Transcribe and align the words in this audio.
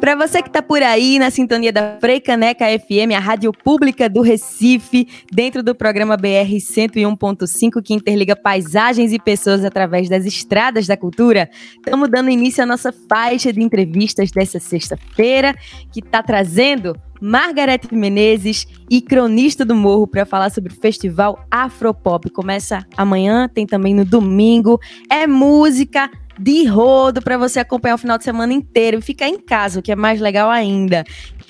Para 0.00 0.16
você 0.16 0.42
que 0.42 0.48
está 0.48 0.60
por 0.60 0.82
aí 0.82 1.18
na 1.18 1.30
sintonia 1.30 1.72
da 1.72 1.96
Freicaneca 1.98 2.66
FM, 2.66 3.14
a 3.16 3.18
rádio 3.18 3.52
pública 3.52 4.06
do 4.06 4.20
Recife, 4.20 5.08
dentro 5.32 5.62
do 5.62 5.74
programa 5.74 6.16
BR 6.16 6.50
101.5, 6.58 7.82
que 7.82 7.94
interliga 7.94 8.36
paisagens 8.36 9.12
e 9.12 9.18
pessoas 9.18 9.64
através 9.64 10.08
das 10.08 10.26
estradas 10.26 10.86
da 10.86 10.96
cultura, 10.96 11.48
estamos 11.76 12.10
dando 12.10 12.28
início 12.28 12.62
à 12.62 12.66
nossa 12.66 12.92
faixa 13.08 13.50
de 13.50 13.62
entrevistas 13.62 14.30
dessa 14.30 14.60
sexta-feira, 14.60 15.54
que 15.90 16.00
está 16.00 16.22
trazendo 16.22 16.94
Margarete 17.18 17.94
Menezes 17.94 18.66
e 18.90 19.00
cronista 19.00 19.64
do 19.64 19.74
Morro 19.74 20.06
para 20.06 20.26
falar 20.26 20.50
sobre 20.50 20.70
o 20.70 20.76
festival 20.76 21.46
Afropop. 21.50 22.28
Começa 22.28 22.84
amanhã, 22.96 23.48
tem 23.48 23.66
também 23.66 23.94
no 23.94 24.04
domingo. 24.04 24.78
É 25.08 25.26
música, 25.26 26.10
de 26.38 26.64
rodo 26.66 27.22
para 27.22 27.38
você 27.38 27.60
acompanhar 27.60 27.94
o 27.94 27.98
final 27.98 28.18
de 28.18 28.24
semana 28.24 28.52
inteiro 28.52 28.98
e 28.98 29.02
ficar 29.02 29.28
em 29.28 29.38
casa, 29.38 29.80
o 29.80 29.82
que 29.82 29.92
é 29.92 29.96
mais 29.96 30.20
legal 30.20 30.50
ainda. 30.50 31.04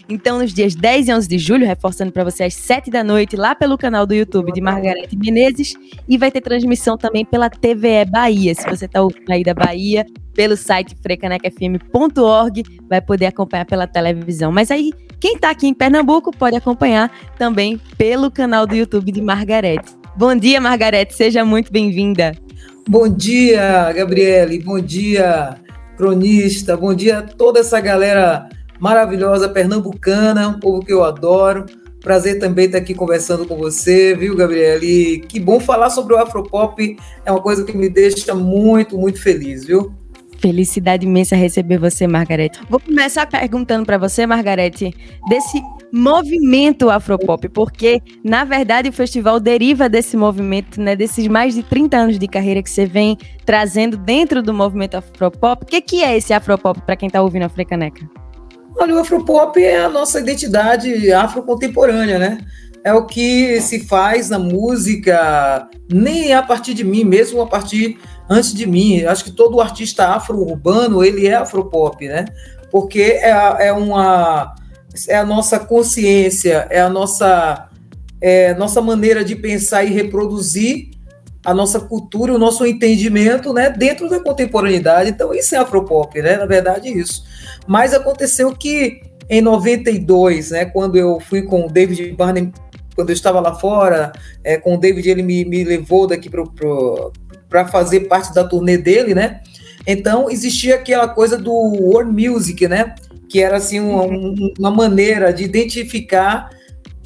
Então, 0.08 0.38
nos 0.38 0.52
dias 0.52 0.74
10 0.74 1.08
e 1.08 1.14
11 1.14 1.28
de 1.28 1.38
julho, 1.38 1.66
reforçando 1.66 2.12
para 2.12 2.24
você 2.24 2.44
às 2.44 2.54
7 2.54 2.90
da 2.90 3.02
noite, 3.02 3.36
lá 3.36 3.54
pelo 3.54 3.78
canal 3.78 4.06
do 4.06 4.14
YouTube 4.14 4.52
de 4.52 4.60
Margarete 4.60 5.16
Menezes, 5.16 5.74
e 6.06 6.18
vai 6.18 6.30
ter 6.30 6.42
transmissão 6.42 6.98
também 6.98 7.24
pela 7.24 7.48
TVE 7.48 8.04
Bahia. 8.10 8.54
Se 8.54 8.68
você 8.68 8.84
está 8.84 9.00
ouvindo 9.00 9.30
aí 9.30 9.42
da 9.42 9.54
Bahia, 9.54 10.04
pelo 10.34 10.56
site 10.56 10.94
frecanecfm.org, 11.02 12.62
vai 12.88 13.00
poder 13.00 13.26
acompanhar 13.26 13.64
pela 13.64 13.86
televisão. 13.86 14.52
Mas 14.52 14.70
aí, 14.70 14.92
quem 15.18 15.36
está 15.36 15.50
aqui 15.50 15.66
em 15.66 15.74
Pernambuco 15.74 16.30
pode 16.36 16.56
acompanhar 16.56 17.10
também 17.38 17.80
pelo 17.96 18.30
canal 18.30 18.66
do 18.66 18.74
YouTube 18.74 19.10
de 19.10 19.22
Margarete. 19.22 19.92
Bom 20.16 20.36
dia, 20.36 20.60
Margarete, 20.60 21.14
seja 21.14 21.44
muito 21.44 21.72
bem-vinda. 21.72 22.43
Bom 22.86 23.08
dia, 23.08 23.90
Gabriele. 23.92 24.58
Bom 24.58 24.78
dia, 24.78 25.56
cronista. 25.96 26.76
Bom 26.76 26.94
dia 26.94 27.20
a 27.20 27.22
toda 27.22 27.60
essa 27.60 27.80
galera 27.80 28.48
maravilhosa 28.78 29.48
pernambucana, 29.48 30.48
um 30.48 30.60
povo 30.60 30.84
que 30.84 30.92
eu 30.92 31.02
adoro. 31.02 31.64
Prazer 32.02 32.38
também 32.38 32.66
estar 32.66 32.76
aqui 32.76 32.92
conversando 32.92 33.46
com 33.46 33.56
você, 33.56 34.14
viu, 34.14 34.36
Gabriele? 34.36 35.20
Que 35.20 35.40
bom 35.40 35.58
falar 35.58 35.88
sobre 35.88 36.12
o 36.12 36.18
Afropop. 36.18 36.96
É 37.24 37.32
uma 37.32 37.40
coisa 37.40 37.64
que 37.64 37.74
me 37.74 37.88
deixa 37.88 38.34
muito, 38.34 38.98
muito 38.98 39.18
feliz, 39.18 39.64
viu? 39.64 39.90
Felicidade 40.38 41.06
imensa 41.06 41.34
receber 41.34 41.78
você, 41.78 42.06
Margarete. 42.06 42.60
Vou 42.68 42.78
começar 42.78 43.24
perguntando 43.24 43.86
para 43.86 43.96
você, 43.96 44.26
Margarete, 44.26 44.94
desse 45.26 45.62
movimento 45.96 46.90
Afropop, 46.90 47.48
porque, 47.50 48.02
na 48.24 48.42
verdade, 48.42 48.88
o 48.88 48.92
festival 48.92 49.38
deriva 49.38 49.88
desse 49.88 50.16
movimento, 50.16 50.80
né, 50.80 50.96
desses 50.96 51.28
mais 51.28 51.54
de 51.54 51.62
30 51.62 51.96
anos 51.96 52.18
de 52.18 52.26
carreira 52.26 52.60
que 52.60 52.68
você 52.68 52.84
vem 52.84 53.16
trazendo 53.46 53.96
dentro 53.96 54.42
do 54.42 54.52
movimento 54.52 54.96
Afropop. 54.96 55.62
O 55.62 55.66
que, 55.66 55.80
que 55.80 56.02
é 56.02 56.16
esse 56.16 56.32
Afropop, 56.32 56.80
para 56.82 56.96
quem 56.96 57.06
está 57.06 57.22
ouvindo 57.22 57.44
a 57.44 57.48
Frecaneca? 57.48 58.04
Olha, 58.76 58.96
o 58.96 58.98
Afropop 58.98 59.62
é 59.62 59.84
a 59.84 59.88
nossa 59.88 60.18
identidade 60.18 61.12
afrocontemporânea, 61.12 62.18
né? 62.18 62.38
É 62.82 62.92
o 62.92 63.06
que 63.06 63.60
se 63.60 63.86
faz 63.86 64.28
na 64.28 64.38
música, 64.38 65.68
nem 65.88 66.34
a 66.34 66.42
partir 66.42 66.74
de 66.74 66.82
mim, 66.82 67.04
mesmo 67.04 67.40
a 67.40 67.46
partir 67.46 67.98
antes 68.28 68.52
de 68.52 68.66
mim. 68.66 69.04
Acho 69.04 69.24
que 69.24 69.30
todo 69.30 69.60
artista 69.60 70.08
afro-urbano, 70.08 71.04
ele 71.04 71.28
é 71.28 71.34
afropop, 71.34 72.04
né? 72.08 72.24
Porque 72.70 73.00
é, 73.00 73.30
é, 73.68 73.72
uma, 73.72 74.56
é 75.08 75.16
a 75.16 75.24
nossa 75.24 75.58
consciência, 75.58 76.66
é 76.70 76.80
a 76.80 76.88
nossa, 76.88 77.68
é, 78.20 78.54
nossa 78.54 78.80
maneira 78.80 79.24
de 79.24 79.34
pensar 79.34 79.84
e 79.84 79.90
reproduzir 79.90 80.90
a 81.44 81.52
nossa 81.52 81.78
cultura, 81.78 82.32
o 82.32 82.38
nosso 82.38 82.64
entendimento, 82.64 83.52
né, 83.52 83.68
dentro 83.68 84.08
da 84.08 84.18
contemporaneidade. 84.18 85.10
Então, 85.10 85.34
isso 85.34 85.54
é 85.54 85.58
afropop, 85.58 86.20
né? 86.22 86.36
Na 86.38 86.46
verdade, 86.46 86.88
isso. 86.88 87.22
Mas 87.66 87.92
aconteceu 87.92 88.54
que 88.54 89.02
em 89.28 89.42
92, 89.42 90.50
né, 90.50 90.64
quando 90.64 90.96
eu 90.96 91.20
fui 91.20 91.42
com 91.42 91.66
o 91.66 91.70
David 91.70 92.12
Barnum, 92.12 92.50
quando 92.94 93.10
eu 93.10 93.14
estava 93.14 93.40
lá 93.40 93.54
fora, 93.54 94.12
é, 94.42 94.56
com 94.56 94.74
o 94.74 94.78
David, 94.78 95.10
ele 95.10 95.22
me, 95.22 95.44
me 95.44 95.64
levou 95.64 96.06
daqui 96.06 96.30
para 96.30 97.66
fazer 97.66 98.00
parte 98.00 98.32
da 98.32 98.44
turnê 98.44 98.78
dele, 98.78 99.14
né? 99.14 99.40
Então 99.86 100.30
existia 100.30 100.76
aquela 100.76 101.08
coisa 101.08 101.36
do 101.36 101.52
world 101.52 102.10
music, 102.10 102.66
né? 102.68 102.94
Que 103.34 103.42
era 103.42 103.56
assim 103.56 103.80
uma, 103.80 104.04
uma 104.56 104.70
maneira 104.70 105.32
de 105.32 105.42
identificar 105.42 106.50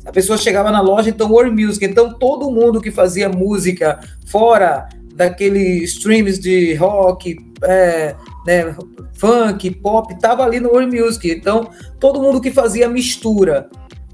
a 0.04 0.12
pessoa 0.12 0.36
chegava 0.36 0.70
na 0.70 0.82
loja, 0.82 1.08
então 1.08 1.30
world 1.30 1.50
music. 1.64 1.86
Então 1.86 2.12
todo 2.12 2.50
mundo 2.50 2.82
que 2.82 2.90
fazia 2.90 3.30
música 3.30 3.98
fora 4.26 4.90
daqueles 5.14 5.84
streams 5.94 6.38
de 6.38 6.74
rock, 6.74 7.34
é, 7.62 8.14
né, 8.46 8.76
funk, 9.14 9.70
pop, 9.76 10.12
estava 10.12 10.44
ali 10.44 10.60
no 10.60 10.68
world 10.68 10.94
music. 10.94 11.30
Então 11.30 11.70
todo 11.98 12.20
mundo 12.20 12.42
que 12.42 12.50
fazia 12.50 12.90
mistura 12.90 13.70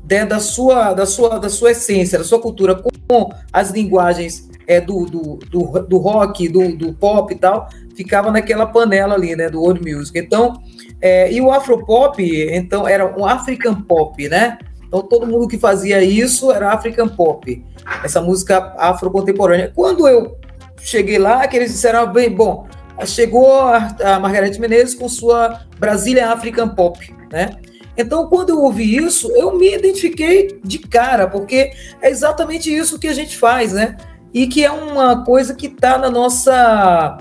né, 0.08 0.24
da 0.24 0.38
sua 0.38 0.94
da 0.94 1.06
sua 1.06 1.40
da 1.40 1.48
sua 1.48 1.72
essência, 1.72 2.16
da 2.16 2.24
sua 2.24 2.40
cultura 2.40 2.80
com 3.08 3.32
as 3.52 3.72
linguagens 3.72 4.48
é, 4.68 4.80
do, 4.80 5.06
do, 5.06 5.38
do, 5.50 5.80
do 5.80 5.98
rock, 5.98 6.48
do, 6.48 6.76
do, 6.76 6.92
pop 6.92 7.34
e 7.34 7.36
tal, 7.36 7.68
ficava 7.96 8.30
naquela 8.30 8.66
panela 8.66 9.16
ali, 9.16 9.34
né, 9.34 9.50
do 9.50 9.60
old 9.60 9.80
music. 9.80 10.16
Então, 10.16 10.62
é, 11.06 11.30
e 11.30 11.38
o 11.38 11.52
afropop, 11.52 12.18
então, 12.50 12.88
era 12.88 13.06
um 13.14 13.26
African 13.26 13.74
pop, 13.82 14.26
né? 14.26 14.56
Então, 14.86 15.02
todo 15.02 15.26
mundo 15.26 15.46
que 15.46 15.58
fazia 15.58 16.02
isso 16.02 16.50
era 16.50 16.72
African 16.72 17.08
pop, 17.08 17.62
essa 18.02 18.22
música 18.22 18.74
afro-contemporânea. 18.78 19.70
Quando 19.74 20.08
eu 20.08 20.38
cheguei 20.80 21.18
lá, 21.18 21.46
que 21.46 21.58
eles 21.58 21.72
disseram, 21.72 22.00
ah, 22.00 22.06
bem, 22.06 22.30
bom, 22.30 22.66
chegou 23.04 23.60
a, 23.60 23.94
a 24.02 24.18
Margareth 24.18 24.58
Menezes 24.58 24.94
com 24.94 25.06
sua 25.06 25.60
Brasília 25.78 26.30
African 26.32 26.70
Pop, 26.70 26.98
né? 27.30 27.50
Então, 27.98 28.26
quando 28.28 28.48
eu 28.50 28.62
ouvi 28.62 28.96
isso, 28.96 29.30
eu 29.36 29.58
me 29.58 29.74
identifiquei 29.74 30.58
de 30.64 30.78
cara, 30.78 31.26
porque 31.26 31.72
é 32.00 32.08
exatamente 32.08 32.74
isso 32.74 32.98
que 32.98 33.08
a 33.08 33.12
gente 33.12 33.36
faz, 33.36 33.74
né? 33.74 33.96
e 34.34 34.48
que 34.48 34.64
é 34.64 34.70
uma 34.70 35.24
coisa 35.24 35.54
que 35.54 35.68
está 35.68 35.96
na 35.96 36.10
nossa 36.10 37.16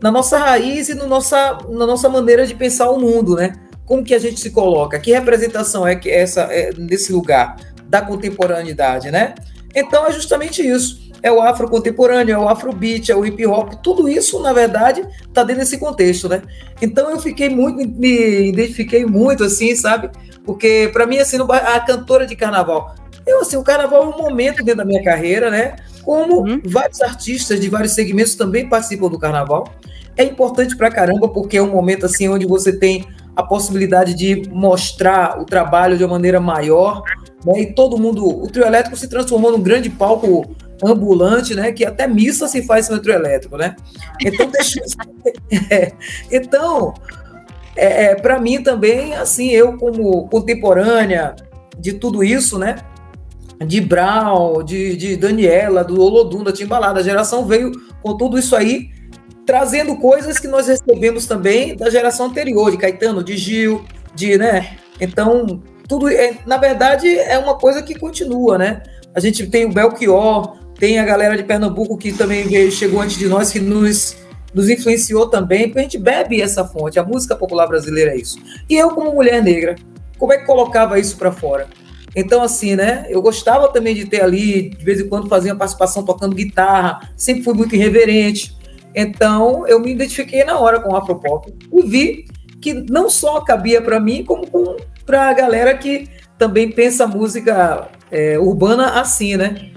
na 0.00 0.10
nossa 0.10 0.38
raiz 0.38 0.88
e 0.88 0.94
no 0.94 1.06
nossa, 1.06 1.58
na 1.68 1.86
nossa 1.86 2.08
maneira 2.08 2.46
de 2.46 2.54
pensar 2.54 2.90
o 2.90 3.00
mundo, 3.00 3.34
né? 3.36 3.54
Como 3.86 4.04
que 4.04 4.14
a 4.14 4.18
gente 4.18 4.40
se 4.40 4.50
coloca? 4.50 4.98
Que 4.98 5.12
representação 5.12 5.86
é 5.86 5.94
que 5.94 6.10
essa 6.10 6.42
é 6.42 6.72
nesse 6.76 7.12
lugar 7.12 7.56
da 7.84 8.00
contemporaneidade, 8.00 9.10
né? 9.10 9.34
Então 9.74 10.06
é 10.06 10.12
justamente 10.12 10.66
isso. 10.66 11.04
É 11.22 11.32
o 11.32 11.40
afro 11.40 11.68
contemporâneo, 11.68 12.34
é 12.34 12.38
o 12.38 12.48
afrobeat, 12.48 13.10
é 13.10 13.16
o 13.16 13.24
hip 13.24 13.46
hop, 13.46 13.74
tudo 13.82 14.08
isso, 14.08 14.40
na 14.40 14.52
verdade, 14.52 15.02
está 15.26 15.42
dentro 15.42 15.62
desse 15.62 15.78
contexto, 15.78 16.28
né? 16.28 16.42
Então 16.82 17.10
eu 17.10 17.18
fiquei 17.18 17.48
muito, 17.48 17.76
me 17.78 18.48
identifiquei 18.48 19.06
muito, 19.06 19.42
assim, 19.42 19.74
sabe? 19.74 20.10
Porque 20.44 20.90
para 20.92 21.06
mim, 21.06 21.18
assim, 21.18 21.38
a 21.40 21.80
cantora 21.80 22.26
de 22.26 22.36
carnaval, 22.36 22.94
eu, 23.26 23.40
assim, 23.40 23.56
o 23.56 23.62
carnaval 23.62 24.02
é 24.02 24.06
um 24.06 24.18
momento 24.18 24.62
dentro 24.62 24.78
da 24.78 24.84
minha 24.84 25.02
carreira, 25.02 25.50
né? 25.50 25.76
Como 26.04 26.42
uhum. 26.42 26.60
vários 26.64 27.00
artistas 27.00 27.58
de 27.60 27.68
vários 27.68 27.92
segmentos 27.92 28.34
também 28.34 28.68
participam 28.68 29.08
do 29.08 29.18
carnaval. 29.18 29.72
É 30.16 30.22
importante 30.22 30.76
pra 30.76 30.90
caramba, 30.90 31.28
porque 31.28 31.56
é 31.56 31.62
um 31.62 31.72
momento 31.72 32.06
assim 32.06 32.28
onde 32.28 32.46
você 32.46 32.72
tem 32.72 33.04
a 33.34 33.42
possibilidade 33.42 34.14
de 34.14 34.48
mostrar 34.50 35.40
o 35.40 35.44
trabalho 35.44 35.98
de 35.98 36.04
uma 36.04 36.12
maneira 36.12 36.40
maior, 36.40 37.02
né? 37.44 37.60
E 37.60 37.72
todo 37.72 37.98
mundo, 37.98 38.24
o 38.26 38.46
trio 38.48 38.64
elétrico 38.64 38.96
se 38.96 39.08
transformou 39.08 39.50
num 39.50 39.60
grande 39.60 39.90
palco 39.90 40.54
ambulante, 40.82 41.54
né? 41.54 41.72
Que 41.72 41.84
até 41.84 42.06
missa 42.06 42.46
se 42.46 42.62
faz 42.62 42.88
no 42.88 43.00
trio 43.00 43.14
elétrico, 43.14 43.56
né? 43.56 43.74
Então, 44.24 44.48
deixa... 44.48 44.80
é, 45.70 45.92
então, 46.30 46.94
é, 47.76 48.04
é 48.04 48.14
para 48.14 48.40
mim 48.40 48.62
também, 48.62 49.14
assim, 49.14 49.50
eu 49.50 49.76
como 49.76 50.28
contemporânea 50.28 51.34
de 51.78 51.92
tudo 51.94 52.22
isso, 52.22 52.58
né? 52.58 52.76
De 53.60 53.80
Brown, 53.80 54.62
de, 54.64 54.96
de 54.96 55.16
Daniela, 55.16 55.84
do 55.84 56.00
Olodum, 56.00 56.42
da 56.42 56.52
Timbalada. 56.52 57.00
A 57.00 57.02
geração 57.02 57.46
veio 57.46 57.72
com 58.02 58.16
tudo 58.16 58.38
isso 58.38 58.56
aí, 58.56 58.90
trazendo 59.46 59.96
coisas 59.96 60.38
que 60.38 60.48
nós 60.48 60.66
recebemos 60.66 61.26
também 61.26 61.76
da 61.76 61.90
geração 61.90 62.26
anterior, 62.26 62.70
de 62.70 62.76
Caetano, 62.76 63.22
de 63.22 63.36
Gil, 63.36 63.84
de, 64.14 64.38
né? 64.38 64.76
Então, 65.00 65.62
tudo, 65.88 66.08
é, 66.08 66.38
na 66.46 66.56
verdade, 66.56 67.08
é 67.18 67.38
uma 67.38 67.56
coisa 67.56 67.82
que 67.82 67.94
continua, 67.94 68.58
né? 68.58 68.82
A 69.14 69.20
gente 69.20 69.46
tem 69.46 69.66
o 69.66 69.72
Belchior, 69.72 70.56
tem 70.78 70.98
a 70.98 71.04
galera 71.04 71.36
de 71.36 71.42
Pernambuco 71.42 71.96
que 71.96 72.12
também 72.12 72.46
veio, 72.48 72.70
chegou 72.72 73.00
antes 73.00 73.16
de 73.16 73.26
nós, 73.26 73.52
que 73.52 73.60
nos, 73.60 74.16
nos 74.52 74.68
influenciou 74.68 75.28
também, 75.28 75.64
porque 75.64 75.78
a 75.78 75.82
gente 75.82 75.98
bebe 75.98 76.40
essa 76.40 76.64
fonte, 76.64 76.98
a 76.98 77.04
música 77.04 77.36
popular 77.36 77.66
brasileira 77.66 78.12
é 78.12 78.16
isso. 78.16 78.38
E 78.68 78.76
eu, 78.76 78.90
como 78.90 79.12
mulher 79.12 79.42
negra, 79.42 79.76
como 80.18 80.32
é 80.32 80.38
que 80.38 80.46
colocava 80.46 80.98
isso 80.98 81.16
para 81.16 81.30
fora? 81.30 81.68
Então, 82.16 82.42
assim, 82.42 82.76
né? 82.76 83.06
Eu 83.08 83.20
gostava 83.20 83.68
também 83.68 83.94
de 83.94 84.06
ter 84.06 84.22
ali, 84.22 84.70
de 84.70 84.84
vez 84.84 85.00
em 85.00 85.08
quando, 85.08 85.28
fazia 85.28 85.52
uma 85.52 85.58
participação 85.58 86.04
tocando 86.04 86.34
guitarra, 86.34 87.10
sempre 87.16 87.42
fui 87.42 87.54
muito 87.54 87.74
irreverente. 87.74 88.56
Então, 88.94 89.66
eu 89.66 89.80
me 89.80 89.90
identifiquei 89.90 90.44
na 90.44 90.58
hora 90.58 90.80
com 90.80 90.92
o 90.92 90.96
Afropop 90.96 91.52
e 91.72 91.82
vi 91.82 92.26
que 92.60 92.72
não 92.72 93.10
só 93.10 93.40
cabia 93.40 93.82
para 93.82 93.98
mim, 93.98 94.24
como 94.24 94.46
para 95.04 95.28
a 95.28 95.32
galera 95.32 95.76
que 95.76 96.08
também 96.38 96.70
pensa 96.70 97.06
música 97.06 97.88
é, 98.10 98.38
urbana 98.38 99.00
assim, 99.00 99.36
né? 99.36 99.70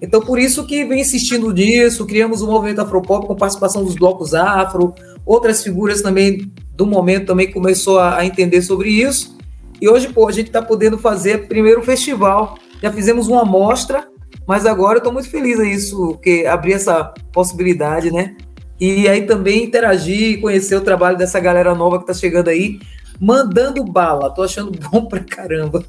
Então, 0.00 0.20
por 0.20 0.38
isso 0.38 0.66
que 0.66 0.84
vem 0.84 1.00
insistindo 1.00 1.52
nisso, 1.52 2.06
criamos 2.06 2.40
o 2.40 2.46
movimento 2.46 2.80
Afropop 2.80 3.26
com 3.26 3.34
participação 3.34 3.84
dos 3.84 3.96
blocos 3.96 4.32
afro, 4.32 4.94
outras 5.26 5.62
figuras 5.62 6.00
também 6.00 6.50
do 6.74 6.86
momento 6.86 7.26
também 7.26 7.52
começou 7.52 7.98
a, 7.98 8.16
a 8.16 8.24
entender 8.24 8.62
sobre 8.62 8.88
isso. 8.88 9.36
E 9.80 9.88
hoje, 9.88 10.08
pô, 10.08 10.28
a 10.28 10.32
gente 10.32 10.48
está 10.48 10.60
podendo 10.60 10.98
fazer 10.98 11.48
primeiro 11.48 11.82
festival. 11.82 12.58
Já 12.82 12.92
fizemos 12.92 13.28
uma 13.28 13.42
amostra, 13.42 14.06
mas 14.46 14.66
agora 14.66 14.96
eu 14.96 14.98
estou 14.98 15.12
muito 15.12 15.30
feliz 15.30 15.58
a 15.58 15.64
isso, 15.64 16.18
que 16.22 16.46
abrir 16.46 16.74
essa 16.74 17.04
possibilidade, 17.32 18.10
né? 18.10 18.36
E 18.78 19.08
aí 19.08 19.26
também 19.26 19.64
interagir 19.64 20.32
e 20.32 20.40
conhecer 20.40 20.76
o 20.76 20.80
trabalho 20.80 21.16
dessa 21.16 21.38
galera 21.40 21.74
nova 21.74 21.98
que 21.98 22.04
está 22.04 22.14
chegando 22.14 22.48
aí, 22.48 22.78
mandando 23.18 23.84
bala. 23.84 24.30
Tô 24.30 24.42
achando 24.42 24.70
bom 24.90 25.06
pra 25.06 25.20
caramba. 25.20 25.84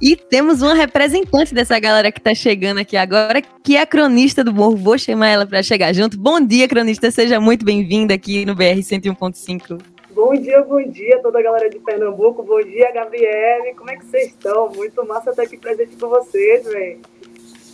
E 0.00 0.14
temos 0.14 0.62
uma 0.62 0.74
representante 0.74 1.52
dessa 1.52 1.78
galera 1.78 2.12
que 2.12 2.20
está 2.20 2.32
chegando 2.32 2.78
aqui 2.78 2.96
agora, 2.96 3.42
que 3.42 3.76
é 3.76 3.82
a 3.82 3.86
cronista 3.86 4.44
do 4.44 4.54
Morro. 4.54 4.76
Vou 4.76 4.96
chamar 4.96 5.28
ela 5.28 5.46
para 5.46 5.60
chegar 5.62 5.92
junto. 5.92 6.16
Bom 6.16 6.40
dia, 6.40 6.68
cronista. 6.68 7.10
Seja 7.10 7.40
muito 7.40 7.64
bem-vinda 7.64 8.14
aqui 8.14 8.46
no 8.46 8.54
BR 8.54 8.78
101.5. 8.80 9.97
Bom 10.18 10.34
dia, 10.34 10.60
bom 10.64 10.82
dia, 10.82 11.22
toda 11.22 11.38
a 11.38 11.42
galera 11.42 11.70
de 11.70 11.78
Pernambuco. 11.78 12.42
Bom 12.42 12.60
dia, 12.60 12.90
Gabriele. 12.90 13.72
Como 13.76 13.88
é 13.88 13.96
que 13.96 14.04
vocês 14.04 14.26
estão? 14.26 14.68
Muito 14.68 15.06
massa 15.06 15.30
estar 15.30 15.44
aqui 15.44 15.56
presente 15.56 15.96
com 15.96 16.08
vocês, 16.08 16.64
velho. 16.66 16.98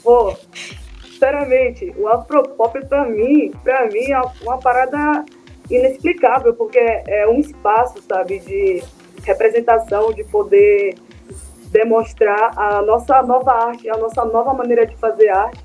Pô, 0.02 0.37
sinceramente, 1.02 1.94
o 1.96 2.06
Afropop 2.06 2.85
para 2.87 3.06
mim, 3.06 3.50
para 3.64 3.87
mim 3.87 4.12
é 4.12 4.20
uma 4.43 4.58
parada 4.58 5.25
inexplicável, 5.70 6.52
porque 6.52 6.79
é 6.79 7.26
um 7.26 7.41
espaço, 7.41 8.02
sabe, 8.06 8.41
de 8.41 8.82
representação, 9.23 10.12
de 10.12 10.23
poder 10.25 10.97
demonstrar 11.70 12.52
a 12.58 12.82
nossa 12.82 13.23
nova 13.23 13.52
arte, 13.52 13.88
a 13.88 13.97
nossa 13.97 14.23
nova 14.23 14.52
maneira 14.52 14.87
de 14.87 14.94
fazer 14.97 15.31
arte 15.31 15.64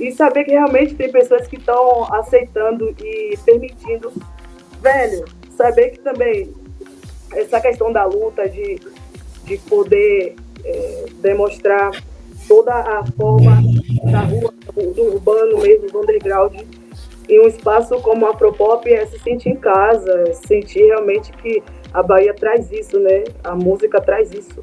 e 0.00 0.10
saber 0.10 0.42
que 0.42 0.50
realmente 0.50 0.96
tem 0.96 1.12
pessoas 1.12 1.46
que 1.46 1.58
estão 1.58 2.12
aceitando 2.12 2.92
e 2.98 3.38
permitindo. 3.44 4.12
Velho, 4.82 5.37
saber 5.58 5.90
que 5.90 5.98
também 5.98 6.52
essa 7.34 7.60
questão 7.60 7.92
da 7.92 8.04
luta, 8.04 8.48
de, 8.48 8.80
de 9.44 9.58
poder 9.68 10.36
é, 10.64 11.04
demonstrar 11.20 11.90
toda 12.46 12.72
a 12.72 13.04
forma 13.16 13.60
da 14.10 14.20
rua, 14.20 14.54
do 14.94 15.02
urbano 15.14 15.58
mesmo, 15.58 15.90
do 15.90 16.00
underground, 16.00 16.54
em 17.28 17.40
um 17.40 17.48
espaço 17.48 18.00
como 18.00 18.24
a 18.24 18.30
Afropop 18.30 18.90
é 18.90 19.04
se 19.04 19.18
sentir 19.18 19.50
em 19.50 19.56
casa, 19.56 20.32
sentir 20.46 20.86
realmente 20.86 21.30
que 21.32 21.62
a 21.92 22.02
Bahia 22.02 22.32
traz 22.32 22.70
isso, 22.72 22.98
né? 22.98 23.24
A 23.44 23.54
música 23.54 24.00
traz 24.00 24.32
isso. 24.32 24.62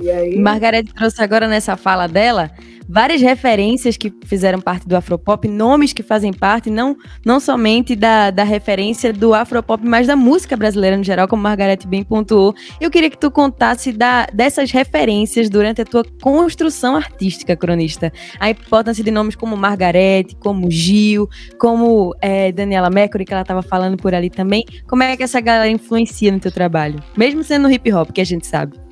E 0.00 0.10
aí... 0.10 0.36
Margarete 0.36 0.92
trouxe 0.92 1.22
agora 1.22 1.48
nessa 1.48 1.76
fala 1.76 2.06
dela 2.06 2.50
várias 2.88 3.20
referências 3.20 3.96
que 3.96 4.12
fizeram 4.24 4.60
parte 4.60 4.88
do 4.88 4.96
Afropop, 4.96 5.46
nomes 5.46 5.92
que 5.92 6.02
fazem 6.02 6.32
parte, 6.32 6.70
não, 6.70 6.96
não 7.24 7.38
somente 7.38 7.94
da, 7.94 8.30
da 8.30 8.44
referência 8.44 9.12
do 9.12 9.34
Afropop, 9.34 9.86
mas 9.86 10.06
da 10.06 10.16
música 10.16 10.56
brasileira 10.56 10.96
no 10.96 11.04
geral, 11.04 11.28
como 11.28 11.42
Margarete 11.42 11.86
bem 11.86 12.02
pontuou. 12.02 12.54
Eu 12.80 12.90
queria 12.90 13.10
que 13.10 13.18
tu 13.18 13.30
contasse 13.30 13.92
da, 13.92 14.26
dessas 14.32 14.70
referências 14.70 15.50
durante 15.50 15.82
a 15.82 15.84
tua 15.84 16.04
construção 16.22 16.96
artística, 16.96 17.56
cronista. 17.56 18.12
A 18.40 18.48
importância 18.50 19.04
de 19.04 19.10
nomes 19.10 19.36
como 19.36 19.56
Margarete, 19.56 20.34
como 20.36 20.70
Gil, 20.70 21.28
como 21.58 22.14
é, 22.20 22.50
Daniela 22.52 22.88
Mercury, 22.88 23.24
que 23.24 23.32
ela 23.32 23.42
estava 23.42 23.62
falando 23.62 23.96
por 23.96 24.14
ali 24.14 24.30
também. 24.30 24.64
Como 24.86 25.02
é 25.02 25.16
que 25.16 25.22
essa 25.22 25.40
galera 25.40 25.68
influencia 25.68 26.32
no 26.32 26.40
teu 26.40 26.52
trabalho? 26.52 27.02
Mesmo 27.16 27.42
sendo 27.44 27.70
hip 27.70 27.92
hop, 27.92 28.12
que 28.12 28.20
a 28.20 28.24
gente 28.24 28.46
sabe. 28.46 28.87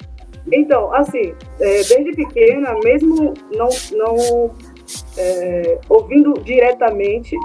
Então, 0.53 0.93
assim, 0.95 1.35
é, 1.61 1.83
desde 1.83 2.13
pequena, 2.13 2.75
mesmo 2.85 3.35
não, 3.53 3.69
não 3.93 4.51
é, 5.17 5.79
ouvindo 5.89 6.35
diretamente, 6.43 7.37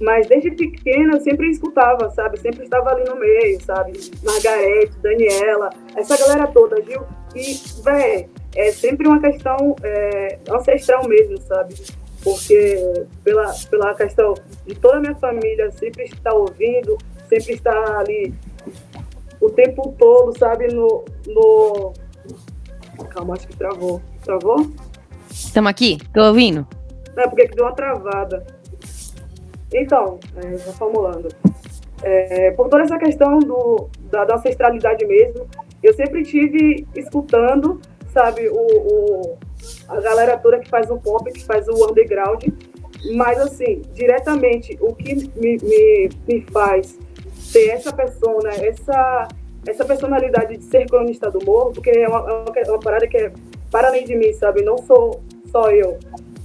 mas 0.00 0.28
desde 0.28 0.50
pequena 0.52 1.16
eu 1.16 1.20
sempre 1.20 1.50
escutava, 1.50 2.10
sabe? 2.10 2.38
Sempre 2.38 2.64
estava 2.64 2.90
ali 2.90 3.04
no 3.04 3.16
meio, 3.16 3.60
sabe? 3.60 3.92
Margarete, 4.22 4.92
Daniela, 5.02 5.70
essa 5.96 6.16
galera 6.16 6.46
toda, 6.48 6.82
Gil. 6.82 7.02
E, 7.34 7.60
véi, 7.82 8.28
é 8.54 8.72
sempre 8.72 9.06
uma 9.06 9.20
questão 9.20 9.74
é, 9.82 10.38
ancestral 10.50 11.06
mesmo, 11.06 11.38
sabe? 11.42 11.74
Porque 12.22 13.06
pela, 13.24 13.52
pela 13.70 13.94
questão 13.94 14.34
de 14.66 14.74
toda 14.74 14.98
a 14.98 15.00
minha 15.00 15.14
família 15.16 15.70
sempre 15.72 16.04
estar 16.04 16.32
ouvindo, 16.32 16.96
sempre 17.28 17.54
estar 17.54 17.98
ali 17.98 18.34
o 19.40 19.50
tempo 19.50 19.94
todo, 19.98 20.36
sabe? 20.38 20.68
No, 20.68 21.04
no, 21.26 21.92
Calma, 23.06 23.34
acho 23.34 23.48
que 23.48 23.56
travou. 23.56 24.00
Travou? 24.24 24.70
Estamos 25.30 25.70
aqui? 25.70 25.98
Tô 26.12 26.22
ouvindo? 26.24 26.66
É, 27.16 27.26
porque 27.26 27.48
deu 27.48 27.64
uma 27.64 27.74
travada. 27.74 28.46
Então, 29.72 30.18
é, 30.36 30.56
formulando. 30.72 31.28
É, 32.02 32.52
por 32.52 32.68
toda 32.68 32.84
essa 32.84 32.98
questão 32.98 33.38
do, 33.40 33.88
da, 34.10 34.24
da, 34.24 34.36
ancestralidade 34.36 35.04
mesmo, 35.04 35.46
eu 35.82 35.92
sempre 35.94 36.22
tive 36.22 36.86
escutando, 36.94 37.80
sabe, 38.12 38.48
o, 38.48 38.54
o, 38.54 39.38
a 39.88 40.00
galera 40.00 40.38
toda 40.38 40.60
que 40.60 40.68
faz 40.68 40.88
o 40.90 40.96
pop, 40.96 41.30
que 41.32 41.44
faz 41.44 41.66
o 41.68 41.90
underground, 41.90 42.44
mas 43.14 43.38
assim, 43.40 43.82
diretamente, 43.94 44.78
o 44.80 44.94
que 44.94 45.14
me, 45.36 45.58
me, 45.58 46.08
me 46.26 46.40
faz 46.52 46.98
ter 47.52 47.70
essa 47.70 47.92
persona, 47.92 48.50
essa 48.50 49.28
essa 49.68 49.84
personalidade 49.84 50.56
de 50.56 50.64
ser 50.64 50.86
cronista 50.86 51.30
do 51.30 51.44
morro, 51.44 51.72
porque 51.72 51.90
é 51.90 52.08
uma, 52.08 52.44
é 52.56 52.70
uma, 52.70 52.80
parada 52.80 53.06
que 53.06 53.16
é 53.16 53.32
para 53.70 53.88
além 53.88 54.04
de 54.04 54.16
mim, 54.16 54.32
sabe? 54.32 54.62
Não 54.62 54.78
sou 54.78 55.22
só 55.50 55.70
eu. 55.70 55.98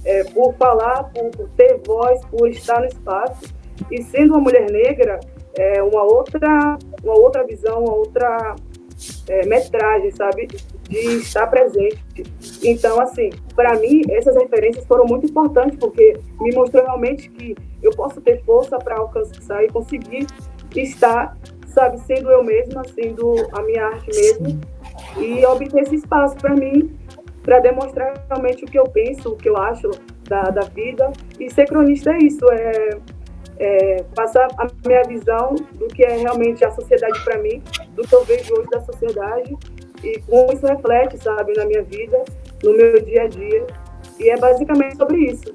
É, 0.04 0.22
por 0.24 0.54
falar, 0.54 1.04
por, 1.04 1.30
por, 1.30 1.48
ter 1.56 1.80
voz, 1.86 2.22
por 2.26 2.48
estar 2.48 2.80
no 2.80 2.86
espaço. 2.86 3.54
E 3.90 4.02
sendo 4.02 4.34
uma 4.34 4.40
mulher 4.40 4.70
negra, 4.70 5.18
é 5.56 5.82
uma 5.82 6.02
outra, 6.02 6.76
uma 7.02 7.18
outra 7.18 7.44
visão, 7.44 7.84
uma 7.84 7.94
outra 7.94 8.54
é, 9.28 9.46
metragem, 9.46 10.10
sabe? 10.10 10.46
De 10.88 10.98
estar 11.16 11.46
presente. 11.46 12.24
Então, 12.62 13.00
assim, 13.00 13.30
para 13.54 13.78
mim, 13.78 14.02
essas 14.10 14.36
referências 14.36 14.84
foram 14.86 15.06
muito 15.06 15.26
importantes, 15.26 15.78
porque 15.78 16.18
me 16.40 16.54
mostrou 16.54 16.84
realmente 16.84 17.30
que 17.30 17.56
eu 17.82 17.90
posso 17.92 18.20
ter 18.20 18.42
força 18.44 18.78
para 18.78 18.98
alcançar 18.98 19.64
e 19.64 19.68
conseguir 19.68 20.26
estar 20.76 21.36
sabe, 21.74 22.00
sendo 22.00 22.30
eu 22.30 22.42
mesma, 22.42 22.82
sendo 22.94 23.34
a 23.52 23.62
minha 23.62 23.86
arte 23.86 24.08
mesmo, 24.14 24.60
e 25.18 25.44
obter 25.44 25.82
esse 25.82 25.96
espaço 25.96 26.36
para 26.36 26.54
mim, 26.54 26.96
para 27.42 27.58
demonstrar 27.58 28.24
realmente 28.30 28.64
o 28.64 28.66
que 28.66 28.78
eu 28.78 28.84
penso, 28.84 29.30
o 29.30 29.36
que 29.36 29.48
eu 29.48 29.56
acho 29.56 29.90
da, 30.28 30.44
da 30.44 30.62
vida. 30.62 31.12
E 31.38 31.50
ser 31.50 31.66
cronista 31.66 32.12
é 32.12 32.18
isso, 32.18 32.46
é, 32.50 32.90
é 33.58 34.04
passar 34.14 34.48
a 34.56 34.66
minha 34.86 35.02
visão 35.02 35.54
do 35.74 35.88
que 35.88 36.04
é 36.04 36.16
realmente 36.16 36.64
a 36.64 36.70
sociedade 36.70 37.22
para 37.24 37.38
mim, 37.38 37.62
do 37.94 38.02
que 38.02 38.14
eu 38.14 38.24
vejo 38.24 38.54
hoje 38.54 38.70
da 38.70 38.80
sociedade, 38.80 39.54
e 40.02 40.20
como 40.20 40.52
isso 40.52 40.66
reflete, 40.66 41.22
sabe, 41.22 41.52
na 41.54 41.66
minha 41.66 41.82
vida, 41.82 42.24
no 42.62 42.72
meu 42.72 43.02
dia 43.02 43.22
a 43.22 43.28
dia. 43.28 43.66
E 44.18 44.30
é 44.30 44.36
basicamente 44.36 44.96
sobre 44.96 45.18
isso. 45.18 45.54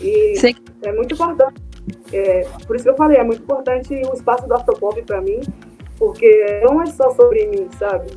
E 0.00 0.34
é 0.82 0.92
muito 0.92 1.14
importante 1.14 1.67
é, 2.12 2.46
por 2.66 2.76
isso 2.76 2.84
que 2.84 2.90
eu 2.90 2.96
falei, 2.96 3.18
é 3.18 3.24
muito 3.24 3.42
importante 3.42 3.94
o 3.94 4.14
espaço 4.14 4.46
do 4.46 4.54
Afropop 4.54 5.00
para 5.02 5.20
mim, 5.20 5.40
porque 5.98 6.60
não 6.62 6.82
é 6.82 6.86
só 6.86 7.10
sobre 7.14 7.46
mim, 7.46 7.68
sabe? 7.78 8.10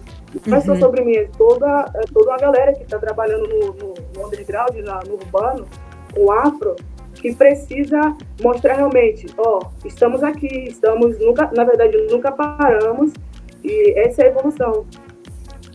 Não 0.46 0.58
é 0.58 0.62
só 0.62 0.74
uhum. 0.74 0.80
sobre 0.80 1.04
mim, 1.04 1.16
é 1.16 1.28
toda, 1.38 1.92
é 1.96 2.02
toda 2.14 2.32
uma 2.32 2.38
galera 2.38 2.74
que 2.74 2.84
está 2.84 2.98
trabalhando 2.98 3.48
no, 3.48 3.74
no, 3.74 3.94
no 4.16 4.28
underground, 4.28 4.76
na, 4.78 5.00
no 5.06 5.16
urbano, 5.16 5.68
com 6.14 6.32
afro, 6.32 6.76
que 7.16 7.36
precisa 7.36 8.16
mostrar 8.42 8.76
realmente, 8.76 9.28
ó, 9.38 9.60
estamos 9.86 10.24
aqui, 10.24 10.66
estamos 10.68 11.20
nunca, 11.20 11.52
na 11.56 11.64
verdade, 11.64 11.98
nunca 12.10 12.32
paramos 12.32 13.12
e 13.64 14.00
essa 14.00 14.24
é 14.24 14.26
a 14.26 14.30
evolução. 14.30 14.86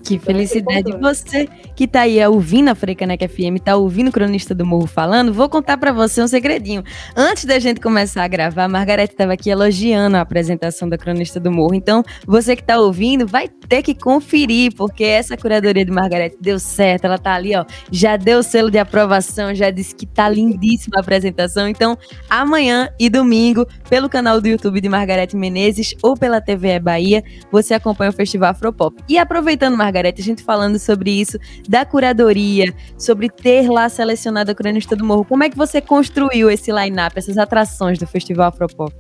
Que 0.07 0.21
felicidade. 0.21 0.93
Você 1.01 1.49
que 1.75 1.87
tá 1.89 2.03
aí 2.03 2.25
ouvindo 2.25 2.69
a 2.69 2.75
Frecaneca 2.77 3.29
FM, 3.29 3.61
tá 3.63 3.75
ouvindo 3.77 4.09
o 4.09 4.13
cronista 4.13 4.55
do 4.55 4.65
Morro 4.65 4.87
falando, 4.87 5.33
vou 5.33 5.49
contar 5.49 5.77
para 5.77 5.93
você 5.93 6.23
um 6.23 6.29
segredinho. 6.29 6.85
Antes 7.17 7.45
da 7.45 7.59
gente 7.59 7.81
começar 7.81 8.23
a 8.23 8.29
gravar, 8.29 8.65
a 8.65 8.69
Margarete 8.69 9.13
estava 9.13 9.33
aqui 9.33 9.51
elogiando 9.51 10.17
a 10.17 10.21
apresentação 10.21 10.89
da 10.89 10.97
cronista 10.97 11.41
do 11.41 11.51
Morro. 11.51 11.75
Então, 11.75 12.05
você 12.25 12.55
que 12.55 12.63
tá 12.63 12.79
ouvindo, 12.79 13.27
vai 13.27 13.49
ter 13.49 13.83
que 13.83 13.95
conferir, 13.95 14.75
porque 14.77 15.03
essa 15.03 15.37
curadoria 15.37 15.85
de 15.85 15.91
Margarete 15.91 16.37
deu 16.41 16.59
certo. 16.59 17.07
Ela 17.07 17.19
tá 17.19 17.35
ali, 17.35 17.57
ó, 17.57 17.65
já 17.91 18.17
deu 18.17 18.39
o 18.39 18.43
selo 18.45 18.71
de 18.71 18.79
aprovação, 18.79 19.55
já 19.55 19.71
disse 19.71 19.95
que 19.95 20.07
tá 20.07 20.29
lindíssima 20.29 20.99
a 20.99 21.01
apresentação. 21.01 21.69
Então, 21.69 21.99
amanhã 22.31 22.89
e 22.99 23.11
domingo, 23.11 23.67
pelo 23.91 24.09
canal 24.09 24.41
do 24.41 24.47
YouTube 24.47 24.81
de 24.81 24.89
Margarete 24.89 25.37
Menezes 25.37 25.95
ou 26.01 26.17
pela 26.17 26.41
TV 26.41 26.79
Bahia, 26.79 27.25
você 27.51 27.75
acompanha 27.75 28.11
o 28.11 28.15
Festival 28.15 28.51
Afropop. 28.51 29.03
E 29.09 29.19
aproveitando, 29.19 29.77
Margarete, 29.77 29.96
Margarete, 29.97 30.21
a 30.21 30.25
gente 30.25 30.43
falando 30.43 30.79
sobre 30.79 31.11
isso, 31.11 31.39
da 31.69 31.85
curadoria, 31.85 32.75
sobre 32.99 33.29
ter 33.31 33.71
lá 33.71 33.89
selecionado 33.89 34.51
a 34.51 34.55
cronista 34.55 34.95
do 34.95 35.05
morro. 35.05 35.25
Como 35.25 35.43
é 35.43 35.49
que 35.49 35.57
você 35.57 35.81
construiu 35.81 36.51
esse 36.51 36.71
line-up, 36.71 37.17
essas 37.17 37.39
atrações 37.39 37.99
do 37.99 38.07
Festival 38.07 38.49
Afropop? 38.49 38.95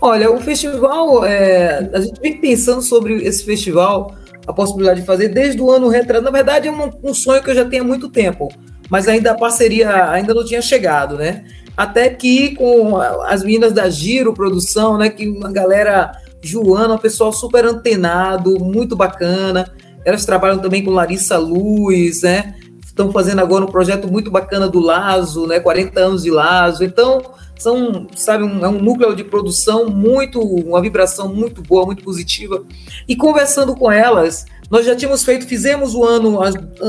Olha, 0.00 0.30
o 0.30 0.40
festival, 0.40 1.24
é, 1.24 1.90
a 1.92 2.00
gente 2.00 2.20
vem 2.20 2.40
pensando 2.40 2.82
sobre 2.82 3.14
esse 3.24 3.44
festival, 3.44 4.14
a 4.46 4.52
possibilidade 4.52 5.00
de 5.00 5.06
fazer 5.06 5.28
desde 5.28 5.60
o 5.60 5.70
ano 5.70 5.88
retrasado. 5.88 6.24
Na 6.24 6.30
verdade, 6.30 6.68
é 6.68 6.70
um, 6.70 6.90
um 7.02 7.14
sonho 7.14 7.42
que 7.42 7.50
eu 7.50 7.54
já 7.54 7.64
tenho 7.64 7.82
há 7.82 7.86
muito 7.86 8.08
tempo. 8.08 8.48
mas 8.90 9.08
ainda 9.08 9.32
a 9.32 9.34
parceria 9.34 10.10
ainda 10.10 10.32
não 10.32 10.44
tinha 10.44 10.62
chegado, 10.62 11.16
né? 11.16 11.44
Até 11.76 12.08
que 12.10 12.54
com 12.54 12.96
as 12.96 13.42
meninas 13.42 13.72
da 13.72 13.88
Giro 13.88 14.32
Produção, 14.34 14.98
né, 14.98 15.10
que 15.10 15.28
uma 15.28 15.52
galera 15.52 16.12
Joana, 16.40 16.94
um 16.94 16.98
pessoal 16.98 17.32
super 17.32 17.64
antenado, 17.64 18.58
muito 18.58 18.96
bacana. 18.96 19.70
Elas 20.04 20.24
trabalham 20.24 20.58
também 20.58 20.84
com 20.84 20.90
Larissa 20.90 21.38
Luz, 21.38 22.22
né? 22.22 22.54
Estão 22.84 23.12
fazendo 23.12 23.40
agora 23.40 23.64
um 23.64 23.70
projeto 23.70 24.10
muito 24.10 24.30
bacana 24.30 24.68
do 24.68 24.80
Lazo, 24.80 25.46
né? 25.46 25.60
40 25.60 26.00
anos 26.00 26.22
de 26.22 26.30
Lazo. 26.30 26.82
Então, 26.84 27.22
são, 27.58 28.06
sabe, 28.14 28.44
um, 28.44 28.64
é 28.64 28.68
um 28.68 28.80
núcleo 28.80 29.14
de 29.14 29.24
produção 29.24 29.88
muito, 29.88 30.40
uma 30.40 30.80
vibração 30.80 31.32
muito 31.32 31.60
boa, 31.62 31.84
muito 31.84 32.02
positiva. 32.02 32.64
E 33.06 33.16
conversando 33.16 33.74
com 33.74 33.90
elas, 33.90 34.46
nós 34.70 34.86
já 34.86 34.94
tínhamos 34.94 35.24
feito, 35.24 35.46
fizemos 35.46 35.94
o 35.94 36.04
ano, 36.04 36.38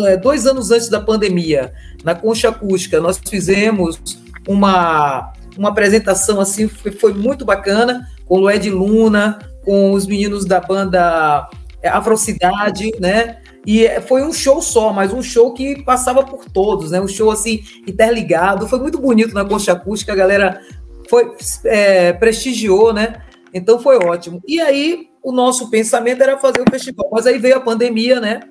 é, 0.05 0.17
dois 0.17 0.45
anos 0.45 0.69
antes 0.69 0.89
da 0.89 0.99
pandemia, 0.99 1.73
na 2.03 2.13
Concha 2.13 2.49
Acústica, 2.49 2.99
nós 2.99 3.19
fizemos 3.27 3.99
uma, 4.47 5.33
uma 5.57 5.69
apresentação 5.69 6.39
assim, 6.39 6.67
foi, 6.67 6.91
foi 6.91 7.13
muito 7.13 7.45
bacana, 7.45 8.07
com 8.25 8.35
o 8.35 8.39
Lued 8.41 8.69
Luna, 8.69 9.39
com 9.63 9.91
os 9.91 10.05
meninos 10.05 10.45
da 10.45 10.59
banda 10.59 11.49
Afrocidade, 11.87 12.91
né? 12.99 13.37
E 13.65 13.85
é, 13.85 14.01
foi 14.01 14.23
um 14.23 14.33
show 14.33 14.61
só, 14.61 14.91
mas 14.91 15.13
um 15.13 15.21
show 15.21 15.53
que 15.53 15.83
passava 15.83 16.23
por 16.23 16.45
todos, 16.45 16.91
né? 16.91 16.99
Um 16.99 17.07
show 17.07 17.31
assim 17.31 17.63
interligado, 17.87 18.67
foi 18.67 18.79
muito 18.79 18.99
bonito 18.99 19.33
na 19.33 19.45
Concha 19.45 19.73
Acústica, 19.73 20.11
a 20.11 20.15
galera 20.15 20.61
foi 21.09 21.31
é, 21.65 22.13
prestigiou, 22.13 22.93
né? 22.93 23.21
Então 23.53 23.79
foi 23.79 23.97
ótimo. 23.97 24.41
E 24.47 24.59
aí 24.59 25.07
o 25.23 25.31
nosso 25.31 25.69
pensamento 25.69 26.21
era 26.21 26.37
fazer 26.37 26.61
o 26.61 26.69
festival, 26.69 27.09
mas 27.11 27.25
aí 27.25 27.37
veio 27.37 27.57
a 27.57 27.61
pandemia, 27.61 28.19
né? 28.19 28.41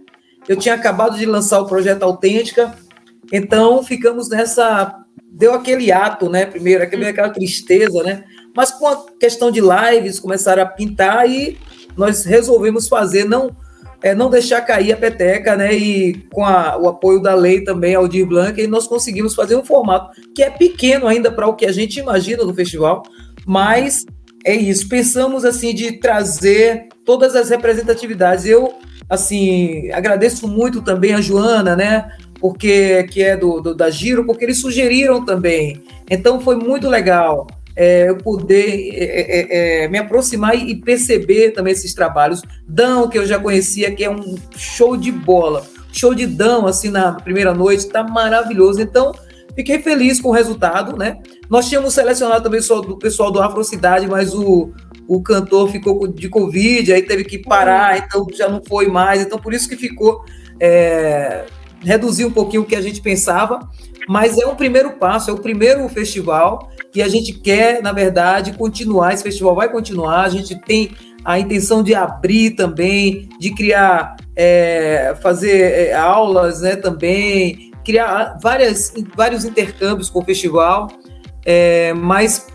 Eu 0.49 0.57
tinha 0.57 0.75
acabado 0.75 1.19
de 1.19 1.27
lançar 1.27 1.61
o 1.61 1.67
projeto 1.67 2.03
Autêntica, 2.03 2.75
então 3.33 3.83
ficamos 3.83 4.29
nessa 4.29 5.05
deu 5.31 5.55
aquele 5.55 5.93
ato, 5.93 6.29
né? 6.29 6.47
Primeiro, 6.47 6.83
aquela 6.83 7.31
tristeza, 7.31 8.03
né? 8.03 8.25
Mas 8.57 8.73
com 8.73 8.89
a 8.89 9.07
questão 9.21 9.51
de 9.51 9.61
lives, 9.61 10.19
começaram 10.19 10.63
a 10.63 10.67
pintar 10.67 11.31
e 11.31 11.57
nós 11.99 12.25
resolvemos 12.25 12.89
fazer, 12.89 13.25
não 13.25 13.55
é, 14.03 14.15
não 14.15 14.31
deixar 14.31 14.61
cair 14.61 14.93
a 14.93 14.97
peteca, 14.97 15.57
né? 15.57 15.75
E 15.75 16.15
com 16.33 16.45
a, 16.45 16.79
o 16.79 16.89
apoio 16.89 17.21
da 17.21 17.35
lei 17.35 17.63
também, 17.63 17.95
Aldir 17.95 18.27
Blanc, 18.27 18.61
e 18.61 18.67
nós 18.67 18.87
conseguimos 18.87 19.35
fazer 19.35 19.57
um 19.57 19.65
formato 19.65 20.21
que 20.35 20.43
é 20.43 20.51
pequeno 20.51 21.07
ainda 21.09 21.31
para 21.33 21.49
o 21.49 21.55
que 21.55 21.67
a 21.67 21.73
gente 21.73 21.99
imagina 21.99 22.45
no 22.45 22.55
festival, 22.55 23.03
mas 23.45 24.07
é 24.45 24.55
isso. 24.55 24.89
Pensamos 24.89 25.45
assim 25.45 25.75
de 25.75 25.99
trazer 25.99 26.89
todas 27.05 27.35
as 27.35 27.51
representatividades. 27.51 28.47
Eu 28.47 28.73
assim 29.11 29.91
agradeço 29.93 30.47
muito 30.47 30.81
também 30.81 31.15
a 31.15 31.21
Joana, 31.21 31.75
né? 31.75 32.09
Porque 32.41 33.03
que 33.11 33.21
é 33.21 33.37
do, 33.37 33.61
do 33.61 33.75
da 33.75 33.91
Giro, 33.91 34.25
porque 34.25 34.45
eles 34.45 34.61
sugeriram 34.61 35.25
também. 35.25 35.83
Então 36.09 36.41
foi 36.41 36.55
muito 36.55 36.89
legal 36.89 37.49
é, 37.79 38.09
eu 38.09 38.17
poder 38.17 38.91
é, 38.93 39.05
é, 39.05 39.85
é, 39.85 39.89
me 39.89 39.99
aproximar 39.99 40.57
e 40.57 40.75
perceber 40.75 41.53
também 41.53 41.73
esses 41.73 41.95
trabalhos. 41.95 42.43
Dão, 42.67 43.09
que 43.09 43.17
eu 43.17 43.25
já 43.25 43.39
conhecia, 43.39 43.95
que 43.95 44.03
é 44.03 44.11
um 44.11 44.37
show 44.57 44.97
de 44.97 45.13
bola. 45.13 45.65
Show 45.93 46.13
de 46.13 46.27
Dão, 46.27 46.67
assim, 46.67 46.91
na 46.91 47.13
primeira 47.13 47.55
noite, 47.55 47.87
tá 47.87 48.03
maravilhoso. 48.03 48.81
Então, 48.81 49.13
fiquei 49.55 49.81
feliz 49.81 50.21
com 50.21 50.31
o 50.31 50.33
resultado, 50.33 50.97
né? 50.97 51.19
Nós 51.49 51.69
tínhamos 51.69 51.95
selecionado 51.95 52.43
também 52.43 52.61
do 52.61 52.99
pessoal 52.99 53.31
do 53.31 53.41
Afrocidade, 53.41 54.09
mas 54.09 54.35
o, 54.35 54.73
o 55.07 55.23
cantor 55.23 55.71
ficou 55.71 56.09
de 56.09 56.29
Covid, 56.29 56.93
aí 56.93 57.03
teve 57.03 57.23
que 57.23 57.39
parar, 57.39 57.97
então 57.97 58.27
já 58.35 58.49
não 58.49 58.61
foi 58.61 58.89
mais. 58.89 59.23
Então, 59.23 59.39
por 59.39 59.55
isso 59.55 59.69
que 59.69 59.77
ficou. 59.77 60.25
É, 60.61 61.45
reduzir 61.81 62.25
um 62.25 62.33
pouquinho 62.33 62.63
o 62.63 62.67
que 62.67 62.75
a 62.75 62.81
gente 62.81 63.01
pensava, 63.01 63.61
mas 64.09 64.37
é 64.37 64.45
um 64.49 64.57
primeiro 64.57 64.95
passo, 64.95 65.31
é 65.31 65.33
o 65.33 65.39
primeiro 65.39 65.89
festival 65.89 66.69
que 66.93 67.03
a 67.03 67.09
gente 67.09 67.33
quer, 67.33 67.83
na 67.83 67.93
verdade, 67.93 68.53
continuar. 68.53 69.13
Esse 69.13 69.23
festival 69.23 69.55
vai 69.55 69.71
continuar. 69.71 70.23
A 70.23 70.29
gente 70.29 70.57
tem 70.57 70.91
a 71.25 71.39
intenção 71.39 71.83
de 71.83 71.95
abrir 71.95 72.53
também, 72.53 73.29
de 73.39 73.55
criar, 73.55 74.17
é, 74.35 75.15
fazer 75.23 75.89
é, 75.89 75.95
aulas, 75.95 76.63
né, 76.63 76.77
também, 76.77 77.71
criar 77.85 78.39
várias, 78.43 78.95
vários 79.17 79.45
intercâmbios 79.45 80.09
com 80.09 80.21
o 80.21 80.25
festival. 80.25 80.89
É, 81.45 81.93
mas 81.95 82.47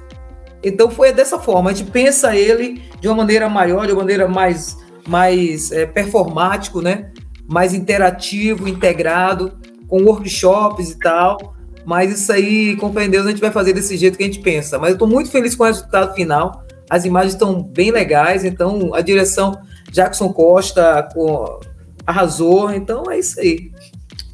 então 0.63 0.89
foi 0.89 1.11
dessa 1.11 1.37
forma. 1.37 1.69
A 1.69 1.73
gente 1.73 1.91
pensa 1.91 2.35
ele 2.35 2.81
de 3.01 3.07
uma 3.07 3.17
maneira 3.17 3.49
maior, 3.49 3.85
de 3.85 3.91
uma 3.91 4.01
maneira 4.01 4.27
mais, 4.27 4.77
mais 5.07 5.71
é, 5.71 5.85
performático, 5.85 6.81
né? 6.81 7.11
Mais 7.47 7.73
interativo, 7.73 8.67
integrado, 8.67 9.59
com 9.87 10.03
workshops 10.03 10.91
e 10.91 10.99
tal. 10.99 11.53
Mas 11.85 12.11
isso 12.11 12.31
aí, 12.31 12.75
com 12.77 12.91
fé 12.93 13.05
em 13.05 13.09
Deus, 13.09 13.25
a 13.25 13.29
gente 13.29 13.41
vai 13.41 13.51
fazer 13.51 13.73
desse 13.73 13.97
jeito 13.97 14.17
que 14.17 14.23
a 14.23 14.27
gente 14.27 14.39
pensa. 14.39 14.77
Mas 14.79 14.89
eu 14.89 14.95
estou 14.95 15.07
muito 15.07 15.29
feliz 15.29 15.55
com 15.55 15.63
o 15.63 15.67
resultado 15.67 16.13
final. 16.13 16.63
As 16.89 17.05
imagens 17.05 17.33
estão 17.33 17.61
bem 17.61 17.91
legais, 17.91 18.45
então 18.45 18.93
a 18.93 19.01
direção 19.01 19.59
Jackson 19.91 20.31
Costa 20.31 21.07
com, 21.13 21.59
arrasou. 22.05 22.71
Então 22.71 23.09
é 23.11 23.19
isso 23.19 23.39
aí. 23.39 23.71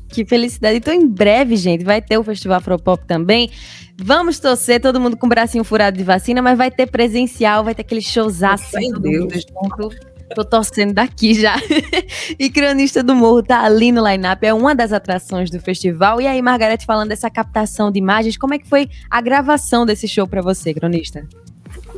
Que 0.09 0.25
felicidade. 0.25 0.77
Então, 0.77 0.93
em 0.93 1.07
breve, 1.07 1.55
gente, 1.55 1.83
vai 1.83 2.01
ter 2.01 2.17
o 2.17 2.23
Festival 2.23 2.57
Afropop 2.57 3.05
também. 3.05 3.49
Vamos 4.01 4.39
torcer, 4.39 4.81
todo 4.81 4.99
mundo 4.99 5.17
com 5.17 5.27
o 5.27 5.29
bracinho 5.29 5.63
furado 5.63 5.97
de 5.97 6.03
vacina, 6.03 6.41
mas 6.41 6.57
vai 6.57 6.71
ter 6.71 6.87
presencial, 6.87 7.63
vai 7.63 7.75
ter 7.75 7.81
aquele 7.81 8.01
showzaço 8.01 8.71
todo 8.71 8.99
Deus. 9.01 9.23
mundo 9.23 9.33
junto. 9.33 10.08
Tô 10.35 10.45
torcendo 10.45 10.93
daqui 10.93 11.33
já. 11.33 11.55
e 12.37 12.49
Cronista 12.49 13.01
do 13.01 13.15
Morro 13.15 13.43
tá 13.43 13.63
ali 13.63 13.91
no 13.91 14.07
line-up, 14.07 14.45
é 14.45 14.53
uma 14.53 14.75
das 14.75 14.93
atrações 14.93 15.49
do 15.49 15.59
festival. 15.59 16.21
E 16.21 16.27
aí, 16.27 16.41
Margarete, 16.41 16.85
falando 16.85 17.09
dessa 17.09 17.29
captação 17.29 17.91
de 17.91 17.99
imagens, 17.99 18.37
como 18.37 18.53
é 18.53 18.59
que 18.59 18.67
foi 18.67 18.89
a 19.09 19.21
gravação 19.21 19.85
desse 19.85 20.07
show 20.07 20.27
para 20.27 20.41
você, 20.41 20.73
Cronista? 20.73 21.27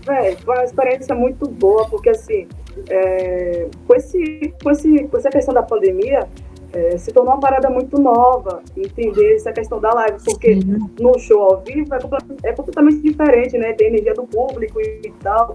Véi, 0.06 0.36
foi 0.38 0.56
uma 0.56 0.64
experiência 0.64 1.14
muito 1.14 1.48
boa, 1.48 1.88
porque 1.90 2.10
assim, 2.10 2.48
é, 2.90 3.68
com, 3.88 3.96
esse, 3.96 4.54
com, 4.64 4.72
esse, 4.72 5.08
com 5.08 5.18
essa 5.18 5.30
questão 5.30 5.54
da 5.54 5.64
pandemia, 5.64 6.28
é, 6.74 6.98
se 6.98 7.12
tornou 7.12 7.34
uma 7.34 7.40
parada 7.40 7.70
muito 7.70 8.00
nova, 8.00 8.62
entender 8.78 9.36
essa 9.36 9.52
questão 9.52 9.80
da 9.80 9.94
live, 9.94 10.18
porque 10.24 10.54
uhum. 10.54 10.90
no 11.00 11.20
show 11.20 11.42
ao 11.42 11.62
vivo 11.62 11.94
é, 11.94 11.98
é 12.48 12.54
completamente 12.54 13.02
diferente, 13.02 13.58
né? 13.58 13.74
Tem 13.74 13.88
energia 13.88 14.14
do 14.14 14.24
público 14.24 14.80
e, 14.80 15.02
e 15.06 15.12
tal. 15.22 15.54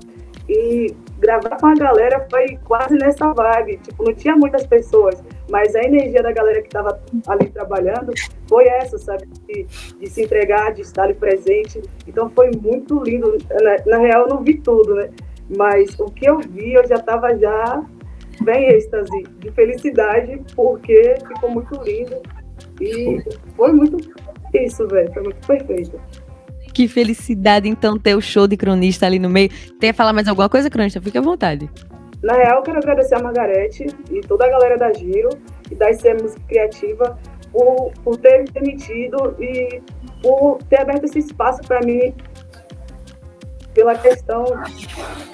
E 0.49 0.95
gravar 1.19 1.57
com 1.59 1.67
a 1.67 1.75
galera 1.75 2.27
foi 2.31 2.59
quase 2.65 2.97
nessa 2.97 3.33
vibe. 3.33 3.79
Tipo, 3.79 4.05
não 4.05 4.15
tinha 4.15 4.37
muitas 4.37 4.67
pessoas, 4.67 5.23
mas 5.51 5.75
a 5.75 5.83
energia 5.83 6.23
da 6.23 6.33
galera 6.33 6.61
que 6.61 6.69
estava 6.69 7.01
ali 7.27 7.51
trabalhando 7.51 8.13
foi 8.49 8.67
essa, 8.67 8.99
sabe? 8.99 9.27
De, 9.47 9.67
de, 9.99 10.07
se 10.09 10.23
entregar, 10.23 10.73
de 10.73 10.83
estar 10.83 11.05
ali 11.05 11.15
presente. 11.15 11.83
Então 12.07 12.31
foi 12.31 12.51
muito 12.61 13.03
lindo. 13.03 13.37
Na, 13.51 13.77
na, 13.87 13.99
real, 13.99 14.23
eu 14.23 14.29
não 14.29 14.43
vi 14.43 14.59
tudo, 14.59 14.95
né? 14.95 15.11
Mas 15.57 15.99
o 15.99 16.07
que 16.07 16.29
eu 16.29 16.39
vi, 16.39 16.75
eu 16.75 16.87
já 16.87 16.97
estava 16.97 17.37
já 17.37 17.85
bem 18.43 18.69
êxtase, 18.69 19.23
de 19.39 19.51
felicidade, 19.53 20.41
porque 20.55 21.15
ficou 21.27 21.51
muito 21.51 21.75
lindo. 21.83 22.17
E 22.81 23.23
foi 23.57 23.73
muito 23.73 23.97
isso, 24.53 24.87
velho. 24.89 25.13
Foi 25.13 25.23
muito 25.23 25.47
perfeito. 25.47 26.01
Que 26.77 26.87
felicidade, 26.87 27.67
então, 27.67 27.99
ter 27.99 28.15
o 28.15 28.21
show 28.21 28.47
de 28.47 28.55
cronista 28.55 29.07
ali 29.07 29.19
no 29.19 29.31
meio. 29.31 29.49
Quer 29.81 29.95
falar 29.95 30.13
mais 30.13 30.29
alguma 30.29 30.47
coisa, 30.47 30.69
cronista? 30.69 31.01
Fique 31.01 31.17
à 31.17 31.23
vontade. 31.23 31.71
Na 32.23 32.35
real, 32.35 32.63
quero 32.63 32.77
agradecer 32.77 33.15
a 33.15 33.23
Margarete 33.23 33.87
e 34.11 34.21
toda 34.21 34.45
a 34.45 34.51
galera 34.51 34.77
da 34.77 34.93
Giro 34.93 35.31
e 35.71 35.75
da 35.75 35.91
IC 35.91 36.13
Música 36.21 36.43
Criativa 36.47 37.19
por, 37.51 37.93
por 38.05 38.19
ter 38.19 38.41
me 38.41 38.51
permitido 38.51 39.35
e 39.41 39.81
por 40.21 40.59
ter 40.69 40.83
aberto 40.83 41.05
esse 41.05 41.21
espaço 41.21 41.63
para 41.63 41.81
mim 41.81 42.13
pela 43.77 43.95
questão, 43.95 44.43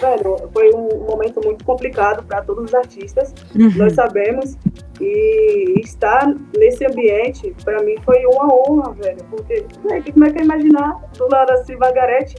velho, 0.00 0.50
foi 0.52 0.74
um 0.74 1.04
momento 1.08 1.40
muito 1.44 1.64
complicado 1.64 2.24
para 2.24 2.42
todos 2.42 2.64
os 2.64 2.74
artistas, 2.74 3.32
uhum. 3.54 3.70
nós 3.76 3.92
sabemos, 3.92 4.58
e 5.00 5.80
estar 5.80 6.26
nesse 6.58 6.84
ambiente, 6.84 7.54
para 7.64 7.80
mim, 7.84 7.94
foi 8.04 8.26
uma 8.26 8.52
honra, 8.52 8.92
velho, 8.94 9.24
porque, 9.30 9.64
né, 9.84 10.02
como 10.12 10.24
é 10.24 10.32
que 10.32 10.40
é 10.40 10.42
imaginar 10.42 11.00
do 11.16 11.28
lado 11.30 11.52
assim, 11.52 11.76
Margarete, 11.76 12.34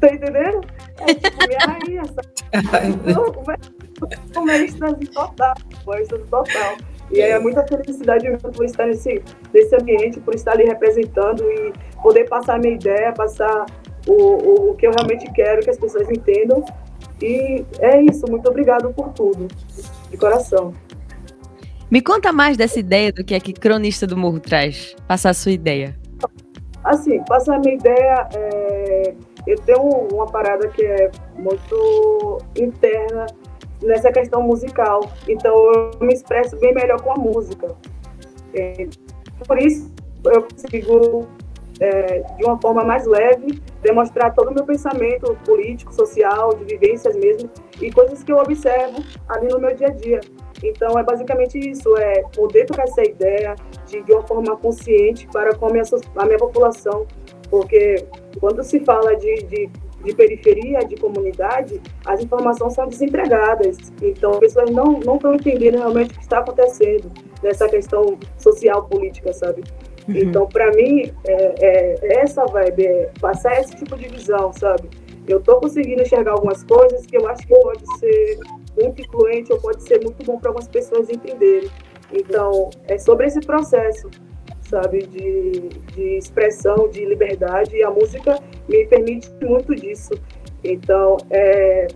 tá 0.00 0.14
entendendo? 0.14 0.60
É 1.00 1.14
tipo, 1.14 1.48
minha 1.48 1.58
rainha, 1.58 2.02
sabe? 2.04 2.28
Então, 4.28 4.44
um 4.44 4.48
êxtase 4.48 5.06
total, 5.08 5.54
um 5.88 5.94
êxtase 5.94 6.24
total. 6.24 6.76
E 7.10 7.20
é 7.20 7.38
muita 7.38 7.64
felicidade 7.66 8.26
por 8.38 8.64
estar 8.64 8.86
nesse, 8.86 9.22
nesse 9.52 9.74
ambiente, 9.74 10.20
por 10.20 10.34
estar 10.34 10.52
ali 10.52 10.64
representando 10.64 11.42
e 11.42 11.72
poder 12.02 12.28
passar 12.28 12.56
a 12.56 12.58
minha 12.58 12.74
ideia, 12.74 13.12
passar 13.12 13.66
o, 14.06 14.70
o, 14.70 14.74
que 14.74 14.86
eu 14.86 14.92
realmente 14.92 15.30
quero 15.32 15.62
que 15.62 15.70
as 15.70 15.78
pessoas 15.78 16.08
entendam. 16.10 16.64
E 17.20 17.64
é 17.80 18.02
isso, 18.02 18.26
muito 18.30 18.48
obrigado 18.48 18.92
por 18.92 19.08
tudo, 19.10 19.48
de 20.10 20.16
coração. 20.16 20.74
Me 21.90 22.02
conta 22.02 22.32
mais 22.32 22.56
dessa 22.56 22.80
ideia 22.80 23.12
do 23.12 23.24
que 23.24 23.34
é 23.34 23.40
que 23.40 23.52
Cronista 23.52 24.06
do 24.06 24.16
Morro 24.16 24.40
traz. 24.40 24.94
Passar 25.06 25.30
a 25.30 25.34
sua 25.34 25.52
ideia. 25.52 25.96
Assim, 26.84 27.22
passar 27.24 27.56
a 27.56 27.58
minha 27.58 27.74
ideia, 27.74 28.28
é... 28.34 29.14
eu 29.46 29.56
tenho 29.60 29.82
uma 30.12 30.26
parada 30.26 30.68
que 30.68 30.84
é 30.84 31.10
muito 31.36 32.38
interna 32.56 33.26
nessa 33.82 34.12
questão 34.12 34.42
musical. 34.42 35.00
Então 35.28 35.54
eu 35.72 35.90
me 36.00 36.12
expresso 36.12 36.56
bem 36.58 36.74
melhor 36.74 37.00
com 37.00 37.12
a 37.12 37.16
música. 37.16 37.74
É... 38.54 38.88
Por 39.46 39.58
isso 39.58 39.92
eu 40.24 40.42
consigo, 40.42 41.26
é, 41.80 42.20
de 42.36 42.44
uma 42.44 42.60
forma 42.60 42.84
mais 42.84 43.06
leve, 43.06 43.60
demonstrar 43.82 44.34
todo 44.34 44.50
o 44.50 44.54
meu 44.54 44.64
pensamento 44.64 45.36
político, 45.44 45.94
social, 45.94 46.54
de 46.54 46.64
vivências 46.64 47.14
mesmo, 47.16 47.50
e 47.80 47.90
coisas 47.90 48.22
que 48.22 48.32
eu 48.32 48.38
observo 48.38 49.02
ali 49.28 49.48
no 49.48 49.58
meu 49.58 49.74
dia 49.74 49.88
a 49.88 49.90
dia. 49.90 50.20
Então, 50.62 50.98
é 50.98 51.02
basicamente 51.02 51.58
isso, 51.58 51.96
é 51.98 52.22
poder 52.34 52.64
trocar 52.64 52.84
essa 52.84 53.02
ideia 53.02 53.54
de, 53.86 54.02
de 54.02 54.12
uma 54.12 54.26
forma 54.26 54.56
consciente 54.56 55.26
para 55.28 55.54
com 55.54 55.66
a 55.66 55.70
minha, 55.70 55.84
a 56.16 56.24
minha 56.24 56.38
população, 56.38 57.06
porque 57.50 58.06
quando 58.40 58.62
se 58.62 58.80
fala 58.80 59.14
de, 59.16 59.34
de, 59.44 59.70
de, 60.02 60.14
periferia, 60.14 60.80
de 60.80 60.96
comunidade, 60.96 61.80
as 62.04 62.22
informações 62.22 62.72
são 62.72 62.88
desempregadas. 62.88 63.76
Então, 64.00 64.32
as 64.32 64.38
pessoas 64.38 64.70
não, 64.70 64.98
não 65.00 65.16
estão 65.16 65.34
entendendo 65.34 65.76
realmente 65.76 66.12
o 66.12 66.14
que 66.14 66.22
está 66.22 66.38
acontecendo 66.38 67.10
nessa 67.42 67.68
questão 67.68 68.18
social, 68.38 68.84
política, 68.84 69.32
sabe? 69.32 69.62
Então, 70.16 70.46
para 70.46 70.70
mim, 70.72 71.12
é, 71.26 71.54
é, 71.60 72.20
essa 72.20 72.44
vibe, 72.46 72.86
é 72.86 73.10
passar 73.20 73.60
esse 73.60 73.74
tipo 73.76 73.96
de 73.96 74.08
visão, 74.08 74.52
sabe? 74.52 74.88
Eu 75.26 75.38
estou 75.38 75.60
conseguindo 75.60 76.02
enxergar 76.02 76.32
algumas 76.32 76.62
coisas 76.62 77.04
que 77.04 77.16
eu 77.16 77.26
acho 77.28 77.42
que 77.46 77.54
pode 77.54 77.98
ser 77.98 78.38
muito 78.80 79.02
influente 79.02 79.52
ou 79.52 79.60
pode 79.60 79.82
ser 79.82 80.00
muito 80.04 80.24
bom 80.24 80.38
para 80.38 80.50
algumas 80.50 80.68
pessoas 80.68 81.10
entenderem. 81.10 81.68
Então, 82.12 82.70
é 82.86 82.96
sobre 82.98 83.26
esse 83.26 83.40
processo 83.40 84.08
sabe, 84.68 85.06
de, 85.06 85.68
de 85.94 86.16
expressão, 86.16 86.88
de 86.88 87.04
liberdade, 87.04 87.76
e 87.76 87.82
a 87.82 87.90
música 87.90 88.38
me 88.68 88.84
permite 88.86 89.30
muito 89.42 89.74
disso. 89.74 90.12
Então, 90.64 91.16
é, 91.30 91.86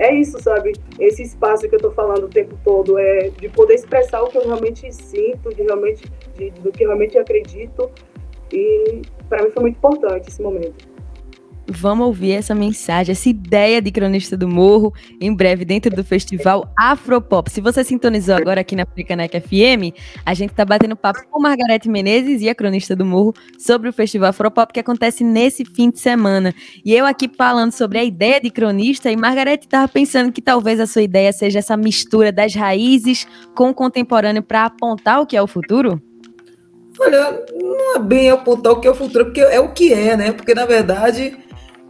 é 0.00 0.14
isso, 0.14 0.42
sabe? 0.42 0.72
Esse 0.98 1.22
espaço 1.22 1.68
que 1.68 1.74
eu 1.74 1.78
estou 1.78 1.92
falando 1.92 2.24
o 2.24 2.28
tempo 2.28 2.58
todo 2.64 2.98
é 2.98 3.28
de 3.28 3.50
poder 3.50 3.74
expressar 3.74 4.22
o 4.22 4.28
que 4.28 4.38
eu 4.38 4.46
realmente 4.46 4.90
sinto, 4.92 5.54
de 5.54 5.62
realmente, 5.62 6.10
de, 6.36 6.50
do 6.52 6.72
que 6.72 6.84
realmente 6.84 7.18
acredito. 7.18 7.90
E 8.50 9.02
para 9.28 9.44
mim 9.44 9.50
foi 9.50 9.62
muito 9.62 9.76
importante 9.76 10.28
esse 10.28 10.40
momento. 10.40 10.89
Vamos 11.72 12.08
ouvir 12.08 12.32
essa 12.32 12.52
mensagem, 12.52 13.12
essa 13.12 13.28
ideia 13.28 13.80
de 13.80 13.92
cronista 13.92 14.36
do 14.36 14.48
morro, 14.48 14.92
em 15.20 15.32
breve 15.32 15.64
dentro 15.64 15.94
do 15.94 16.02
festival 16.02 16.68
Afropop. 16.76 17.48
Se 17.48 17.60
você 17.60 17.84
sintonizou 17.84 18.34
agora 18.34 18.60
aqui 18.60 18.74
na 18.74 18.82
Africanec 18.82 19.40
FM, 19.40 19.94
a 20.26 20.34
gente 20.34 20.50
está 20.50 20.64
batendo 20.64 20.96
papo 20.96 21.20
com 21.30 21.40
Margarete 21.40 21.88
Menezes 21.88 22.42
e 22.42 22.48
a 22.48 22.54
cronista 22.56 22.96
do 22.96 23.04
morro 23.04 23.32
sobre 23.56 23.88
o 23.88 23.92
festival 23.92 24.30
Afropop 24.30 24.72
que 24.72 24.80
acontece 24.80 25.22
nesse 25.22 25.64
fim 25.64 25.90
de 25.90 26.00
semana. 26.00 26.52
E 26.84 26.92
eu 26.92 27.06
aqui 27.06 27.30
falando 27.38 27.70
sobre 27.70 27.98
a 27.98 28.04
ideia 28.04 28.40
de 28.40 28.50
cronista 28.50 29.08
e 29.08 29.16
Margarete 29.16 29.66
estava 29.66 29.86
pensando 29.86 30.32
que 30.32 30.42
talvez 30.42 30.80
a 30.80 30.88
sua 30.88 31.02
ideia 31.02 31.32
seja 31.32 31.60
essa 31.60 31.76
mistura 31.76 32.32
das 32.32 32.52
raízes 32.52 33.28
com 33.54 33.70
o 33.70 33.74
contemporâneo 33.74 34.42
para 34.42 34.64
apontar 34.64 35.20
o 35.20 35.26
que 35.26 35.36
é 35.36 35.42
o 35.42 35.46
futuro? 35.46 36.02
Olha, 36.98 37.44
não 37.54 37.96
é 37.96 37.98
bem 38.00 38.28
apontar 38.28 38.72
o 38.72 38.80
que 38.80 38.88
é 38.88 38.90
o 38.90 38.94
futuro, 38.94 39.26
porque 39.26 39.40
é 39.40 39.60
o 39.60 39.72
que 39.72 39.92
é, 39.92 40.16
né? 40.16 40.32
Porque 40.32 40.52
na 40.52 40.66
verdade 40.66 41.38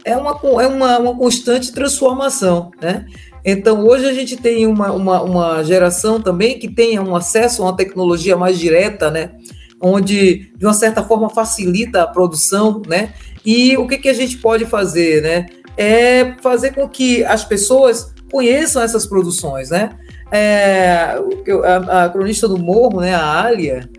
é 0.03 0.15
uma, 0.15 0.39
é 0.61 0.67
uma, 0.67 0.99
uma 0.99 1.15
constante 1.15 1.71
transformação, 1.71 2.71
né? 2.81 3.05
Então, 3.43 3.85
hoje 3.85 4.05
a 4.05 4.13
gente 4.13 4.37
tem 4.37 4.67
uma, 4.67 4.91
uma, 4.91 5.21
uma 5.21 5.63
geração 5.63 6.21
também 6.21 6.59
que 6.59 6.67
tenha 6.67 7.01
um 7.01 7.15
acesso 7.15 7.61
a 7.61 7.65
uma 7.65 7.75
tecnologia 7.75 8.37
mais 8.37 8.59
direta, 8.59 9.09
né? 9.09 9.31
Onde, 9.81 10.51
de 10.55 10.65
uma 10.65 10.73
certa 10.73 11.03
forma, 11.03 11.29
facilita 11.29 12.03
a 12.03 12.07
produção, 12.07 12.81
né? 12.87 13.13
E 13.43 13.75
o 13.77 13.87
que, 13.87 13.97
que 13.97 14.09
a 14.09 14.13
gente 14.13 14.37
pode 14.37 14.65
fazer, 14.65 15.21
né? 15.23 15.47
É 15.75 16.35
fazer 16.41 16.73
com 16.75 16.87
que 16.87 17.23
as 17.25 17.43
pessoas 17.43 18.13
conheçam 18.31 18.81
essas 18.81 19.07
produções, 19.07 19.71
né? 19.71 19.89
É, 20.31 21.17
a, 21.65 22.05
a 22.05 22.09
cronista 22.09 22.47
do 22.47 22.57
Morro, 22.57 23.01
né, 23.01 23.13
a 23.13 23.43
Alia, 23.43 23.89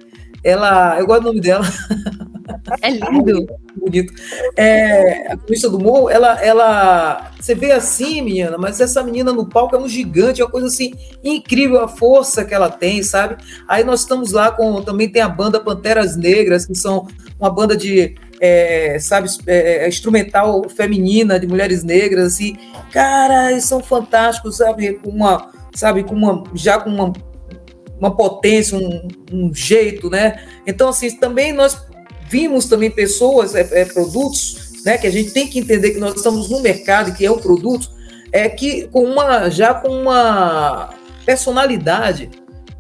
ela, 0.43 0.99
eu 0.99 1.07
gosto 1.07 1.23
do 1.23 1.27
nome 1.27 1.41
dela. 1.41 1.65
É 2.81 2.91
lindo. 2.91 3.47
Bonito. 3.77 4.13
É, 4.57 5.33
a 5.33 5.37
Crista 5.37 5.69
do 5.69 5.79
Morro, 5.79 6.09
ela, 6.09 6.41
ela. 6.43 7.33
Você 7.41 7.55
vê 7.55 7.73
assim, 7.73 8.23
menina, 8.23 8.57
mas 8.59 8.81
essa 8.81 9.03
menina 9.03 9.33
no 9.33 9.49
palco 9.49 9.75
é 9.75 9.79
um 9.79 9.89
gigante, 9.89 10.41
é 10.41 10.45
uma 10.45 10.51
coisa 10.51 10.67
assim 10.67 10.93
incrível 11.25 11.81
a 11.81 11.89
força 11.89 12.45
que 12.45 12.55
ela 12.55 12.71
tem, 12.71 13.03
sabe? 13.03 13.37
Aí 13.67 13.85
nós 13.85 14.01
estamos 14.01 14.33
lá 14.33 14.51
com. 14.51 14.83
Também 14.83 15.11
tem 15.11 15.23
a 15.23 15.29
banda 15.29 15.61
Panteras 15.61 16.17
Negras, 16.17 16.67
que 16.67 16.75
são 16.75 17.07
uma 17.39 17.51
banda 17.51 17.77
de. 17.77 18.15
É, 18.41 18.99
sabe, 18.99 19.29
é, 19.47 19.85
é 19.85 19.89
instrumental 19.89 20.69
feminina 20.69 21.39
de 21.39 21.47
mulheres 21.47 21.85
negras, 21.85 22.35
assim, 22.35 22.57
cara, 22.91 23.53
eles 23.53 23.65
são 23.65 23.81
fantásticos, 23.81 24.57
sabe, 24.57 24.95
com 24.95 25.11
uma, 25.11 25.53
sabe, 25.73 26.03
com 26.03 26.13
uma, 26.13 26.43
já 26.53 26.77
com 26.81 26.91
uma, 26.91 27.13
uma 28.01 28.17
potência, 28.17 28.77
um, 28.77 29.09
um 29.31 29.55
jeito, 29.55 30.11
né? 30.11 30.45
Então, 30.67 30.89
assim, 30.89 31.17
também 31.19 31.53
nós 31.53 31.87
vimos 32.33 32.65
também 32.65 32.91
pessoas, 32.91 33.55
é, 33.55 33.69
é, 33.73 33.85
produtos, 33.85 34.83
né, 34.87 34.97
que 34.97 35.07
a 35.07 35.13
gente 35.13 35.33
tem 35.33 35.47
que 35.47 35.59
entender 35.59 35.91
que 35.91 36.01
nós 36.01 36.15
estamos 36.15 36.49
no 36.49 36.61
mercado 36.61 37.11
e 37.11 37.13
que 37.13 37.27
é 37.27 37.31
um 37.31 37.37
produto, 37.37 37.91
é 38.33 38.49
que 38.49 38.89
com 38.89 39.05
uma 39.05 39.51
já 39.51 39.75
com 39.75 39.91
uma 39.91 40.95
personalidade, 41.27 42.31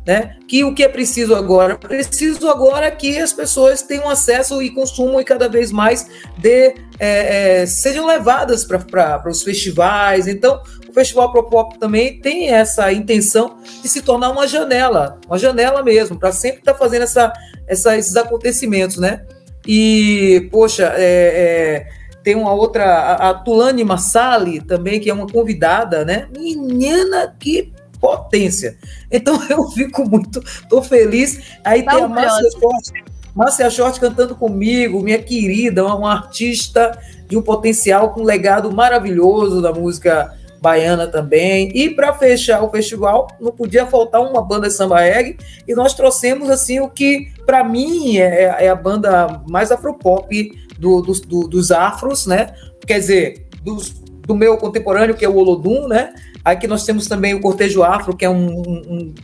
né? 0.06 0.36
Que 0.48 0.64
o 0.64 0.74
que 0.74 0.82
é 0.82 0.88
preciso 0.88 1.34
agora? 1.34 1.76
Preciso 1.76 2.48
agora 2.48 2.90
que 2.90 3.18
as 3.18 3.32
pessoas 3.32 3.82
tenham 3.82 4.08
acesso 4.08 4.60
e 4.62 4.70
consumam 4.70 5.20
e 5.20 5.24
cada 5.24 5.48
vez 5.48 5.70
mais 5.70 6.08
de, 6.38 6.74
é, 6.98 7.60
é, 7.60 7.66
sejam 7.66 8.06
levadas 8.06 8.64
para 8.64 9.22
os 9.28 9.42
festivais. 9.42 10.26
Então, 10.26 10.60
o 10.88 10.92
Festival 10.92 11.30
Propop 11.30 11.78
também 11.78 12.20
tem 12.20 12.50
essa 12.50 12.92
intenção 12.92 13.58
de 13.80 13.88
se 13.88 14.02
tornar 14.02 14.30
uma 14.30 14.48
janela, 14.48 15.20
uma 15.26 15.38
janela 15.38 15.84
mesmo, 15.84 16.18
para 16.18 16.32
sempre 16.32 16.60
estar 16.60 16.72
tá 16.72 16.78
fazendo 16.78 17.02
essa, 17.02 17.32
essa, 17.68 17.96
esses 17.96 18.16
acontecimentos, 18.16 18.96
né? 18.96 19.24
E, 19.66 20.48
poxa, 20.51 20.92
é, 20.96 21.87
é, 21.87 21.88
tem 22.22 22.35
uma 22.35 22.53
outra, 22.53 22.85
a, 22.85 23.31
a 23.31 23.35
Tulane 23.35 23.85
Massali 23.85 24.61
também, 24.61 25.01
que 25.01 25.11
é 25.11 25.14
uma 25.14 25.27
convidada, 25.27 26.05
né? 26.05 26.29
Menina, 26.37 27.35
que 27.38 27.72
potência. 28.01 28.77
Então 29.11 29.40
eu 29.48 29.68
fico 29.68 30.09
muito, 30.09 30.42
tô 30.68 30.83
feliz. 30.83 31.40
Aí 31.64 31.85
tem 31.85 32.03
a 32.03 32.09
Márcia 32.09 32.51
Short, 32.51 33.05
Márcia 33.35 33.70
Short 33.70 34.01
cantando 34.01 34.35
comigo, 34.35 35.03
minha 35.03 35.22
querida, 35.22 35.85
uma, 35.85 35.94
uma 35.94 36.12
artista 36.12 36.98
de 37.29 37.37
um 37.37 37.42
potencial 37.42 38.11
com 38.11 38.20
um 38.20 38.25
legado 38.25 38.70
maravilhoso 38.72 39.62
da 39.62 39.72
música 39.72 40.37
baiana 40.62 41.09
também. 41.09 41.72
E 41.75 41.90
para 41.90 42.14
fechar 42.14 42.62
o 42.62 42.70
festival, 42.70 43.27
não 43.40 43.51
podia 43.51 43.85
faltar 43.85 44.22
uma 44.22 44.40
banda 44.40 44.70
samba 44.70 45.01
reggae, 45.01 45.37
e 45.66 45.75
nós 45.75 45.92
trouxemos 45.92 46.48
assim 46.48 46.81
o 46.81 46.88
que 46.88 47.33
para 47.44 47.64
mim 47.64 48.18
é, 48.18 48.64
é, 48.64 48.68
a 48.68 48.77
banda 48.77 49.42
mais 49.48 49.72
afropop 49.72 50.53
do, 50.79 51.03
do, 51.03 51.12
do, 51.12 51.48
dos 51.48 51.72
afros, 51.72 52.27
né? 52.27 52.55
Quer 52.87 53.01
dizer, 53.01 53.46
dos, 53.62 53.90
do 53.90 54.37
meu 54.37 54.57
contemporâneo, 54.57 55.16
que 55.16 55.25
é 55.25 55.29
o 55.29 55.37
Olodum, 55.37 55.88
né? 55.88 56.14
Aqui 56.44 56.68
nós 56.68 56.85
temos 56.85 57.09
também 57.09 57.35
o 57.35 57.40
Cortejo 57.40 57.83
Afro, 57.83 58.16
que 58.16 58.25
é 58.25 58.31
um, 58.31 58.62
um, 58.62 59.14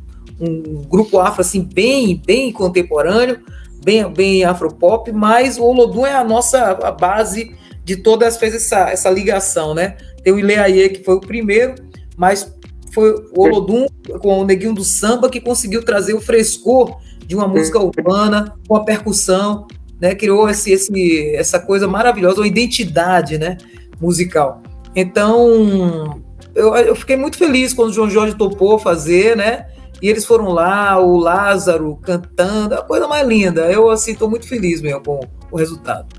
um 0.41 0.83
grupo 0.89 1.19
afro 1.19 1.41
assim 1.41 1.63
bem, 1.63 2.21
bem 2.25 2.53
contemporâneo, 2.53 3.41
bem, 3.85 4.13
bem 4.13 4.45
afropop, 4.45 5.11
mas 5.13 5.57
o 5.57 5.65
Olodum 5.65 6.05
é 6.05 6.15
a 6.15 6.25
nossa 6.25 6.71
a 6.83 6.91
base 6.91 7.57
de 7.89 7.97
todas 7.97 8.37
fez 8.37 8.55
essa, 8.55 8.91
essa 8.91 9.09
ligação, 9.09 9.75
né? 9.75 9.97
Tem 10.23 10.31
o 10.31 10.39
Ileaie, 10.39 10.91
que 10.91 11.03
foi 11.03 11.15
o 11.15 11.21
primeiro, 11.21 11.75
mas 12.19 12.55
foi 12.93 13.15
o 13.35 13.43
Olodum 13.43 13.87
com 14.21 14.41
o 14.41 14.45
Neguinho 14.45 14.75
do 14.75 14.85
Samba 14.85 15.31
que 15.31 15.41
conseguiu 15.41 15.83
trazer 15.83 16.13
o 16.13 16.21
frescor 16.21 16.99
de 17.27 17.35
uma 17.35 17.49
música 17.49 17.79
urbana 17.79 18.55
com 18.69 18.77
a 18.77 18.85
percussão, 18.85 19.67
né? 19.99 20.15
Criou 20.15 20.51
esse, 20.51 20.71
esse, 20.71 21.35
essa 21.35 21.59
coisa 21.59 21.89
maravilhosa, 21.89 22.43
uma 22.43 22.47
identidade, 22.47 23.39
né? 23.39 23.57
Musical. 23.99 24.63
Então, 24.95 26.21
eu, 26.55 26.75
eu 26.77 26.95
fiquei 26.95 27.17
muito 27.17 27.39
feliz 27.39 27.73
quando 27.73 27.89
o 27.89 27.95
João 27.95 28.11
Jorge 28.11 28.37
topou 28.37 28.79
fazer, 28.79 29.35
né? 29.35 29.67
E 30.03 30.11
eles 30.11 30.27
foram 30.27 30.51
lá, 30.51 31.01
o 31.01 31.17
Lázaro 31.17 31.97
cantando, 32.03 32.75
a 32.75 32.83
coisa 32.83 33.09
mais 33.09 33.27
linda. 33.27 33.63
Eu, 33.73 33.89
assim, 33.89 34.13
estou 34.13 34.29
muito 34.29 34.47
feliz 34.47 34.83
mesmo 34.83 35.03
com 35.03 35.21
o 35.51 35.57
resultado. 35.57 36.18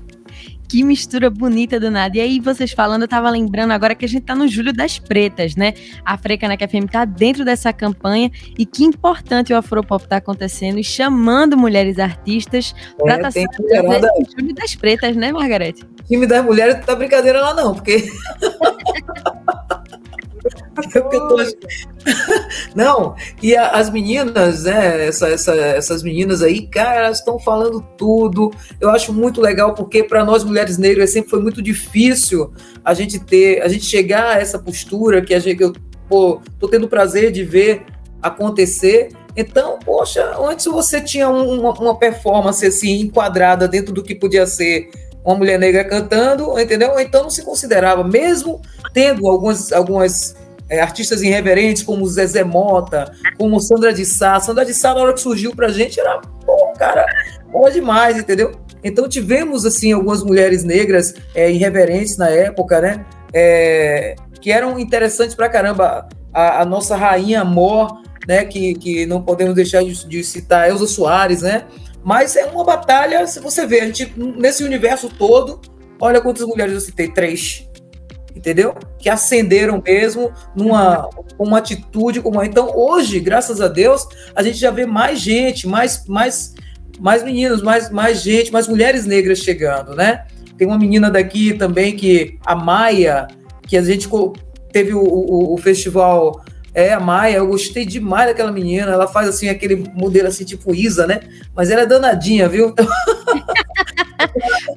Que 0.70 0.84
mistura 0.84 1.28
bonita 1.28 1.80
do 1.80 1.90
nada. 1.90 2.16
E 2.16 2.20
aí, 2.20 2.38
vocês 2.38 2.70
falando, 2.70 3.02
eu 3.02 3.08
tava 3.08 3.28
lembrando 3.28 3.72
agora 3.72 3.92
que 3.92 4.04
a 4.04 4.08
gente 4.08 4.22
tá 4.22 4.36
no 4.36 4.46
Julho 4.46 4.72
das 4.72 5.00
Pretas, 5.00 5.56
né? 5.56 5.74
A 6.04 6.16
Frecanec 6.16 6.64
FM 6.64 6.88
tá 6.88 7.04
dentro 7.04 7.44
dessa 7.44 7.72
campanha 7.72 8.30
e 8.56 8.64
que 8.64 8.84
importante 8.84 9.52
o 9.52 9.56
Afropop 9.56 10.06
tá 10.06 10.18
acontecendo 10.18 10.78
e 10.78 10.84
chamando 10.84 11.58
mulheres 11.58 11.98
artistas 11.98 12.72
é, 13.00 13.02
pra 13.02 13.16
estar 13.16 13.32
tá 13.32 13.40
esse 13.40 14.36
Julho 14.38 14.54
das 14.54 14.76
Pretas, 14.76 15.16
né, 15.16 15.32
Margarete? 15.32 15.82
time 16.06 16.24
das 16.24 16.44
mulheres 16.44 16.76
não 16.76 16.82
tá 16.82 16.94
brincadeira 16.94 17.40
lá 17.40 17.52
não, 17.52 17.74
porque. 17.74 18.08
Não, 22.74 23.14
e 23.42 23.56
a, 23.56 23.70
as 23.70 23.90
meninas, 23.90 24.64
né? 24.64 25.06
Essa, 25.06 25.28
essa, 25.28 25.54
essas 25.54 26.02
meninas 26.02 26.42
aí, 26.42 26.66
cara, 26.66 27.06
elas 27.06 27.18
estão 27.18 27.38
falando 27.38 27.80
tudo. 27.96 28.50
Eu 28.80 28.90
acho 28.90 29.12
muito 29.12 29.40
legal, 29.40 29.74
porque 29.74 30.02
para 30.02 30.24
nós 30.24 30.44
mulheres 30.44 30.78
negras 30.78 31.10
sempre 31.10 31.30
foi 31.30 31.40
muito 31.40 31.60
difícil 31.60 32.52
a 32.84 32.94
gente 32.94 33.18
ter, 33.18 33.62
a 33.62 33.68
gente 33.68 33.84
chegar 33.84 34.36
a 34.36 34.40
essa 34.40 34.58
postura 34.58 35.22
que 35.22 35.34
a 35.34 35.38
gente, 35.38 35.62
eu 35.62 35.72
pô, 36.08 36.40
tô 36.58 36.68
tendo 36.68 36.88
prazer 36.88 37.30
de 37.30 37.44
ver 37.44 37.84
acontecer 38.22 39.08
Então, 39.36 39.78
poxa, 39.78 40.36
antes 40.38 40.66
você 40.66 41.00
tinha 41.00 41.28
uma, 41.28 41.72
uma 41.72 41.98
performance 41.98 42.66
assim 42.66 43.00
enquadrada 43.00 43.66
dentro 43.66 43.94
do 43.94 44.02
que 44.02 44.14
podia 44.14 44.46
ser 44.46 44.90
uma 45.24 45.34
mulher 45.34 45.58
negra 45.58 45.84
cantando, 45.84 46.58
entendeu? 46.58 46.98
Então 46.98 47.24
não 47.24 47.30
se 47.30 47.42
considerava, 47.42 48.02
mesmo 48.02 48.60
tendo 48.92 49.28
algumas, 49.28 49.72
algumas 49.72 50.36
é, 50.68 50.80
artistas 50.80 51.22
irreverentes 51.22 51.82
como 51.82 52.06
Zezé 52.06 52.44
Mota, 52.44 53.12
como 53.36 53.60
Sandra 53.60 53.92
de 53.92 54.04
Sá. 54.06 54.38
Sandra 54.40 54.64
de 54.64 54.72
Sá, 54.72 54.94
na 54.94 55.00
hora 55.00 55.12
que 55.12 55.20
surgiu 55.20 55.54
pra 55.54 55.68
gente, 55.68 55.98
era, 56.00 56.20
pô, 56.46 56.72
cara, 56.78 57.04
boa 57.50 57.70
demais, 57.70 58.16
entendeu? 58.16 58.52
Então 58.82 59.08
tivemos, 59.08 59.66
assim, 59.66 59.92
algumas 59.92 60.22
mulheres 60.22 60.64
negras 60.64 61.14
é, 61.34 61.50
irreverentes 61.50 62.16
na 62.16 62.28
época, 62.28 62.80
né? 62.80 63.04
É, 63.32 64.16
que 64.40 64.50
eram 64.50 64.78
interessantes 64.78 65.34
pra 65.34 65.48
caramba. 65.48 66.08
A, 66.32 66.62
a 66.62 66.64
nossa 66.64 66.96
rainha 66.96 67.40
Amor, 67.40 68.00
né? 68.26 68.44
Que, 68.44 68.74
que 68.74 69.04
não 69.04 69.20
podemos 69.20 69.54
deixar 69.54 69.82
de, 69.82 70.06
de 70.06 70.24
citar 70.24 70.68
Elza 70.70 70.86
Soares, 70.86 71.42
né? 71.42 71.64
Mas 72.02 72.36
é 72.36 72.46
uma 72.46 72.64
batalha, 72.64 73.26
se 73.26 73.40
você 73.40 73.66
vê, 73.66 73.80
a 73.80 73.86
gente, 73.86 74.12
nesse 74.16 74.64
universo 74.64 75.08
todo, 75.08 75.60
olha 76.00 76.20
quantas 76.20 76.46
mulheres 76.46 76.74
eu 76.74 76.80
citei, 76.80 77.08
três. 77.08 77.68
Entendeu? 78.34 78.74
Que 78.98 79.08
ascenderam 79.08 79.82
mesmo 79.84 80.32
numa 80.54 81.08
uma 81.38 81.58
atitude 81.58 82.20
como. 82.20 82.42
Então, 82.42 82.70
hoje, 82.76 83.18
graças 83.18 83.60
a 83.60 83.68
Deus, 83.68 84.06
a 84.34 84.42
gente 84.42 84.58
já 84.58 84.70
vê 84.70 84.86
mais 84.86 85.18
gente, 85.18 85.66
mais, 85.66 86.06
mais, 86.06 86.54
mais 86.98 87.22
meninos, 87.22 87.62
mais, 87.62 87.90
mais 87.90 88.22
gente, 88.22 88.52
mais 88.52 88.68
mulheres 88.68 89.04
negras 89.04 89.38
chegando, 89.40 89.96
né? 89.96 90.26
Tem 90.56 90.66
uma 90.66 90.78
menina 90.78 91.10
daqui 91.10 91.54
também 91.54 91.96
que 91.96 92.38
a 92.44 92.54
Maia, 92.54 93.26
que 93.66 93.76
a 93.76 93.82
gente 93.82 94.08
teve 94.72 94.94
o, 94.94 95.02
o, 95.02 95.54
o 95.54 95.56
festival 95.56 96.44
é, 96.74 96.92
a 96.92 97.00
Maia, 97.00 97.36
eu 97.36 97.46
gostei 97.46 97.84
demais 97.84 98.28
daquela 98.28 98.52
menina. 98.52 98.92
Ela 98.92 99.06
faz 99.06 99.28
assim 99.28 99.48
aquele 99.48 99.76
modelo 99.94 100.28
assim, 100.28 100.44
tipo 100.44 100.74
Isa, 100.74 101.06
né? 101.06 101.20
Mas 101.54 101.70
ela 101.70 101.82
é 101.82 101.86
danadinha, 101.86 102.48
viu? 102.48 102.74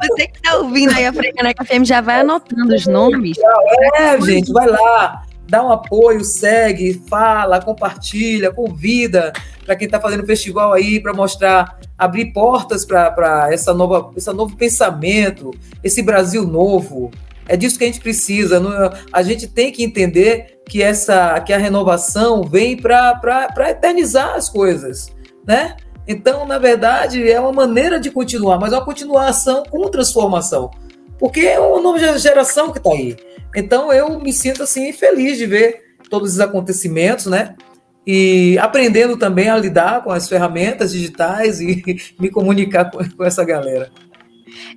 Você 0.01 0.27
que 0.27 0.41
tá 0.41 0.58
ouvindo 0.58 0.93
aí 0.93 1.06
a 1.06 1.13
Frecaneca 1.13 1.65
FM 1.65 1.84
já 1.84 2.01
vai 2.01 2.21
anotando 2.21 2.73
os 2.73 2.88
nomes. 2.88 3.38
É, 3.95 4.19
gente, 4.21 4.51
vai 4.51 4.67
lá, 4.67 5.23
dá 5.47 5.63
um 5.63 5.71
apoio, 5.71 6.23
segue, 6.23 7.01
fala, 7.10 7.62
compartilha, 7.62 8.51
convida 8.51 9.34
para 9.65 9.75
quem 9.75 9.86
está 9.86 9.99
fazendo 9.99 10.25
festival 10.25 10.73
aí 10.73 10.99
para 10.99 11.13
mostrar, 11.13 11.79
abrir 11.97 12.34
portas 12.34 12.86
para 12.86 13.49
essa 13.51 13.73
nova, 13.73 14.12
esse 14.15 14.32
novo 14.34 14.56
pensamento, 14.56 15.51
esse 15.84 16.01
Brasil 16.01 16.45
novo. 16.45 17.12
É 17.47 17.58
disso 17.58 17.77
que 17.77 17.84
a 17.84 17.88
gente 17.88 17.99
precisa. 17.99 18.62
A 19.12 19.21
gente 19.21 19.47
tem 19.47 19.71
que 19.71 19.84
entender 19.84 20.62
que 20.67 20.82
essa 20.82 21.39
que 21.41 21.51
a 21.51 21.58
renovação 21.58 22.43
vem 22.43 22.77
para 22.77 23.49
eternizar 23.69 24.36
as 24.36 24.49
coisas, 24.49 25.12
né? 25.45 25.75
Então, 26.08 26.45
na 26.45 26.58
verdade, 26.58 27.29
é 27.29 27.39
uma 27.39 27.51
maneira 27.51 27.99
de 27.99 28.12
continuar, 28.12 28.60
mas 28.60 28.73
é 28.73 28.77
uma 28.77 28.86
continuação 28.86 29.63
com 29.69 29.89
transformação, 29.89 30.69
porque 31.17 31.41
é 31.41 31.60
uma 31.60 31.82
nova 31.82 32.17
geração 32.17 32.71
que 32.71 32.77
está 32.77 32.91
aí. 32.91 33.15
Então, 33.56 33.91
eu 33.93 34.19
me 34.19 34.34
sinto 34.34 34.63
assim 34.63 34.91
feliz 34.91 35.38
de 35.38 35.45
ver 35.45 35.95
todos 36.10 36.34
os 36.34 36.39
acontecimentos, 36.39 37.27
né? 37.27 37.56
E 38.06 38.58
aprendendo 38.60 39.15
também 39.15 39.47
a 39.47 39.56
lidar 39.56 40.03
com 40.03 40.12
as 40.12 40.27
ferramentas 40.27 40.91
digitais 40.91 41.62
e 41.62 41.82
me 42.19 42.29
comunicar 42.29 42.91
com, 42.91 42.97
com 42.97 43.23
essa 43.23 43.45
galera 43.45 43.89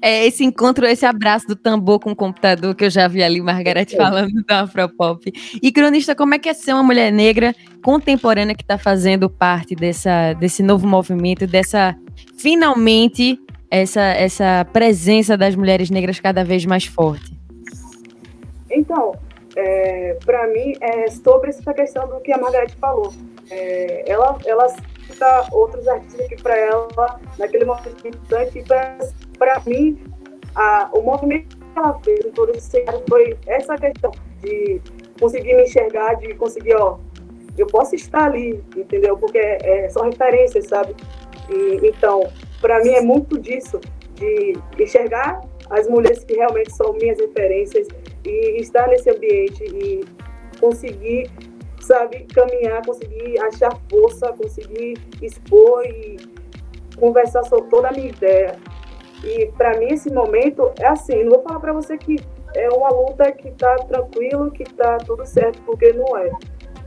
é, 0.00 0.26
esse 0.26 0.44
encontro, 0.44 0.86
esse 0.86 1.04
abraço 1.04 1.46
do 1.46 1.56
tambor 1.56 2.00
com 2.00 2.10
o 2.10 2.16
computador 2.16 2.74
que 2.74 2.84
eu 2.84 2.90
já 2.90 3.08
vi 3.08 3.22
ali, 3.22 3.40
Margarete 3.40 3.94
é. 3.94 3.98
falando 3.98 4.44
da 4.44 4.62
Afropop. 4.62 5.32
E, 5.62 5.72
cronista, 5.72 6.14
como 6.14 6.34
é 6.34 6.38
que 6.38 6.48
é 6.48 6.54
ser 6.54 6.72
uma 6.72 6.82
mulher 6.82 7.12
negra 7.12 7.54
contemporânea 7.82 8.54
que 8.54 8.62
está 8.62 8.78
fazendo 8.78 9.28
parte 9.30 9.74
dessa, 9.74 10.32
desse 10.34 10.62
novo 10.62 10.86
movimento, 10.86 11.46
dessa, 11.46 11.96
finalmente, 12.36 13.38
essa, 13.70 14.02
essa 14.02 14.66
presença 14.72 15.36
das 15.36 15.54
mulheres 15.54 15.90
negras 15.90 16.20
cada 16.20 16.44
vez 16.44 16.64
mais 16.64 16.84
forte? 16.84 17.36
Então, 18.70 19.14
é, 19.56 20.18
para 20.24 20.46
mim, 20.48 20.74
é 20.80 21.08
sobre 21.10 21.50
essa 21.50 21.72
questão 21.72 22.08
do 22.08 22.20
que 22.20 22.32
a 22.32 22.38
Margarete 22.38 22.76
falou. 22.76 23.12
É, 23.50 24.04
ela, 24.10 24.38
ela 24.44 24.68
cita 24.68 24.95
outros 25.52 25.86
artistas 25.88 26.26
que 26.28 26.42
para 26.42 26.56
ela, 26.56 27.20
naquele 27.38 27.64
momento 27.64 28.06
importante, 28.06 28.64
para 29.38 29.60
mim, 29.66 30.02
a, 30.54 30.90
o 30.92 31.02
movimento 31.02 31.56
que 31.56 31.78
ela 31.78 31.98
fez 32.00 32.24
em 32.24 32.30
todo 32.30 32.50
esse 32.52 32.70
cenário 32.70 33.02
foi 33.08 33.36
essa 33.46 33.76
questão 33.76 34.10
de 34.42 34.80
conseguir 35.20 35.54
me 35.54 35.64
enxergar, 35.64 36.14
de 36.14 36.34
conseguir, 36.34 36.74
ó, 36.74 36.98
eu 37.56 37.66
posso 37.66 37.94
estar 37.94 38.24
ali, 38.24 38.62
entendeu? 38.76 39.16
Porque 39.16 39.38
é, 39.38 39.88
são 39.88 40.04
referências, 40.04 40.66
sabe? 40.66 40.94
E, 41.48 41.86
então, 41.86 42.22
para 42.60 42.82
mim 42.82 42.90
é 42.90 43.00
muito 43.00 43.38
disso, 43.38 43.80
de 44.14 44.58
enxergar 44.78 45.40
as 45.70 45.88
mulheres 45.88 46.24
que 46.24 46.34
realmente 46.34 46.72
são 46.72 46.92
minhas 46.94 47.18
referências 47.18 47.88
e 48.24 48.60
estar 48.60 48.88
nesse 48.88 49.10
ambiente 49.10 49.64
e 49.64 50.04
conseguir 50.60 51.30
sabe, 51.86 52.26
caminhar, 52.34 52.84
conseguir 52.84 53.38
achar 53.40 53.70
força, 53.88 54.32
conseguir 54.32 54.98
expor 55.22 55.84
e 55.86 56.16
conversar 56.96 57.44
sobre 57.44 57.70
toda 57.70 57.88
a 57.88 57.92
minha 57.92 58.08
ideia. 58.08 58.56
E 59.24 59.46
para 59.52 59.78
mim 59.78 59.92
esse 59.92 60.12
momento 60.12 60.72
é 60.78 60.86
assim, 60.86 61.24
não 61.24 61.32
vou 61.32 61.42
falar 61.42 61.60
para 61.60 61.72
você 61.72 61.96
que 61.96 62.16
é 62.54 62.68
uma 62.70 62.88
luta 62.88 63.30
que 63.32 63.48
está 63.48 63.76
tranquilo, 63.76 64.50
que 64.50 64.62
está 64.62 64.98
tudo 64.98 65.24
certo, 65.26 65.60
porque 65.62 65.92
não 65.92 66.16
é. 66.16 66.30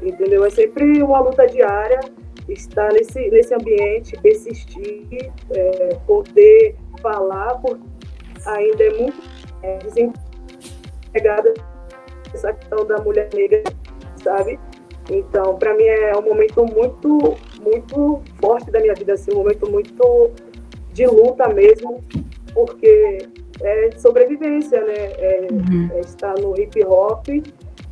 Entendeu? 0.02 0.44
É 0.46 0.50
sempre 0.50 1.02
uma 1.04 1.20
luta 1.20 1.46
diária, 1.48 2.00
estar 2.48 2.92
nesse, 2.94 3.30
nesse 3.30 3.54
ambiente, 3.54 4.20
persistir, 4.22 5.32
é, 5.52 5.96
poder 6.08 6.76
falar, 7.02 7.56
porque 7.60 7.84
ainda 8.46 8.84
é 8.84 8.94
muito 8.98 9.22
é, 9.62 9.78
desempregada 9.78 11.54
essa 12.34 12.54
questão 12.54 12.86
da 12.86 12.98
mulher 13.00 13.30
negra, 13.34 13.64
sabe? 14.24 14.60
Então, 15.10 15.58
para 15.58 15.74
mim 15.76 15.86
é 15.86 16.15
um 16.15 16.22
momento 16.22 16.63
muito, 16.65 17.38
muito 17.62 18.22
forte 18.39 18.69
da 18.69 18.80
minha 18.80 18.93
vida, 18.93 19.13
assim, 19.13 19.32
um 19.34 19.38
momento 19.38 19.69
muito 19.69 20.32
de 20.93 21.08
luta 21.08 21.50
mesmo, 21.50 22.04
porque 22.54 23.28
é 23.62 23.91
sobrevivência, 23.98 24.80
né? 24.82 24.93
É, 25.17 25.48
uhum. 25.52 25.89
é 25.93 26.00
estar 26.02 26.36
no 26.39 26.58
hip 26.60 26.84
hop, 26.86 27.28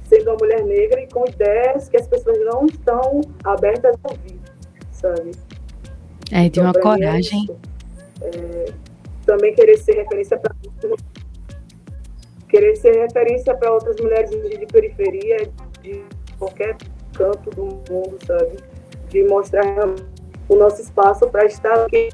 sendo 0.03 0.30
uma 0.30 0.38
mulher 0.38 0.63
negra 0.63 1.01
e 1.01 1.08
com 1.08 1.25
ideias 1.27 1.89
que 1.89 1.97
as 1.97 2.08
pessoas 2.08 2.38
não 2.45 2.65
estão 2.67 3.21
abertas 3.43 3.95
a 4.03 4.12
ouvir, 4.12 4.39
sabe? 4.91 5.32
É, 6.32 6.41
de 6.41 6.60
então, 6.60 6.63
uma 6.65 6.73
é 6.75 6.82
coragem. 6.82 7.49
É, 8.21 8.65
também 9.25 9.53
querer 9.53 9.77
ser 9.77 9.95
referência 9.95 10.38
para 10.38 10.56
querer 12.47 12.75
ser 12.77 12.95
referência 12.95 13.53
para 13.56 13.73
outras 13.73 13.99
mulheres 13.99 14.30
de 14.30 14.65
periferia, 14.67 15.49
de 15.82 16.01
qualquer 16.39 16.77
canto 17.17 17.49
do 17.51 17.63
mundo, 17.63 18.17
sabe? 18.25 18.58
De 19.10 19.23
mostrar 19.23 19.63
o 20.49 20.56
nosso 20.56 20.82
espaço 20.82 21.27
para 21.30 21.45
estar 21.45 21.86
aqui 21.86 22.10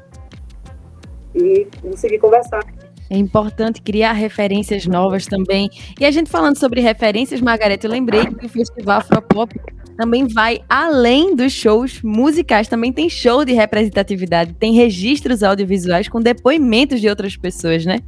e 1.34 1.66
conseguir 1.82 2.18
conversar. 2.18 2.62
É 3.10 3.16
importante 3.16 3.82
criar 3.82 4.12
referências 4.12 4.86
novas 4.86 5.26
também. 5.26 5.68
E 6.00 6.04
a 6.04 6.10
gente 6.10 6.30
falando 6.30 6.58
sobre 6.58 6.80
referências, 6.80 7.40
Margarete, 7.40 7.84
eu 7.84 7.90
lembrei 7.90 8.26
que 8.26 8.46
o 8.46 8.48
Festival 8.48 8.98
Afropop 8.98 9.54
também 9.96 10.26
vai 10.26 10.60
além 10.68 11.36
dos 11.36 11.52
shows 11.52 12.02
musicais, 12.02 12.66
também 12.66 12.92
tem 12.92 13.08
show 13.08 13.44
de 13.44 13.52
representatividade, 13.52 14.54
tem 14.54 14.72
registros 14.72 15.42
audiovisuais 15.42 16.08
com 16.08 16.20
depoimentos 16.20 17.00
de 17.00 17.08
outras 17.08 17.36
pessoas, 17.36 17.84
né? 17.84 18.00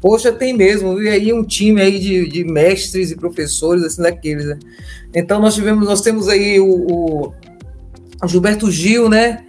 Poxa, 0.00 0.32
tem 0.32 0.56
mesmo, 0.56 1.00
e 1.00 1.08
aí 1.10 1.32
um 1.32 1.44
time 1.44 1.80
aí 1.82 1.98
de, 1.98 2.26
de 2.26 2.42
mestres 2.42 3.10
e 3.10 3.16
professores, 3.16 3.84
assim, 3.84 4.00
daqueles, 4.00 4.46
né? 4.46 4.58
Então 5.14 5.38
nós 5.38 5.54
tivemos, 5.54 5.86
nós 5.86 6.00
temos 6.00 6.26
aí 6.26 6.58
o, 6.58 7.34
o 8.22 8.26
Gilberto 8.26 8.70
Gil, 8.70 9.10
né? 9.10 9.44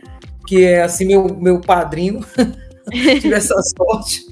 Que 0.46 0.66
é 0.66 0.82
assim, 0.82 1.06
meu, 1.06 1.38
meu 1.40 1.62
padrinho. 1.62 2.20
Tive 3.22 3.34
essa 3.34 3.56
sorte. 3.78 4.26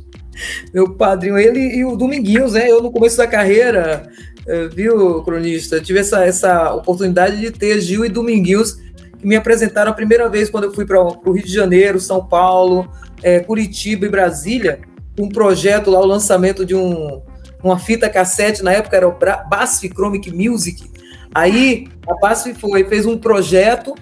Meu 0.73 0.93
padrinho, 0.93 1.38
ele 1.38 1.77
e 1.77 1.86
o 1.86 1.95
Dominguinhos, 1.95 2.53
né? 2.53 2.69
Eu 2.69 2.84
no 2.84 2.91
começo 2.91 3.15
da 3.15 3.27
carreira, 3.27 4.10
eh, 4.45 4.67
viu, 4.67 5.21
cronista? 5.23 5.79
Tive 5.79 5.99
essa, 5.99 6.25
essa 6.25 6.73
oportunidade 6.73 7.39
de 7.39 7.51
ter 7.51 7.79
Gil 7.79 8.03
e 8.03 8.10
Dominguinhos 8.10 8.73
que 9.17 9.27
me 9.27 9.38
apresentaram 9.38 9.91
a 9.91 9.95
primeira 9.95 10.27
vez 10.27 10.49
quando 10.49 10.65
eu 10.65 10.73
fui 10.73 10.86
para 10.86 11.01
o 11.01 11.32
Rio 11.32 11.45
de 11.45 11.53
Janeiro, 11.53 11.99
São 11.99 12.25
Paulo, 12.25 12.89
é, 13.21 13.39
Curitiba 13.39 14.05
e 14.05 14.10
Brasília 14.10 14.79
um 15.19 15.29
projeto 15.29 15.91
lá, 15.91 15.99
o 15.99 16.05
lançamento 16.05 16.65
de 16.65 16.75
um, 16.75 17.21
uma 17.63 17.77
fita 17.77 18.10
cassete, 18.10 18.63
na 18.63 18.71
época 18.71 18.95
era 18.95 19.08
o 19.08 19.17
Basf 19.49 19.88
Chromic 19.89 20.32
Music. 20.32 20.89
Aí 21.34 21.88
a 22.08 22.15
Basf 22.15 22.53
foi, 22.55 22.84
fez 22.86 23.05
um 23.05 23.17
projeto 23.17 23.93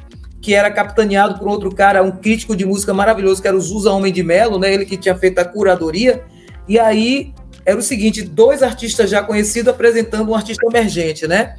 que 0.42 0.54
era 0.54 0.72
capitaneado 0.72 1.40
por 1.40 1.48
outro 1.48 1.74
cara, 1.74 2.04
um 2.04 2.12
crítico 2.12 2.56
de 2.56 2.66
música 2.66 2.94
maravilhoso, 2.94 3.42
que 3.42 3.48
era 3.48 3.58
o 3.58 3.62
Zusa 3.62 3.92
Homem 3.92 4.14
de 4.14 4.24
Melo, 4.24 4.60
né? 4.60 4.74
Ele 4.74 4.86
que 4.86 4.96
tinha 4.96 5.16
feito 5.16 5.40
a 5.40 5.46
curadoria. 5.46 6.24
E 6.68 6.80
aí 6.80 7.34
era 7.66 7.78
o 7.78 7.82
seguinte, 7.82 8.22
dois 8.22 8.64
artistas 8.64 9.10
já 9.10 9.22
conhecidos 9.22 9.74
apresentando 9.74 10.30
um 10.30 10.36
artista 10.36 10.66
emergente, 10.66 11.28
né? 11.28 11.56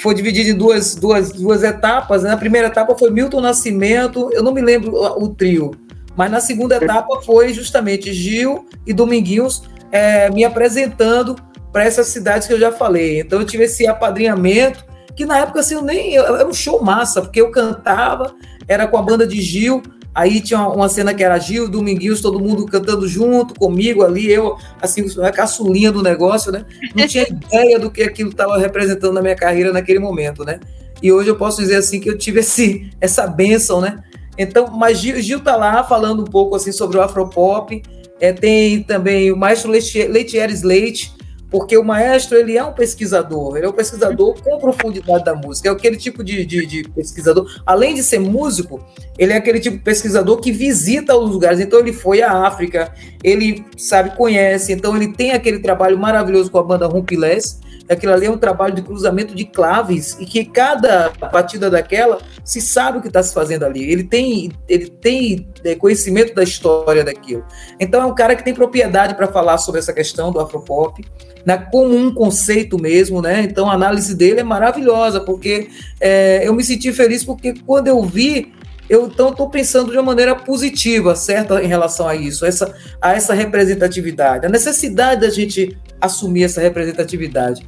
foi 0.00 0.14
dividido 0.14 0.48
em 0.48 0.54
duas, 0.54 0.94
duas, 0.94 1.30
duas 1.30 1.62
etapas. 1.62 2.22
Né? 2.22 2.30
Na 2.30 2.36
primeira 2.36 2.68
etapa 2.68 2.96
foi 2.96 3.10
Milton 3.10 3.40
Nascimento, 3.40 4.30
eu 4.32 4.42
não 4.42 4.52
me 4.52 4.60
lembro 4.60 4.94
o 4.94 5.28
trio, 5.28 5.72
mas 6.20 6.30
na 6.30 6.38
segunda 6.38 6.76
etapa 6.76 7.22
foi 7.22 7.50
justamente 7.54 8.12
Gil 8.12 8.66
e 8.86 8.92
Dominguinhos 8.92 9.62
é, 9.90 10.28
me 10.28 10.44
apresentando 10.44 11.34
para 11.72 11.82
essas 11.82 12.08
cidades 12.08 12.46
que 12.46 12.52
eu 12.52 12.60
já 12.60 12.70
falei. 12.70 13.20
Então 13.20 13.40
eu 13.40 13.46
tive 13.46 13.64
esse 13.64 13.86
apadrinhamento, 13.86 14.84
que 15.16 15.24
na 15.24 15.38
época 15.38 15.60
assim, 15.60 15.76
eu 15.76 15.82
nem. 15.82 16.18
Era 16.18 16.46
um 16.46 16.52
show 16.52 16.84
massa, 16.84 17.22
porque 17.22 17.40
eu 17.40 17.50
cantava, 17.50 18.34
era 18.68 18.86
com 18.86 18.98
a 18.98 19.02
banda 19.02 19.26
de 19.26 19.40
Gil, 19.40 19.82
Aí 20.14 20.40
tinha 20.40 20.68
uma 20.68 20.90
cena 20.90 21.14
que 21.14 21.24
era 21.24 21.38
Gil, 21.38 21.70
Dominguinhos, 21.70 22.20
todo 22.20 22.38
mundo 22.38 22.66
cantando 22.66 23.08
junto 23.08 23.54
comigo 23.54 24.02
ali, 24.02 24.30
eu, 24.30 24.58
assim, 24.82 25.06
a 25.22 25.30
caçulinha 25.30 25.90
do 25.90 26.02
negócio, 26.02 26.52
né? 26.52 26.66
Não 26.94 27.06
tinha 27.06 27.22
ideia 27.22 27.78
do 27.78 27.90
que 27.90 28.02
aquilo 28.02 28.28
estava 28.30 28.58
representando 28.58 29.14
na 29.14 29.22
minha 29.22 29.36
carreira 29.36 29.72
naquele 29.72 30.00
momento, 30.00 30.44
né? 30.44 30.58
E 31.00 31.10
hoje 31.12 31.30
eu 31.30 31.36
posso 31.36 31.62
dizer 31.62 31.76
assim 31.76 32.00
que 32.00 32.10
eu 32.10 32.18
tive 32.18 32.40
esse, 32.40 32.90
essa 33.00 33.26
benção, 33.26 33.80
né? 33.80 34.02
Então, 34.38 34.68
mas 34.68 34.98
Gil, 34.98 35.20
Gil 35.20 35.40
tá 35.40 35.56
lá 35.56 35.84
falando 35.84 36.22
um 36.22 36.26
pouco 36.26 36.56
assim 36.56 36.72
sobre 36.72 36.98
o 36.98 37.02
Afropop. 37.02 37.82
É, 38.20 38.32
tem 38.32 38.82
também 38.82 39.32
o 39.32 39.36
maestro 39.36 39.70
Leitieres 39.70 40.62
Leite, 40.62 41.12
porque 41.50 41.76
o 41.76 41.84
maestro 41.84 42.38
ele 42.38 42.56
é 42.56 42.64
um 42.64 42.72
pesquisador, 42.72 43.56
ele 43.56 43.66
é 43.66 43.68
um 43.68 43.72
pesquisador 43.72 44.40
com 44.40 44.58
profundidade 44.58 45.24
da 45.24 45.34
música, 45.34 45.68
é 45.68 45.72
aquele 45.72 45.96
tipo 45.96 46.22
de, 46.22 46.46
de, 46.46 46.64
de, 46.64 46.88
pesquisador, 46.90 47.60
além 47.66 47.94
de 47.94 48.04
ser 48.04 48.20
músico, 48.20 48.80
ele 49.18 49.32
é 49.32 49.36
aquele 49.36 49.58
tipo 49.58 49.76
de 49.76 49.82
pesquisador 49.82 50.38
que 50.38 50.52
visita 50.52 51.16
os 51.16 51.30
lugares, 51.30 51.58
então 51.58 51.80
ele 51.80 51.92
foi 51.92 52.22
à 52.22 52.46
África, 52.46 52.94
ele 53.22 53.64
sabe, 53.76 54.16
conhece, 54.16 54.72
então 54.72 54.96
ele 54.96 55.12
tem 55.12 55.32
aquele 55.32 55.58
trabalho 55.58 55.98
maravilhoso 55.98 56.50
com 56.50 56.58
a 56.58 56.62
banda 56.62 56.86
Rumpilés, 56.86 57.58
aquilo 57.92 58.12
ali 58.12 58.26
é 58.26 58.30
um 58.30 58.38
trabalho 58.38 58.74
de 58.74 58.82
cruzamento 58.82 59.34
de 59.34 59.44
claves 59.44 60.16
e 60.20 60.24
que 60.24 60.44
cada 60.44 61.10
batida 61.32 61.68
daquela 61.68 62.18
se 62.44 62.60
sabe 62.60 62.98
o 62.98 63.00
que 63.00 63.08
está 63.08 63.22
se 63.22 63.34
fazendo 63.34 63.64
ali. 63.64 63.90
Ele 63.90 64.04
tem, 64.04 64.52
ele 64.68 64.88
tem 64.88 65.48
é, 65.64 65.74
conhecimento 65.74 66.34
da 66.34 66.42
história 66.42 67.04
daquilo. 67.04 67.44
Então 67.78 68.00
é 68.00 68.06
um 68.06 68.14
cara 68.14 68.36
que 68.36 68.44
tem 68.44 68.54
propriedade 68.54 69.14
para 69.14 69.26
falar 69.26 69.58
sobre 69.58 69.80
essa 69.80 69.92
questão 69.92 70.30
do 70.30 70.38
afropop 70.40 71.04
na, 71.44 71.58
como 71.58 71.96
um 71.96 72.12
conceito 72.12 72.80
mesmo, 72.80 73.20
né? 73.20 73.42
Então 73.42 73.68
a 73.68 73.74
análise 73.74 74.14
dele 74.14 74.40
é 74.40 74.44
maravilhosa, 74.44 75.20
porque 75.20 75.68
é, 76.00 76.46
eu 76.46 76.54
me 76.54 76.62
senti 76.62 76.92
feliz 76.92 77.24
porque 77.24 77.54
quando 77.66 77.88
eu 77.88 78.02
vi, 78.02 78.52
eu 78.90 79.06
então 79.06 79.30
estou 79.30 79.48
pensando 79.48 79.92
de 79.92 79.96
uma 79.96 80.02
maneira 80.02 80.34
positiva, 80.34 81.14
certa, 81.14 81.62
em 81.62 81.68
relação 81.68 82.08
a 82.08 82.16
isso, 82.16 82.44
essa, 82.44 82.74
a 83.00 83.12
essa 83.12 83.32
representatividade, 83.32 84.44
a 84.44 84.48
necessidade 84.48 85.20
da 85.20 85.30
gente 85.30 85.78
assumir 86.00 86.42
essa 86.42 86.60
representatividade. 86.60 87.64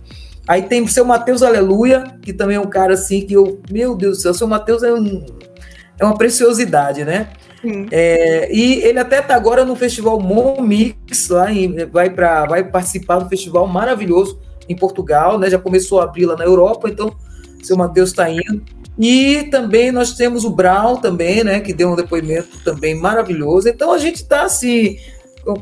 Aí 0.49 0.63
tem 0.63 0.83
o 0.83 0.89
seu 0.89 1.05
Mateus 1.05 1.41
Aleluia, 1.45 2.19
que 2.21 2.33
também 2.33 2.57
é 2.57 2.61
um 2.61 2.69
cara 2.69 2.95
assim 2.95 3.25
que 3.25 3.35
eu, 3.35 3.61
meu 3.71 3.95
Deus 3.95 4.19
do 4.19 4.23
céu, 4.23 4.33
o 4.33 4.35
seu 4.35 4.49
Mateus 4.49 4.83
é, 4.83 4.93
um, 4.93 5.25
é 5.97 6.05
uma 6.05 6.19
preciosidade, 6.19 7.05
né? 7.05 7.29
É, 7.93 8.53
e 8.53 8.83
ele 8.83 8.99
até 8.99 9.21
está 9.21 9.37
agora 9.37 9.65
no 9.65 9.77
festival 9.77 10.19
Momix, 10.19 11.29
lá 11.29 11.53
em, 11.53 11.87
vai, 11.87 12.11
pra, 12.11 12.47
vai 12.47 12.65
participar 12.65 13.21
do 13.21 13.29
festival 13.29 13.69
maravilhoso 13.69 14.41
em 14.69 14.75
Portugal, 14.75 15.39
né? 15.39 15.49
Já 15.49 15.61
começou 15.61 16.01
a 16.01 16.05
abrir 16.05 16.27
lá 16.27 16.35
na 16.37 16.45
Europa, 16.45 16.89
então 16.89 17.15
seu 17.63 17.77
Matheus 17.77 18.11
está 18.11 18.29
indo. 18.29 18.61
E 18.99 19.45
também 19.51 19.91
nós 19.91 20.13
temos 20.13 20.45
o 20.45 20.51
Brown 20.51 20.97
também, 20.97 21.43
né? 21.43 21.61
Que 21.61 21.73
deu 21.73 21.91
um 21.91 21.97
depoimento 21.97 22.63
também 22.63 22.95
maravilhoso. 22.95 23.69
Então 23.69 23.93
a 23.93 23.99
gente 23.99 24.17
está 24.17 24.43
assim 24.43 24.99
com, 25.45 25.57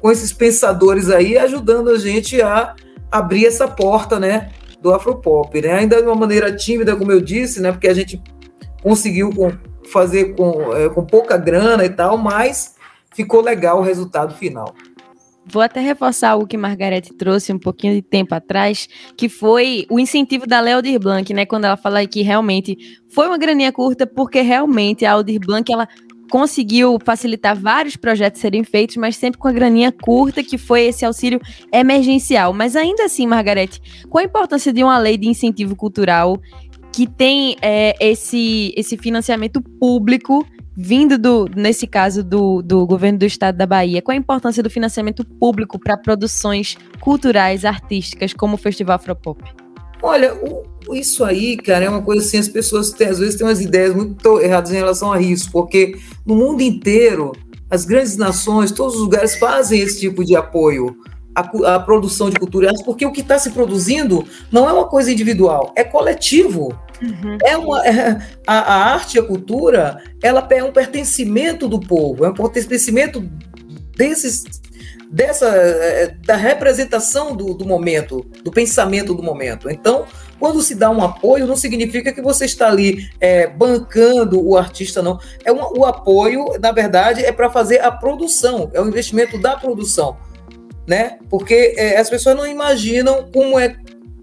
com 0.00 0.10
esses 0.10 0.32
pensadores 0.32 1.10
aí 1.10 1.36
ajudando 1.38 1.90
a 1.90 1.98
gente 1.98 2.40
a 2.40 2.74
abrir 3.10 3.46
essa 3.46 3.68
porta, 3.68 4.18
né? 4.18 4.50
Do 4.80 4.94
Afropop, 4.94 5.60
né? 5.60 5.72
Ainda 5.72 6.00
de 6.00 6.08
uma 6.08 6.14
maneira 6.14 6.54
tímida, 6.54 6.96
como 6.96 7.12
eu 7.12 7.20
disse, 7.20 7.60
né? 7.60 7.70
Porque 7.70 7.88
a 7.88 7.94
gente 7.94 8.22
conseguiu 8.82 9.30
com 9.30 9.52
fazer 9.90 10.36
com, 10.36 10.74
é, 10.74 10.88
com 10.88 11.04
pouca 11.04 11.36
grana 11.36 11.84
e 11.84 11.90
tal, 11.90 12.16
mas 12.16 12.76
ficou 13.12 13.40
legal 13.40 13.80
o 13.80 13.82
resultado 13.82 14.34
final. 14.34 14.74
Vou 15.52 15.62
até 15.62 15.80
reforçar 15.80 16.30
algo 16.30 16.46
que 16.46 16.56
Margarete 16.56 17.12
trouxe 17.14 17.52
um 17.52 17.58
pouquinho 17.58 17.94
de 17.94 18.02
tempo 18.02 18.34
atrás, 18.34 18.88
que 19.16 19.28
foi 19.28 19.86
o 19.90 19.98
incentivo 19.98 20.46
da 20.46 20.60
Léo 20.60 20.80
Blanc, 21.00 21.32
né? 21.34 21.44
Quando 21.44 21.64
ela 21.64 21.76
fala 21.76 22.06
que 22.06 22.22
realmente 22.22 22.76
foi 23.08 23.26
uma 23.26 23.38
graninha 23.38 23.72
curta, 23.72 24.06
porque 24.06 24.40
realmente 24.40 25.04
a 25.04 25.12
Aldir 25.12 25.40
Blanc, 25.40 25.70
ela 25.72 25.88
conseguiu 26.30 26.96
facilitar 27.04 27.56
vários 27.56 27.96
projetos 27.96 28.40
serem 28.40 28.62
feitos, 28.62 28.96
mas 28.96 29.16
sempre 29.16 29.38
com 29.38 29.48
a 29.48 29.52
graninha 29.52 29.90
curta, 29.90 30.42
que 30.42 30.56
foi 30.56 30.82
esse 30.82 31.04
auxílio 31.04 31.40
emergencial. 31.72 32.52
Mas 32.54 32.76
ainda 32.76 33.04
assim, 33.04 33.26
Margarete, 33.26 33.80
qual 34.08 34.22
a 34.22 34.26
importância 34.26 34.72
de 34.72 34.82
uma 34.84 34.96
lei 34.98 35.18
de 35.18 35.28
incentivo 35.28 35.74
cultural 35.74 36.40
que 36.92 37.06
tem 37.06 37.56
é, 37.60 37.94
esse, 38.00 38.72
esse 38.76 38.96
financiamento 38.96 39.60
público 39.60 40.46
vindo 40.76 41.18
do, 41.18 41.48
nesse 41.54 41.86
caso 41.86 42.22
do, 42.22 42.62
do 42.62 42.86
governo 42.86 43.18
do 43.18 43.24
estado 43.24 43.56
da 43.56 43.66
Bahia, 43.66 44.00
qual 44.00 44.14
a 44.14 44.18
importância 44.18 44.62
do 44.62 44.70
financiamento 44.70 45.24
público 45.24 45.78
para 45.78 45.96
produções 45.96 46.76
culturais, 47.00 47.64
artísticas, 47.64 48.32
como 48.32 48.54
o 48.54 48.58
Festival 48.58 48.96
Afropop? 48.96 49.42
Olha, 50.02 50.34
o, 50.34 50.94
isso 50.94 51.24
aí, 51.24 51.56
cara, 51.56 51.84
é 51.84 51.88
uma 51.88 52.02
coisa 52.02 52.24
assim, 52.24 52.38
as 52.38 52.48
pessoas 52.48 52.90
têm, 52.92 53.08
às 53.08 53.18
vezes 53.18 53.36
têm 53.36 53.46
umas 53.46 53.60
ideias 53.60 53.94
muito 53.94 54.40
erradas 54.40 54.70
em 54.70 54.76
relação 54.76 55.12
a 55.12 55.20
isso, 55.20 55.50
porque 55.50 55.98
no 56.24 56.34
mundo 56.34 56.62
inteiro, 56.62 57.32
as 57.68 57.84
grandes 57.84 58.16
nações, 58.16 58.70
todos 58.70 58.94
os 58.94 59.02
lugares 59.02 59.36
fazem 59.36 59.80
esse 59.80 60.00
tipo 60.00 60.24
de 60.24 60.34
apoio 60.34 60.96
a, 61.34 61.74
a 61.74 61.80
produção 61.80 62.30
de 62.30 62.38
cultura, 62.38 62.72
porque 62.84 63.06
o 63.06 63.12
que 63.12 63.20
está 63.20 63.38
se 63.38 63.50
produzindo 63.50 64.24
não 64.50 64.68
é 64.68 64.72
uma 64.72 64.86
coisa 64.86 65.12
individual, 65.12 65.72
é 65.76 65.84
coletivo. 65.84 66.76
Uhum. 67.02 67.38
É 67.44 67.56
uma, 67.56 67.86
é, 67.86 68.18
a, 68.46 68.58
a, 68.58 68.92
arte 68.92 69.16
e 69.16 69.20
a 69.20 69.22
cultura, 69.22 70.02
ela 70.22 70.46
é 70.50 70.64
um 70.64 70.72
pertencimento 70.72 71.68
do 71.68 71.80
povo, 71.80 72.24
é 72.24 72.28
um 72.28 72.34
pertencimento 72.34 73.20
desses, 73.96 74.44
dessa, 75.10 75.48
é, 75.48 76.14
da 76.24 76.36
representação 76.36 77.34
do, 77.34 77.54
do 77.54 77.66
momento, 77.66 78.26
do 78.44 78.50
pensamento 78.50 79.14
do 79.14 79.22
momento. 79.22 79.70
Então, 79.70 80.06
quando 80.38 80.62
se 80.62 80.74
dá 80.74 80.90
um 80.90 81.02
apoio, 81.02 81.46
não 81.46 81.56
significa 81.56 82.12
que 82.12 82.22
você 82.22 82.44
está 82.44 82.68
ali 82.68 83.08
é, 83.20 83.46
bancando 83.46 84.44
o 84.44 84.56
artista, 84.56 85.02
não. 85.02 85.18
É 85.44 85.50
uma, 85.50 85.70
o 85.72 85.84
apoio, 85.84 86.46
na 86.60 86.72
verdade, 86.72 87.24
é 87.24 87.32
para 87.32 87.50
fazer 87.50 87.80
a 87.80 87.90
produção, 87.90 88.70
é 88.72 88.80
o 88.80 88.88
investimento 88.88 89.38
da 89.38 89.56
produção 89.56 90.16
né? 90.90 91.18
Porque 91.30 91.74
é, 91.76 91.98
as 91.98 92.10
pessoas 92.10 92.36
não 92.36 92.44
imaginam 92.44 93.30
como 93.32 93.58
é 93.58 93.76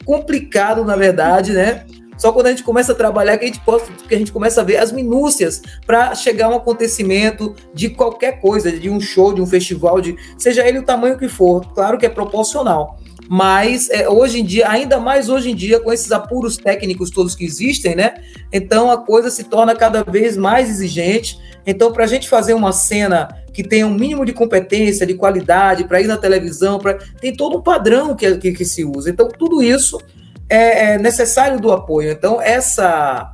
complicado, 0.04 0.84
na 0.84 0.98
verdade, 0.98 1.54
né? 1.54 1.86
Só 2.18 2.32
quando 2.32 2.48
a 2.48 2.50
gente 2.50 2.64
começa 2.64 2.92
a 2.92 2.96
trabalhar 2.96 3.38
que 3.38 3.46
a 3.46 3.48
gente, 3.48 3.60
possa, 3.62 3.86
que 4.08 4.16
a 4.16 4.18
gente 4.18 4.32
começa 4.32 4.62
a 4.62 4.64
ver 4.64 4.78
as 4.78 4.92
minúcias 4.92 5.62
para 5.86 6.16
chegar 6.16 6.48
a 6.48 6.50
um 6.50 6.56
acontecimento 6.56 7.56
de 7.74 7.90
qualquer 7.90 8.42
coisa, 8.42 8.72
de 8.72 8.90
um 8.90 9.00
show, 9.00 9.34
de 9.34 9.42
um 9.42 9.46
festival, 9.46 10.02
de 10.02 10.16
seja 10.38 10.68
ele 10.68 10.80
o 10.80 10.84
tamanho 10.84 11.18
que 11.18 11.28
for. 11.28 11.66
Claro 11.74 11.98
que 11.98 12.06
é 12.06 12.10
proporcional. 12.10 12.98
Mas 13.30 13.90
é, 13.90 14.08
hoje 14.08 14.40
em 14.40 14.46
dia, 14.46 14.70
ainda 14.70 15.00
mais 15.00 15.28
hoje 15.28 15.52
em 15.52 15.56
dia, 15.56 15.80
com 15.80 15.92
esses 15.92 16.12
apuros 16.12 16.58
técnicos 16.58 17.10
todos 17.10 17.36
que 17.36 17.44
existem, 17.44 17.96
né? 17.96 18.14
Então 18.54 18.90
a 18.90 18.98
coisa 18.98 19.30
se 19.30 19.44
torna 19.44 19.76
cada 19.76 20.04
vez 20.04 20.38
mais 20.38 20.70
exigente. 20.70 21.38
Então, 21.66 21.92
para 21.92 22.06
a 22.06 22.08
gente 22.08 22.30
fazer 22.30 22.54
uma 22.54 22.72
cena 22.72 23.28
que 23.54 23.62
tenha 23.62 23.86
um 23.86 23.94
mínimo 23.94 24.26
de 24.26 24.32
competência, 24.32 25.06
de 25.06 25.16
qualidade, 25.16 25.84
para 25.84 26.00
ir 26.00 26.08
na 26.08 26.16
televisão, 26.16 26.80
pra... 26.80 26.94
tem 27.20 27.36
todo 27.36 27.58
um 27.58 27.62
padrão 27.62 28.16
que, 28.16 28.38
que, 28.38 28.54
que 28.54 28.64
se 28.64 28.86
usa. 28.86 29.10
Então, 29.10 29.28
tudo 29.28 29.62
isso 29.62 30.00
é, 30.50 30.94
é 30.94 30.98
necessário 30.98 31.60
do 31.60 31.72
apoio. 31.72 32.12
Então, 32.12 32.42
essa, 32.42 33.32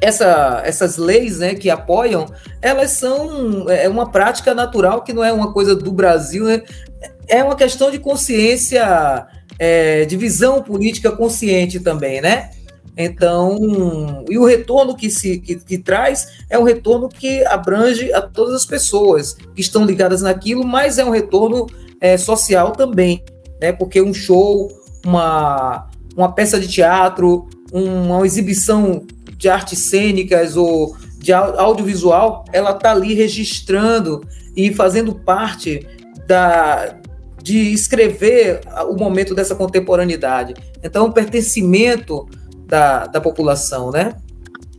essa, 0.00 0.62
essas 0.64 0.96
leis 0.96 1.38
né, 1.38 1.54
que 1.54 1.70
apoiam, 1.70 2.26
elas 2.60 2.92
são 2.92 3.68
é 3.70 3.88
uma 3.88 4.10
prática 4.10 4.54
natural 4.54 5.02
que 5.02 5.12
não 5.12 5.24
é 5.24 5.32
uma 5.32 5.52
coisa 5.52 5.74
do 5.74 5.92
Brasil, 5.92 6.44
né? 6.44 6.62
é 7.28 7.42
uma 7.42 7.56
questão 7.56 7.90
de 7.90 7.98
consciência, 7.98 9.26
é, 9.58 10.04
de 10.04 10.16
visão 10.16 10.62
política 10.62 11.10
consciente 11.12 11.80
também, 11.80 12.20
né? 12.20 12.50
Então, 12.96 14.24
e 14.28 14.36
o 14.36 14.44
retorno 14.44 14.94
que 14.94 15.08
se 15.10 15.38
que, 15.38 15.56
que, 15.56 15.78
traz 15.78 16.28
é 16.50 16.58
um 16.58 16.62
retorno 16.62 17.08
que 17.08 17.42
abrange 17.46 18.12
a 18.12 18.20
todas 18.20 18.54
as 18.54 18.66
pessoas 18.66 19.32
que 19.54 19.62
estão 19.62 19.86
ligadas 19.86 20.20
naquilo, 20.20 20.62
mas 20.62 20.98
é 20.98 21.04
um 21.04 21.10
retorno 21.10 21.66
é, 22.00 22.18
social 22.18 22.72
também, 22.72 23.24
né? 23.60 23.72
Porque 23.72 24.02
um 24.02 24.12
show, 24.12 24.70
uma, 25.06 25.88
uma 26.16 26.32
peça 26.32 26.58
de 26.58 26.68
teatro, 26.68 27.48
uma 27.72 28.24
exibição 28.26 29.04
de 29.36 29.48
artes 29.48 29.78
cênicas 29.78 30.56
ou 30.56 30.96
de 31.18 31.32
audiovisual, 31.32 32.44
ela 32.52 32.72
está 32.72 32.90
ali 32.90 33.14
registrando 33.14 34.26
e 34.56 34.74
fazendo 34.74 35.14
parte 35.14 35.86
da, 36.26 36.96
de 37.42 37.72
escrever 37.72 38.60
o 38.88 38.96
momento 38.96 39.34
dessa 39.34 39.54
contemporaneidade. 39.54 40.54
Então, 40.82 41.06
o 41.06 41.12
pertencimento 41.12 42.28
da, 42.66 43.06
da 43.06 43.20
população, 43.20 43.90
né? 43.90 44.14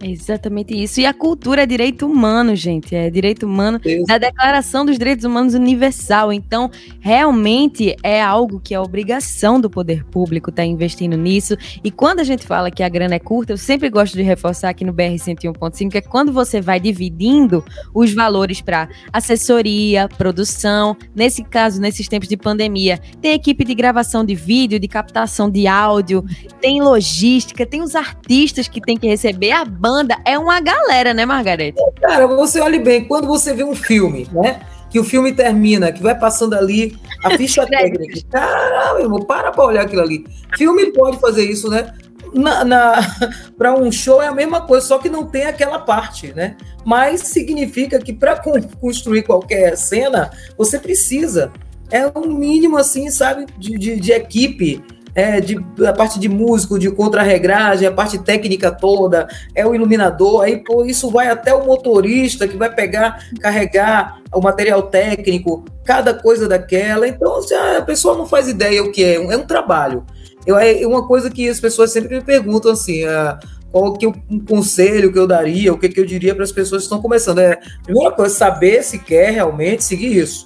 Exatamente 0.03 0.73
isso. 0.75 0.99
E 0.99 1.05
a 1.05 1.13
cultura 1.13 1.63
é 1.63 1.65
direito 1.65 2.05
humano, 2.05 2.55
gente. 2.55 2.95
É 2.95 3.09
direito 3.09 3.45
humano 3.45 3.79
isso. 3.85 4.05
da 4.05 4.17
Declaração 4.17 4.85
dos 4.85 4.97
Direitos 4.97 5.25
Humanos 5.25 5.53
Universal. 5.53 6.33
Então, 6.33 6.69
realmente 6.99 7.95
é 8.03 8.21
algo 8.21 8.59
que 8.59 8.73
é 8.73 8.79
obrigação 8.79 9.59
do 9.59 9.69
poder 9.69 10.03
público 10.05 10.49
estar 10.49 10.63
tá 10.63 10.67
investindo 10.67 11.17
nisso. 11.17 11.55
E 11.83 11.89
quando 11.89 12.19
a 12.19 12.23
gente 12.23 12.45
fala 12.45 12.69
que 12.69 12.83
a 12.83 12.89
grana 12.89 13.15
é 13.15 13.19
curta, 13.19 13.53
eu 13.53 13.57
sempre 13.57 13.89
gosto 13.89 14.15
de 14.15 14.21
reforçar 14.21 14.69
aqui 14.69 14.83
no 14.83 14.91
BR 14.93 15.15
101.5 15.15 15.91
que 15.91 15.97
é 15.97 16.01
quando 16.01 16.33
você 16.33 16.59
vai 16.59 16.79
dividindo 16.79 17.63
os 17.93 18.13
valores 18.13 18.61
para 18.61 18.89
assessoria, 19.11 20.09
produção. 20.09 20.97
Nesse 21.15 21.43
caso, 21.43 21.79
nesses 21.79 22.07
tempos 22.07 22.27
de 22.27 22.35
pandemia, 22.35 22.99
tem 23.21 23.33
equipe 23.33 23.63
de 23.63 23.75
gravação 23.75 24.25
de 24.25 24.35
vídeo, 24.35 24.79
de 24.79 24.87
captação 24.87 25.49
de 25.49 25.67
áudio, 25.67 26.25
tem 26.59 26.81
logística, 26.81 27.65
tem 27.65 27.81
os 27.81 27.95
artistas 27.95 28.67
que 28.67 28.81
tem 28.81 28.97
que 28.97 29.07
receber 29.07 29.51
a 29.51 29.63
banda. 29.63 29.92
É 30.25 30.37
uma 30.37 30.59
galera, 30.59 31.13
né, 31.13 31.25
Margarete? 31.25 31.77
Cara, 32.01 32.27
você 32.27 32.59
olhe 32.59 32.79
bem, 32.79 33.05
quando 33.05 33.27
você 33.27 33.53
vê 33.53 33.63
um 33.63 33.75
filme, 33.75 34.27
né? 34.31 34.61
Que 34.89 34.99
o 34.99 35.03
filme 35.03 35.33
termina, 35.33 35.91
que 35.91 36.03
vai 36.03 36.17
passando 36.17 36.53
ali 36.53 36.97
a 37.23 37.31
ficha 37.31 37.65
técnica. 37.67 38.19
Caramba, 38.29 39.01
irmão, 39.01 39.19
para 39.19 39.51
pra 39.51 39.65
olhar 39.65 39.83
aquilo 39.83 40.01
ali. 40.01 40.25
Filme 40.55 40.91
pode 40.91 41.19
fazer 41.19 41.43
isso, 41.43 41.69
né? 41.69 41.93
na, 42.33 42.65
na 42.65 42.95
para 43.57 43.73
um 43.75 43.91
show 43.91 44.21
é 44.21 44.27
a 44.27 44.33
mesma 44.33 44.61
coisa, 44.61 44.85
só 44.85 44.97
que 44.97 45.09
não 45.09 45.25
tem 45.25 45.45
aquela 45.45 45.79
parte, 45.79 46.33
né? 46.33 46.57
Mas 46.83 47.21
significa 47.21 47.99
que 47.99 48.11
para 48.11 48.41
construir 48.79 49.23
qualquer 49.23 49.77
cena, 49.77 50.31
você 50.57 50.79
precisa. 50.79 51.51
É 51.91 52.07
um 52.17 52.27
mínimo, 52.27 52.75
assim, 52.77 53.11
sabe, 53.11 53.45
de, 53.57 53.77
de, 53.77 53.99
de 53.99 54.11
equipe, 54.11 54.83
é, 55.15 55.39
de, 55.39 55.63
a 55.85 55.93
parte 55.93 56.19
de 56.19 56.27
músico, 56.27 56.79
de 56.79 56.89
contra-regragem, 56.89 57.87
a 57.87 57.91
parte 57.91 58.17
técnica 58.17 58.71
toda, 58.71 59.27
é 59.53 59.65
o 59.65 59.75
iluminador, 59.75 60.43
aí 60.43 60.63
pô, 60.63 60.85
isso 60.85 61.09
vai 61.09 61.29
até 61.29 61.53
o 61.53 61.65
motorista 61.65 62.47
que 62.47 62.57
vai 62.57 62.73
pegar, 62.73 63.27
carregar 63.39 64.21
o 64.33 64.41
material 64.41 64.83
técnico, 64.83 65.63
cada 65.83 66.13
coisa 66.13 66.47
daquela. 66.47 67.07
Então, 67.07 67.39
a 67.77 67.81
pessoa 67.81 68.17
não 68.17 68.25
faz 68.25 68.47
ideia 68.47 68.83
o 68.83 68.91
que 68.91 69.03
é, 69.03 69.15
é 69.15 69.37
um 69.37 69.45
trabalho. 69.45 70.03
Eu, 70.45 70.57
é 70.57 70.85
uma 70.85 71.07
coisa 71.07 71.29
que 71.29 71.47
as 71.47 71.59
pessoas 71.59 71.91
sempre 71.91 72.15
me 72.15 72.23
perguntam 72.23 72.71
assim, 72.71 73.05
uh, 73.05 73.37
qual 73.71 73.93
que 73.93 74.05
é 74.05 74.09
um 74.09 74.39
conselho 74.39 75.11
que 75.11 75.17
eu 75.17 75.25
daria, 75.25 75.73
o 75.73 75.77
que, 75.77 75.89
que 75.89 75.99
eu 75.99 76.05
diria 76.05 76.35
para 76.35 76.43
as 76.43 76.51
pessoas 76.51 76.81
que 76.81 76.85
estão 76.85 77.01
começando. 77.01 77.39
É, 77.39 77.59
primeira 77.83 78.11
coisa, 78.11 78.33
saber 78.33 78.83
se 78.83 78.99
quer 78.99 79.31
realmente 79.31 79.83
seguir 79.83 80.17
isso. 80.17 80.45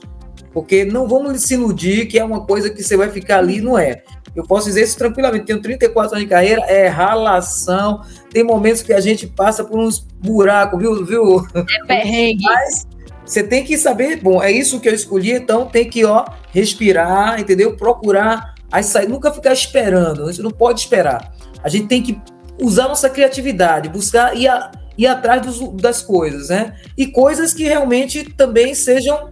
Porque 0.57 0.85
não 0.85 1.07
vamos 1.07 1.41
se 1.41 1.53
iludir 1.53 2.07
que 2.07 2.17
é 2.17 2.23
uma 2.23 2.45
coisa 2.45 2.69
que 2.69 2.81
você 2.81 2.95
vai 2.97 3.09
ficar 3.09 3.39
ali, 3.39 3.61
não 3.61 3.77
é. 3.77 4.03
Eu 4.35 4.43
posso 4.43 4.67
dizer 4.67 4.83
isso 4.83 4.97
tranquilamente. 4.97 5.45
Tenho 5.45 5.61
34 5.61 6.13
anos 6.13 6.23
de 6.23 6.29
carreira, 6.29 6.61
é 6.63 6.87
ralação. 6.87 8.01
Tem 8.31 8.43
momentos 8.43 8.81
que 8.81 8.93
a 8.93 8.99
gente 8.99 9.27
passa 9.27 9.63
por 9.63 9.79
uns 9.79 9.99
buracos, 9.99 10.79
viu? 10.79 11.05
viu? 11.05 11.47
É 11.55 11.85
perrengue. 11.85 12.43
Mas 12.43 12.87
você 13.25 13.43
tem 13.43 13.63
que 13.63 13.77
saber, 13.77 14.21
bom, 14.21 14.41
é 14.41 14.51
isso 14.51 14.79
que 14.79 14.87
eu 14.87 14.93
escolhi, 14.93 15.33
então 15.33 15.65
tem 15.65 15.89
que, 15.89 16.05
ó, 16.05 16.25
respirar, 16.51 17.39
entendeu? 17.39 17.75
Procurar 17.75 18.55
Aí 18.71 18.83
sai, 18.83 19.05
nunca 19.07 19.31
ficar 19.31 19.53
esperando, 19.53 20.23
a 20.23 20.31
gente 20.31 20.41
não 20.41 20.51
pode 20.51 20.81
esperar. 20.81 21.33
A 21.63 21.69
gente 21.69 21.87
tem 21.87 22.03
que 22.03 22.19
usar 22.61 22.87
nossa 22.87 23.09
criatividade, 23.09 23.89
buscar 23.89 24.35
ir, 24.35 24.47
a, 24.47 24.71
ir 24.97 25.07
atrás 25.07 25.41
dos, 25.41 25.81
das 25.81 26.01
coisas, 26.01 26.49
né? 26.49 26.75
E 26.97 27.07
coisas 27.07 27.53
que 27.53 27.63
realmente 27.63 28.25
também 28.33 28.75
sejam, 28.75 29.29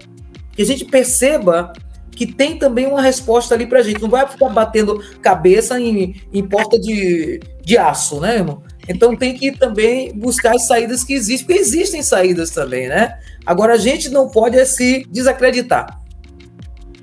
que 0.56 0.62
a 0.62 0.66
gente 0.66 0.86
perceba 0.86 1.74
que 2.12 2.26
tem 2.26 2.58
também 2.58 2.88
uma 2.88 3.02
resposta 3.02 3.54
ali 3.54 3.68
pra 3.68 3.84
gente. 3.84 4.02
Não 4.02 4.10
vai 4.10 4.26
ficar 4.26 4.50
batendo 4.50 5.04
cabeça 5.22 5.80
em, 5.80 6.16
em 6.32 6.48
porta 6.48 6.80
de, 6.80 7.42
de 7.62 7.78
aço, 7.78 8.20
né, 8.22 8.36
irmão? 8.36 8.64
Então 8.88 9.16
tem 9.16 9.36
que 9.36 9.52
também 9.52 10.14
buscar 10.14 10.56
as 10.56 10.68
saídas 10.68 11.04
que 11.04 11.14
existem, 11.14 11.46
porque 11.46 11.60
existem 11.60 12.02
saídas 12.02 12.52
também, 12.52 12.88
né? 12.88 13.20
Agora 13.46 13.74
a 13.74 13.78
gente 13.78 14.10
não 14.10 14.30
pode 14.30 14.58
é 14.58 14.66
se 14.66 15.06
desacreditar. 15.10 16.02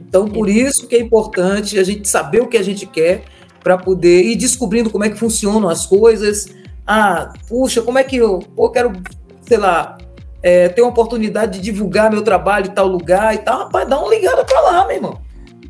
Então, 0.00 0.28
por 0.28 0.48
isso 0.48 0.86
que 0.86 0.94
é 0.94 1.00
importante 1.00 1.78
a 1.78 1.84
gente 1.84 2.08
saber 2.08 2.42
o 2.42 2.46
que 2.46 2.56
a 2.56 2.62
gente 2.62 2.86
quer 2.86 3.24
para 3.62 3.78
poder 3.78 4.22
ir 4.24 4.36
descobrindo 4.36 4.90
como 4.90 5.04
é 5.04 5.10
que 5.10 5.16
funcionam 5.16 5.68
as 5.68 5.86
coisas. 5.86 6.48
Ah, 6.86 7.32
puxa, 7.48 7.80
como 7.80 7.98
é 7.98 8.04
que 8.04 8.16
eu, 8.16 8.42
eu 8.56 8.70
quero, 8.70 8.92
sei 9.40 9.56
lá, 9.56 9.96
é, 10.42 10.68
ter 10.68 10.83
uma 10.83 10.90
oportunidade 10.90 11.59
de 11.59 11.61
divulgar 11.61 12.11
meu 12.11 12.22
trabalho 12.22 12.66
em 12.66 12.74
tal 12.74 12.87
lugar 12.87 13.35
e 13.35 13.38
tal. 13.38 13.61
Rapaz, 13.61 13.88
dá 13.88 13.98
uma 13.98 14.09
ligada 14.09 14.44
para 14.44 14.61
lá, 14.61 14.87
meu 14.87 14.96
irmão. 14.96 15.20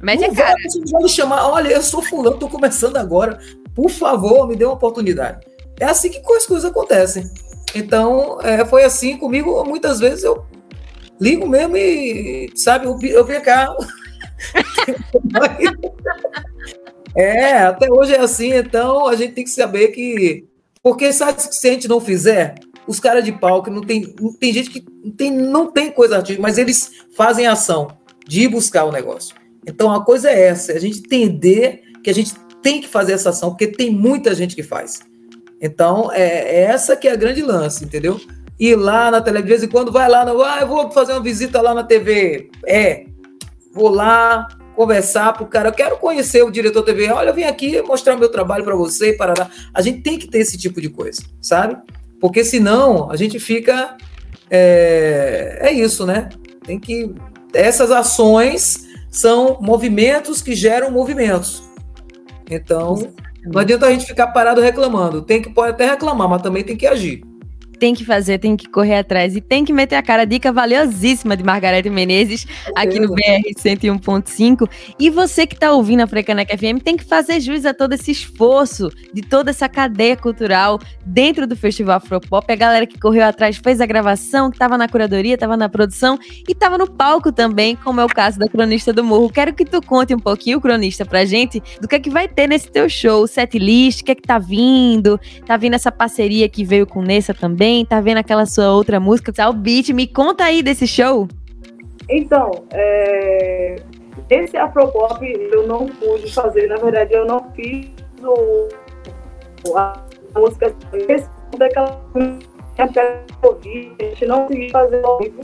Mas 0.00 0.20
é 0.20 0.30
cara. 0.30 0.54
Vai 0.90 1.08
chamar, 1.08 1.48
olha, 1.48 1.68
eu 1.68 1.82
sou 1.82 2.02
fulano, 2.02 2.38
tô 2.38 2.48
começando 2.48 2.96
agora. 2.96 3.38
Por 3.74 3.90
favor, 3.90 4.48
me 4.48 4.56
dê 4.56 4.64
uma 4.64 4.74
oportunidade. 4.74 5.46
É 5.78 5.85
assim 5.85 6.11
que 6.11 6.20
as 6.32 6.46
coisas 6.46 6.70
acontecem. 6.70 7.30
Então, 7.74 8.38
é, 8.42 8.64
foi 8.64 8.85
assim 8.85 9.16
comigo. 9.16 9.62
Muitas 9.64 10.00
vezes 10.00 10.24
eu 10.24 10.44
ligo 11.20 11.48
mesmo 11.48 11.76
e, 11.76 12.50
sabe, 12.56 12.87
eu, 12.87 12.98
eu 13.00 13.24
venho 13.24 13.42
cá, 13.42 13.72
é, 17.14 17.62
até 17.62 17.90
hoje 17.90 18.14
é 18.14 18.20
assim, 18.20 18.54
então 18.54 19.06
a 19.06 19.16
gente 19.16 19.35
tem 19.35 19.44
que 19.44 19.50
saber 19.50 19.88
que. 19.88 20.46
Porque 20.82 21.12
sabe 21.12 21.40
se 21.40 21.68
a 21.68 21.72
gente 21.72 21.87
não 21.87 22.00
fizer, 22.00 22.54
os 22.86 22.98
caras 22.98 23.24
de 23.24 23.32
que 23.32 23.70
não 23.70 23.80
tem, 23.80 24.14
não 24.20 24.32
tem 24.32 24.52
gente 24.52 24.70
que 24.70 24.84
não 25.04 25.12
tem, 25.12 25.30
não 25.30 25.70
tem 25.70 25.90
coisa 25.90 26.16
artística, 26.16 26.42
mas 26.42 26.58
eles 26.58 26.92
fazem 27.14 27.46
ação 27.46 27.88
de 28.26 28.42
ir 28.42 28.48
buscar 28.48 28.84
o 28.84 28.92
negócio. 28.92 29.34
Então 29.66 29.92
a 29.92 30.04
coisa 30.04 30.30
é 30.30 30.48
essa, 30.48 30.72
é 30.72 30.76
a 30.76 30.80
gente 30.80 30.98
entender 30.98 31.82
que 32.02 32.10
a 32.10 32.14
gente 32.14 32.34
tem 32.62 32.80
que 32.80 32.88
fazer 32.88 33.12
essa 33.12 33.30
ação, 33.30 33.50
porque 33.50 33.66
tem 33.66 33.90
muita 33.90 34.34
gente 34.34 34.54
que 34.54 34.62
faz. 34.62 35.00
Então 35.60 36.10
é, 36.12 36.22
é 36.22 36.60
essa 36.62 36.96
que 36.96 37.06
é 37.06 37.12
a 37.12 37.16
grande 37.16 37.42
lance, 37.42 37.84
entendeu? 37.84 38.20
Ir 38.58 38.76
lá 38.76 39.10
na 39.10 39.20
televisão, 39.20 39.46
de 39.46 39.48
vez 39.48 39.62
em 39.62 39.68
quando 39.68 39.92
vai 39.92 40.08
lá, 40.08 40.24
no, 40.24 40.42
ah, 40.42 40.58
eu 40.60 40.66
vou 40.66 40.90
fazer 40.90 41.12
uma 41.12 41.22
visita 41.22 41.60
lá 41.60 41.74
na 41.74 41.84
TV. 41.84 42.50
É, 42.66 43.06
vou 43.72 43.88
lá 43.88 44.48
conversar 44.74 45.32
pro 45.34 45.46
cara, 45.46 45.68
eu 45.68 45.72
quero 45.72 45.98
conhecer 45.98 46.42
o 46.42 46.50
diretor 46.50 46.82
TV, 46.82 47.10
olha, 47.10 47.28
eu 47.28 47.34
vim 47.34 47.44
aqui 47.44 47.80
mostrar 47.82 48.16
meu 48.16 48.28
trabalho 48.28 48.64
para 48.64 48.74
você, 48.74 49.12
para 49.12 49.34
lá. 49.36 49.50
A 49.72 49.82
gente 49.82 50.00
tem 50.00 50.18
que 50.18 50.28
ter 50.28 50.38
esse 50.38 50.56
tipo 50.56 50.80
de 50.80 50.88
coisa, 50.88 51.22
sabe? 51.40 51.76
Porque 52.22 52.44
senão 52.44 53.11
a 53.11 53.16
gente 53.16 53.38
fica 53.40 53.96
é, 54.48 55.58
é 55.61 55.72
isso, 55.72 56.06
né? 56.06 56.28
Tem 56.64 56.78
que 56.78 57.12
essas 57.52 57.90
ações 57.90 58.87
são 59.11 59.58
movimentos 59.61 60.40
que 60.40 60.54
geram 60.54 60.90
movimentos. 60.90 61.62
Então, 62.48 63.12
não 63.44 63.61
adianta 63.61 63.87
a 63.87 63.90
gente 63.90 64.06
ficar 64.06 64.28
parado 64.28 64.61
reclamando. 64.61 65.20
Tem 65.20 65.42
que 65.42 65.50
pode 65.50 65.72
até 65.72 65.85
reclamar, 65.85 66.28
mas 66.28 66.40
também 66.40 66.62
tem 66.62 66.76
que 66.76 66.87
agir 66.87 67.31
tem 67.82 67.94
que 67.94 68.04
fazer, 68.04 68.38
tem 68.38 68.56
que 68.56 68.68
correr 68.68 68.98
atrás 68.98 69.34
e 69.34 69.40
tem 69.40 69.64
que 69.64 69.72
meter 69.72 69.96
a 69.96 70.02
cara. 70.04 70.24
Dica 70.24 70.52
valiosíssima 70.52 71.36
de 71.36 71.42
Margarete 71.42 71.90
Menezes 71.90 72.46
aqui 72.76 73.00
no 73.00 73.08
BR 73.08 73.42
101.5. 73.58 74.70
E 75.00 75.10
você 75.10 75.48
que 75.48 75.54
está 75.54 75.72
ouvindo 75.72 76.00
a 76.00 76.06
Frecaneca 76.06 76.56
FM 76.56 76.80
tem 76.80 76.96
que 76.96 77.02
fazer 77.02 77.40
jus 77.40 77.66
a 77.66 77.74
todo 77.74 77.94
esse 77.94 78.12
esforço 78.12 78.88
de 79.12 79.20
toda 79.20 79.50
essa 79.50 79.68
cadeia 79.68 80.16
cultural 80.16 80.78
dentro 81.04 81.44
do 81.44 81.56
Festival 81.56 81.96
Afropop. 81.96 82.52
A 82.52 82.54
galera 82.54 82.86
que 82.86 83.00
correu 83.00 83.24
atrás 83.24 83.56
fez 83.56 83.80
a 83.80 83.86
gravação, 83.86 84.48
que 84.48 84.54
estava 84.54 84.78
na 84.78 84.86
curadoria, 84.86 85.34
estava 85.34 85.56
na 85.56 85.68
produção 85.68 86.16
e 86.48 86.52
estava 86.52 86.78
no 86.78 86.88
palco 86.88 87.32
também, 87.32 87.74
como 87.74 88.00
é 88.00 88.04
o 88.04 88.08
caso 88.08 88.38
da 88.38 88.46
Cronista 88.46 88.92
do 88.92 89.02
Morro. 89.02 89.28
Quero 89.28 89.52
que 89.52 89.64
tu 89.64 89.82
conte 89.82 90.14
um 90.14 90.20
pouquinho, 90.20 90.60
Cronista, 90.60 91.04
pra 91.04 91.24
gente 91.24 91.60
do 91.80 91.88
que 91.88 91.96
é 91.96 91.98
que 91.98 92.10
vai 92.10 92.28
ter 92.28 92.46
nesse 92.46 92.70
teu 92.70 92.88
show, 92.88 93.26
set 93.26 93.58
list, 93.58 94.02
o 94.02 94.04
que 94.04 94.12
é 94.12 94.14
que 94.14 94.22
tá 94.22 94.38
vindo, 94.38 95.18
tá 95.44 95.56
vindo 95.56 95.74
essa 95.74 95.90
parceria 95.90 96.48
que 96.48 96.64
veio 96.64 96.86
com 96.86 97.02
Nessa 97.02 97.34
também 97.34 97.71
tá 97.88 98.00
vendo 98.00 98.18
aquela 98.18 98.46
sua 98.46 98.72
outra 98.72 99.00
música, 99.00 99.32
o 99.48 99.52
beat. 99.52 99.90
Me 99.90 100.06
conta 100.06 100.44
aí 100.44 100.62
desse 100.62 100.87
show. 100.87 101.28
Então, 102.08 102.50
é... 102.72 103.76
esse 104.28 104.56
Afropop 104.56 105.24
eu 105.24 105.66
não 105.66 105.87
pude 105.87 106.32
fazer, 106.32 106.66
na 106.66 106.76
verdade 106.76 107.14
eu 107.14 107.24
não 107.24 107.50
fiz 107.54 107.88
o... 108.22 108.68
a 109.76 110.02
música 110.37 110.74
daquela 111.56 112.02
Covid, 113.40 113.94
a 114.00 114.04
gente 114.04 114.26
não 114.26 114.46
conseguiu 114.46 114.70
fazer 114.70 115.04
ao 115.04 115.18
vivo, 115.18 115.40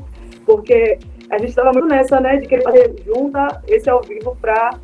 porque 0.47 0.99
a 1.31 1.39
gente 1.39 1.51
estava 1.51 1.73
muito 1.73 1.89
nessa, 1.89 2.21
né, 2.21 2.37
de 2.37 2.47
querer 2.47 2.63
fazer 2.63 2.95
junta 3.05 3.63
esse 3.69 3.89
ao 3.89 4.03
vivo 4.03 4.37
para 4.41 4.79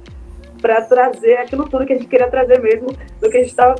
para 0.60 0.80
trazer 0.80 1.36
aquilo 1.36 1.68
tudo 1.68 1.84
que 1.84 1.92
a 1.92 1.96
gente 1.96 2.08
queria 2.08 2.30
trazer 2.30 2.58
mesmo, 2.58 2.86
do 3.20 3.28
que 3.28 3.36
a 3.36 3.40
gente 3.40 3.50
estava. 3.50 3.74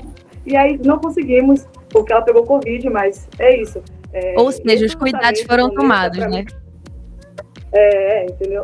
E 0.45 0.55
aí 0.55 0.79
não 0.85 0.99
conseguimos 0.99 1.67
porque 1.95 2.13
ela 2.13 2.23
pegou 2.23 2.43
Covid, 2.43 2.91
mas 2.91 3.29
é 3.39 3.57
isso. 3.57 3.81
É, 4.13 4.35
Ou 4.37 4.51
seja, 4.51 4.85
os 4.85 4.97
cuidados 4.97 5.41
foram 5.43 5.71
tomados, 5.71 6.19
né? 6.19 6.45
É, 7.73 8.23
é, 8.23 8.27
entendeu? 8.27 8.63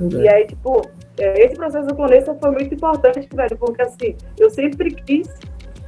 Uhum. 0.00 0.20
E 0.20 0.28
aí, 0.28 0.44
tipo, 0.44 0.82
é, 1.16 1.44
esse 1.44 1.54
processo 1.54 1.86
da 1.86 1.94
Conessa 1.94 2.34
foi 2.34 2.50
muito 2.50 2.74
importante, 2.74 3.28
velho, 3.32 3.56
porque 3.56 3.80
assim, 3.80 4.16
eu 4.36 4.50
sempre 4.50 4.90
quis, 4.92 5.28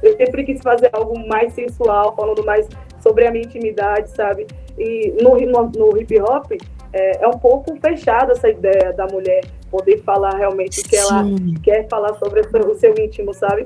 eu 0.01 0.15
sempre 0.15 0.45
quis 0.45 0.61
fazer 0.61 0.89
algo 0.93 1.27
mais 1.27 1.51
sensual, 1.51 2.15
falando 2.15 2.45
mais 2.45 2.65
sobre 3.01 3.27
a 3.27 3.31
minha 3.31 3.43
intimidade, 3.43 4.09
sabe? 4.11 4.47
E 4.79 5.13
no, 5.21 5.35
no, 5.35 5.69
no 5.69 5.97
hip 5.97 6.17
hop 6.21 6.53
é, 6.93 7.21
é, 7.21 7.27
um 7.27 7.37
pouco 7.37 7.77
fechada 7.81 8.31
essa 8.31 8.47
ideia 8.49 8.93
da 8.93 9.07
mulher 9.07 9.41
poder 9.69 10.01
falar 10.03 10.37
realmente 10.37 10.79
o 10.79 10.83
que 10.85 10.95
ela 10.95 11.25
quer 11.61 11.85
falar 11.89 12.13
sobre 12.13 12.39
o 12.39 12.75
seu 12.75 12.93
íntimo, 12.97 13.33
sabe? 13.33 13.65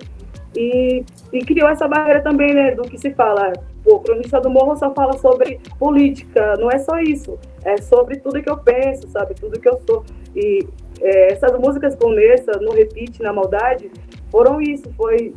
E, 0.56 1.04
e 1.32 1.46
criou 1.46 1.70
essa 1.70 1.88
barreira 1.88 2.22
também, 2.22 2.54
né, 2.54 2.76
do 2.76 2.84
que 2.84 2.98
se 2.98 3.12
fala. 3.12 3.54
O 3.86 4.00
cronista 4.00 4.40
do 4.40 4.50
morro 4.50 4.76
só 4.76 4.94
fala 4.94 5.14
sobre 5.18 5.60
política, 5.80 6.56
não 6.58 6.70
é 6.70 6.78
só 6.78 7.00
isso, 7.00 7.40
é 7.64 7.78
sobre 7.78 8.18
tudo 8.18 8.42
que 8.42 8.50
eu 8.50 8.58
penso, 8.58 9.08
sabe, 9.10 9.34
tudo 9.34 9.60
que 9.60 9.68
eu 9.68 9.80
sou. 9.88 10.04
E 10.36 10.68
é, 11.02 11.34
essas 11.34 11.58
músicas 11.58 11.96
com 11.96 12.12
Nessa, 12.12 12.52
no 12.60 12.72
Repeat, 12.72 13.22
na 13.24 13.34
Maldade, 13.34 13.90
foram 14.30 14.62
isso, 14.62 14.92
foi 14.96 15.34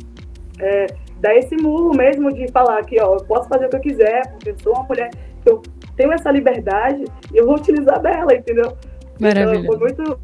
é, 0.59 0.87
dar 1.19 1.35
esse 1.35 1.55
murro 1.55 1.95
mesmo 1.95 2.31
de 2.31 2.47
falar 2.51 2.83
que, 2.85 3.01
ó, 3.01 3.15
eu 3.15 3.23
posso 3.25 3.49
fazer 3.49 3.65
o 3.65 3.69
que 3.69 3.77
eu 3.77 3.81
quiser, 3.81 4.31
porque 4.31 4.51
eu 4.51 4.55
sou 4.61 4.73
uma 4.73 4.83
mulher, 4.83 5.09
eu 5.45 5.61
tenho 5.95 6.11
essa 6.11 6.29
liberdade 6.31 7.03
e 7.33 7.37
eu 7.37 7.45
vou 7.45 7.55
utilizar 7.55 8.01
dela, 8.01 8.33
entendeu? 8.33 8.73
Maravilha. 9.19 9.59
Então, 9.59 9.65
foi 9.65 9.77
muito 9.77 10.19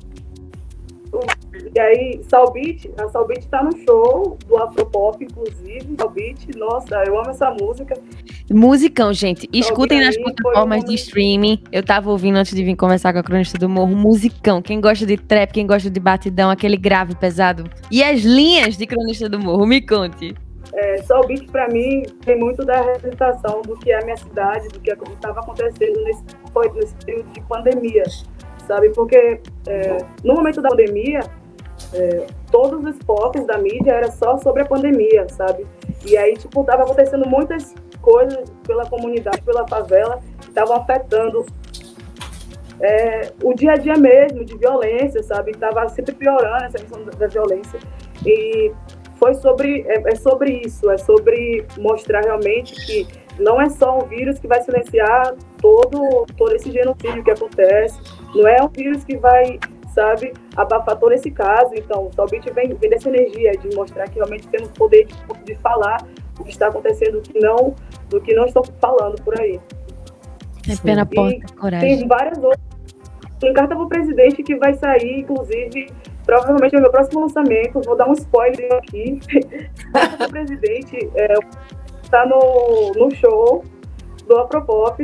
e 1.73 1.79
aí, 1.79 2.21
Salbit, 2.29 2.89
a 2.97 3.09
Salbit 3.09 3.47
tá 3.47 3.63
no 3.63 3.71
show 3.85 4.37
do 4.47 4.57
Afropop, 4.57 5.23
inclusive. 5.23 5.95
Salbit, 5.97 6.57
nossa, 6.57 7.03
eu 7.05 7.19
amo 7.19 7.29
essa 7.29 7.51
música. 7.51 7.93
Musicão, 8.49 9.13
gente. 9.13 9.47
Escutem 9.53 9.99
nas 9.99 10.17
plataformas 10.17 10.83
de 10.85 10.95
streaming. 10.95 11.63
Eu 11.71 11.83
tava 11.83 12.09
ouvindo 12.09 12.37
antes 12.37 12.55
de 12.55 12.63
vir 12.63 12.75
conversar 12.75 13.13
com 13.13 13.19
a 13.19 13.23
cronista 13.23 13.57
do 13.57 13.69
Morro. 13.69 13.95
Musicão. 13.95 14.61
Quem 14.61 14.79
gosta 14.79 15.05
de 15.05 15.17
trap, 15.17 15.51
quem 15.51 15.67
gosta 15.67 15.89
de 15.89 15.99
batidão, 15.99 16.49
aquele 16.49 16.77
grave 16.77 17.15
pesado. 17.15 17.63
E 17.89 18.03
as 18.03 18.21
linhas 18.21 18.77
de 18.77 18.87
cronista 18.87 19.27
do 19.29 19.39
Morro, 19.39 19.65
me 19.65 19.81
conte. 19.81 20.33
É, 20.73 21.01
Salbit, 21.03 21.47
para 21.51 21.67
mim, 21.67 22.03
tem 22.25 22.39
muito 22.39 22.65
da 22.65 22.81
representação 22.81 23.61
do 23.61 23.77
que 23.77 23.91
é 23.91 23.99
a 23.99 24.05
minha 24.05 24.15
cidade, 24.15 24.67
do 24.69 24.79
que 24.79 24.91
estava 24.91 25.41
acontecendo 25.41 26.01
nesse, 26.03 26.23
nesse 26.75 26.95
período 27.05 27.29
de 27.33 27.41
pandemia 27.41 28.03
sabe? 28.71 28.89
Porque 28.91 29.41
é, 29.67 29.97
no 30.23 30.35
momento 30.35 30.61
da 30.61 30.69
pandemia, 30.69 31.19
é, 31.93 32.25
todos 32.49 32.85
os 32.85 32.97
focos 33.05 33.45
da 33.45 33.57
mídia 33.57 33.91
era 33.91 34.09
só 34.09 34.37
sobre 34.37 34.61
a 34.61 34.65
pandemia, 34.65 35.27
sabe? 35.27 35.67
E 36.05 36.15
aí, 36.15 36.35
tipo, 36.37 36.63
tava 36.63 36.83
acontecendo 36.83 37.27
muitas 37.27 37.75
coisas 38.01 38.49
pela 38.65 38.85
comunidade, 38.85 39.41
pela 39.41 39.67
favela, 39.67 40.21
que 40.39 40.47
estavam 40.47 40.77
afetando 40.77 41.45
é, 42.79 43.33
o 43.43 43.53
dia 43.53 43.73
a 43.73 43.75
dia 43.75 43.95
mesmo, 43.97 44.45
de 44.45 44.57
violência, 44.57 45.21
sabe? 45.21 45.51
Tava 45.51 45.89
sempre 45.89 46.15
piorando 46.15 46.65
essa 46.65 46.77
questão 46.77 47.03
da, 47.03 47.27
violência. 47.27 47.77
E 48.25 48.71
foi 49.19 49.33
sobre, 49.35 49.81
é, 49.81 50.13
é 50.13 50.15
sobre 50.15 50.61
isso, 50.65 50.89
é 50.89 50.97
sobre 50.97 51.65
mostrar 51.77 52.21
realmente 52.21 52.73
que 52.85 53.05
não 53.37 53.61
é 53.61 53.69
só 53.69 53.99
um 53.99 54.07
vírus 54.07 54.39
que 54.39 54.47
vai 54.47 54.61
silenciar 54.61 55.35
todo, 55.61 56.25
todo 56.37 56.55
esse 56.55 56.71
genocídio 56.71 57.23
que 57.23 57.31
acontece, 57.31 57.99
não 58.35 58.47
é 58.47 58.63
um 58.63 58.67
vírus 58.67 59.03
que 59.03 59.17
vai, 59.17 59.59
sabe, 59.93 60.33
abafar 60.55 60.97
todo 60.97 61.11
esse 61.13 61.29
caso. 61.31 61.71
Então, 61.75 62.07
o 62.07 62.13
Salbit 62.13 62.51
vem, 62.51 62.73
vem 62.73 62.89
dessa 62.89 63.09
energia 63.09 63.51
de 63.51 63.75
mostrar 63.75 64.07
que 64.09 64.15
realmente 64.15 64.47
temos 64.47 64.69
poder 64.69 65.05
de, 65.05 65.43
de 65.43 65.55
falar 65.55 66.05
o 66.39 66.43
que 66.43 66.51
está 66.51 66.67
acontecendo, 66.67 67.21
do 67.21 67.21
que 67.21 67.39
não, 67.39 67.75
do 68.09 68.21
que 68.21 68.33
não 68.33 68.45
estão 68.45 68.63
falando 68.79 69.21
por 69.23 69.39
aí. 69.39 69.59
É 70.69 70.75
pena 70.81 71.05
porta, 71.05 71.53
coragem. 71.55 71.97
Tem 71.97 72.07
várias 72.07 72.37
outras. 72.37 72.61
Tem 73.39 73.53
carta 73.53 73.75
para 73.75 73.83
o 73.83 73.89
presidente 73.89 74.43
que 74.43 74.55
vai 74.55 74.75
sair, 74.75 75.21
inclusive, 75.21 75.91
provavelmente 76.25 76.75
no 76.75 76.81
meu 76.81 76.91
próximo 76.91 77.21
lançamento. 77.21 77.81
Vou 77.83 77.95
dar 77.95 78.07
um 78.07 78.13
spoiler 78.13 78.71
aqui. 78.73 79.19
o 80.23 80.29
presidente 80.29 81.09
está 82.03 82.21
é, 82.21 82.25
no, 82.27 82.91
no 82.95 83.15
show 83.15 83.63
do 84.27 84.37
Afropop 84.37 85.03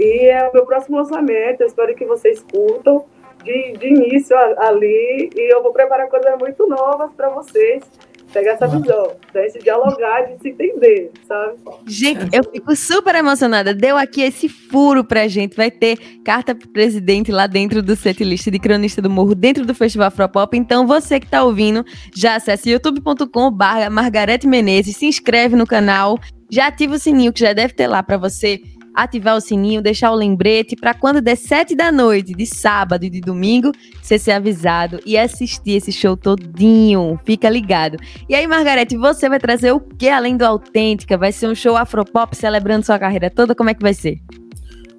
e 0.00 0.28
é 0.28 0.48
o 0.48 0.52
meu 0.52 0.64
próximo 0.64 0.96
lançamento, 0.96 1.60
eu 1.60 1.66
espero 1.66 1.94
que 1.94 2.06
vocês 2.06 2.42
curtam 2.50 3.04
de, 3.44 3.72
de 3.72 3.86
início 3.88 4.34
ali. 4.58 5.28
E 5.36 5.54
eu 5.54 5.62
vou 5.62 5.72
preparar 5.72 6.08
coisas 6.08 6.38
muito 6.38 6.66
novas 6.66 7.12
para 7.12 7.28
vocês 7.28 7.84
pegar 8.32 8.52
essa 8.52 8.66
visão, 8.66 9.12
né? 9.34 9.48
se 9.48 9.58
dialogar, 9.58 10.22
de 10.22 10.40
se 10.40 10.50
entender, 10.50 11.10
sabe? 11.26 11.56
Gente, 11.86 12.28
eu 12.32 12.44
fico 12.44 12.74
super 12.76 13.14
emocionada. 13.14 13.74
Deu 13.74 13.96
aqui 13.96 14.22
esse 14.22 14.48
furo 14.48 15.04
pra 15.04 15.28
gente. 15.28 15.56
Vai 15.56 15.70
ter 15.70 15.98
carta 16.24 16.54
pro 16.54 16.68
presidente 16.68 17.32
lá 17.32 17.46
dentro 17.46 17.82
do 17.82 17.96
setlist 17.96 18.46
de 18.46 18.58
Cronista 18.58 19.02
do 19.02 19.10
Morro, 19.10 19.34
dentro 19.34 19.66
do 19.66 19.74
Festival 19.74 20.08
Afropop. 20.08 20.56
Então, 20.56 20.86
você 20.86 21.18
que 21.18 21.26
tá 21.26 21.42
ouvindo, 21.42 21.84
já 22.14 22.36
acesse 22.36 22.70
youtube.com/barra 22.70 23.90
Margarete 23.90 24.46
Menezes, 24.46 24.96
se 24.96 25.06
inscreve 25.06 25.56
no 25.56 25.66
canal, 25.66 26.16
já 26.48 26.68
ativa 26.68 26.94
o 26.94 26.98
sininho 26.98 27.32
que 27.32 27.40
já 27.40 27.52
deve 27.52 27.74
ter 27.74 27.88
lá 27.88 28.02
para 28.02 28.16
você 28.16 28.62
ativar 28.94 29.36
o 29.36 29.40
sininho, 29.40 29.82
deixar 29.82 30.10
o 30.10 30.14
lembrete 30.14 30.76
para 30.76 30.94
quando 30.94 31.20
der 31.20 31.36
sete 31.36 31.74
da 31.74 31.90
noite, 31.92 32.32
de 32.32 32.46
sábado 32.46 33.04
e 33.04 33.10
de 33.10 33.20
domingo, 33.20 33.72
você 34.02 34.18
ser 34.18 34.32
avisado 34.32 35.00
e 35.06 35.16
assistir 35.16 35.72
esse 35.72 35.92
show 35.92 36.16
todinho. 36.16 37.18
Fica 37.24 37.48
ligado. 37.48 37.98
E 38.28 38.34
aí, 38.34 38.46
Margarete, 38.46 38.96
você 38.96 39.28
vai 39.28 39.38
trazer 39.38 39.72
o 39.72 39.80
que 39.80 40.08
além 40.08 40.36
do 40.36 40.44
Autêntica? 40.44 41.16
Vai 41.16 41.32
ser 41.32 41.48
um 41.48 41.54
show 41.54 41.76
afropop 41.76 42.36
celebrando 42.36 42.84
sua 42.84 42.98
carreira 42.98 43.30
toda? 43.30 43.54
Como 43.54 43.70
é 43.70 43.74
que 43.74 43.82
vai 43.82 43.94
ser? 43.94 44.18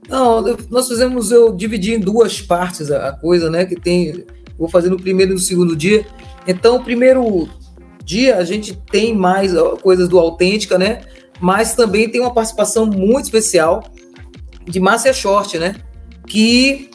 Não, 0.10 0.44
nós 0.70 0.88
fizemos, 0.88 1.32
eu 1.32 1.54
dividi 1.54 1.94
em 1.94 2.00
duas 2.00 2.42
partes 2.42 2.92
a, 2.92 3.14
coisa, 3.14 3.50
né? 3.50 3.66
Que 3.66 3.76
tem, 3.76 4.26
vou 4.58 4.68
fazer 4.68 4.90
no 4.90 4.98
primeiro 4.98 5.32
e 5.32 5.36
no 5.36 5.40
segundo 5.40 5.76
dia. 5.76 6.06
Então, 6.48 6.76
o 6.76 6.84
primeiro 6.84 7.48
dia 8.04 8.38
a 8.38 8.44
gente 8.44 8.76
tem 8.92 9.16
mais 9.16 9.54
coisas 9.82 10.10
do 10.10 10.20
Autêntica, 10.20 10.78
né? 10.78 11.02
Mas 11.42 11.74
também 11.74 12.08
tem 12.08 12.22
uma 12.22 12.34
participação 12.34 12.86
muito 12.86 13.26
especial 13.26 13.84
de 14.64 14.80
Márcia 14.80 15.12
Short, 15.12 15.58
né? 15.58 15.76
Que 16.28 16.92